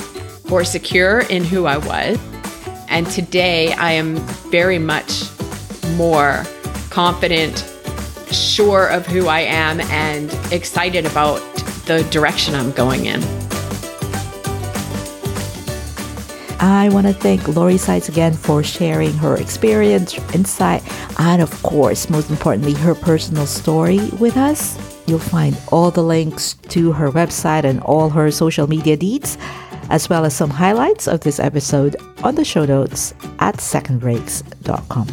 or 0.50 0.64
secure 0.64 1.20
in 1.20 1.44
who 1.44 1.66
I 1.66 1.76
was. 1.76 2.18
And 2.88 3.06
today 3.08 3.74
I 3.74 3.92
am 3.92 4.16
very 4.50 4.80
much 4.80 5.24
more 5.98 6.46
confident, 6.90 7.70
sure 8.32 8.88
of 8.88 9.06
who 9.06 9.28
I 9.28 9.42
am, 9.42 9.82
and 9.82 10.32
excited 10.54 11.06
about 11.06 11.42
the 11.86 12.08
direction 12.12 12.56
I'm 12.56 12.72
going 12.72 13.08
in. 13.08 13.22
I 16.62 16.88
want 16.94 17.08
to 17.08 17.14
thank 17.14 17.46
Lori 17.50 17.76
Saitz 17.76 18.08
again 18.08 18.32
for 18.32 18.64
sharing 18.64 19.12
her 19.16 19.36
experience, 19.36 20.18
insight, 20.34 20.82
and 21.20 21.42
of 21.42 21.52
course, 21.62 22.10
most 22.10 22.30
importantly, 22.30 22.74
her 22.76 22.96
personal 22.96 23.46
story 23.46 24.00
with 24.18 24.38
us. 24.38 24.95
You'll 25.08 25.20
find 25.20 25.58
all 25.72 25.92
the 25.92 26.04
links 26.04 26.56
to 26.70 26.92
her 26.94 27.12
website 27.12 27.64
and 27.64 27.80
all 27.82 28.10
her 28.10 28.32
social 28.32 28.68
media 28.68 28.98
deeds, 28.98 29.38
as 29.90 30.10
well 30.10 30.26
as 30.26 30.36
some 30.36 30.50
highlights 30.50 31.08
of 31.08 31.22
this 31.22 31.40
episode 31.40 31.96
on 32.24 32.36
the 32.36 32.46
show 32.46 32.66
notes 32.66 33.14
at 33.40 33.58
secondbreaks.com. 33.58 35.08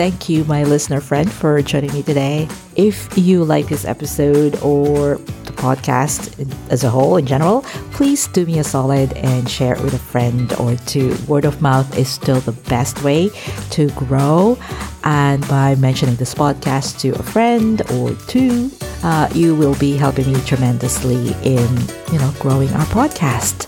Thank 0.00 0.28
you, 0.28 0.44
my 0.44 0.64
listener 0.64 1.00
friend, 1.00 1.30
for 1.30 1.60
joining 1.60 1.92
me 1.92 2.02
today. 2.02 2.48
If 2.76 3.18
you 3.18 3.44
like 3.44 3.68
this 3.68 3.84
episode 3.84 4.56
or 4.62 5.20
podcast 5.60 6.32
as 6.70 6.82
a 6.84 6.90
whole 6.90 7.16
in 7.16 7.26
general, 7.26 7.62
please 7.92 8.26
do 8.28 8.46
me 8.46 8.58
a 8.58 8.64
solid 8.64 9.12
and 9.12 9.48
share 9.48 9.74
it 9.74 9.82
with 9.82 9.94
a 9.94 9.98
friend 9.98 10.52
or 10.54 10.76
two. 10.86 11.14
Word 11.28 11.44
of 11.44 11.60
mouth 11.60 11.96
is 11.96 12.08
still 12.08 12.40
the 12.40 12.52
best 12.68 13.04
way 13.04 13.30
to 13.70 13.90
grow. 13.90 14.58
And 15.04 15.46
by 15.48 15.74
mentioning 15.76 16.16
this 16.16 16.34
podcast 16.34 16.98
to 17.00 17.10
a 17.10 17.22
friend 17.22 17.82
or 17.92 18.14
two, 18.26 18.70
uh, 19.02 19.28
you 19.34 19.54
will 19.54 19.76
be 19.76 19.96
helping 19.96 20.32
me 20.32 20.40
tremendously 20.40 21.32
in, 21.42 21.68
you 22.12 22.18
know, 22.18 22.32
growing 22.38 22.70
our 22.70 22.86
podcast. 22.86 23.66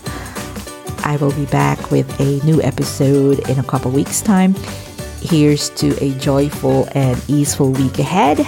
I 1.05 1.17
will 1.17 1.33
be 1.33 1.45
back 1.47 1.91
with 1.91 2.07
a 2.19 2.39
new 2.45 2.61
episode 2.61 3.47
in 3.49 3.59
a 3.59 3.63
couple 3.63 3.91
weeks' 3.91 4.21
time. 4.21 4.55
Here's 5.21 5.69
to 5.71 5.95
a 6.03 6.11
joyful 6.17 6.87
and 6.93 7.21
easeful 7.27 7.71
week 7.71 7.99
ahead. 7.99 8.39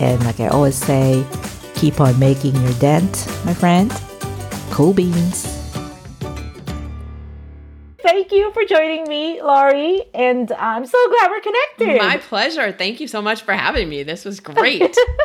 And 0.00 0.22
like 0.24 0.40
I 0.40 0.48
always 0.48 0.76
say, 0.76 1.24
keep 1.84 2.00
on 2.00 2.18
making 2.18 2.56
your 2.62 2.72
dent, 2.74 3.26
my 3.44 3.52
friend. 3.52 3.92
Cool 4.70 4.94
beans. 4.94 5.44
Thank 8.00 8.32
you 8.32 8.50
for 8.54 8.64
joining 8.64 9.06
me, 9.06 9.42
Lori. 9.42 10.02
And 10.14 10.50
I'm 10.52 10.86
so 10.86 11.08
glad 11.10 11.30
we're 11.30 11.40
connected. 11.40 11.98
My 11.98 12.16
pleasure. 12.16 12.72
Thank 12.72 13.00
you 13.00 13.06
so 13.06 13.20
much 13.20 13.42
for 13.42 13.52
having 13.52 13.90
me. 13.90 14.02
This 14.02 14.24
was 14.24 14.40
great. 14.40 14.96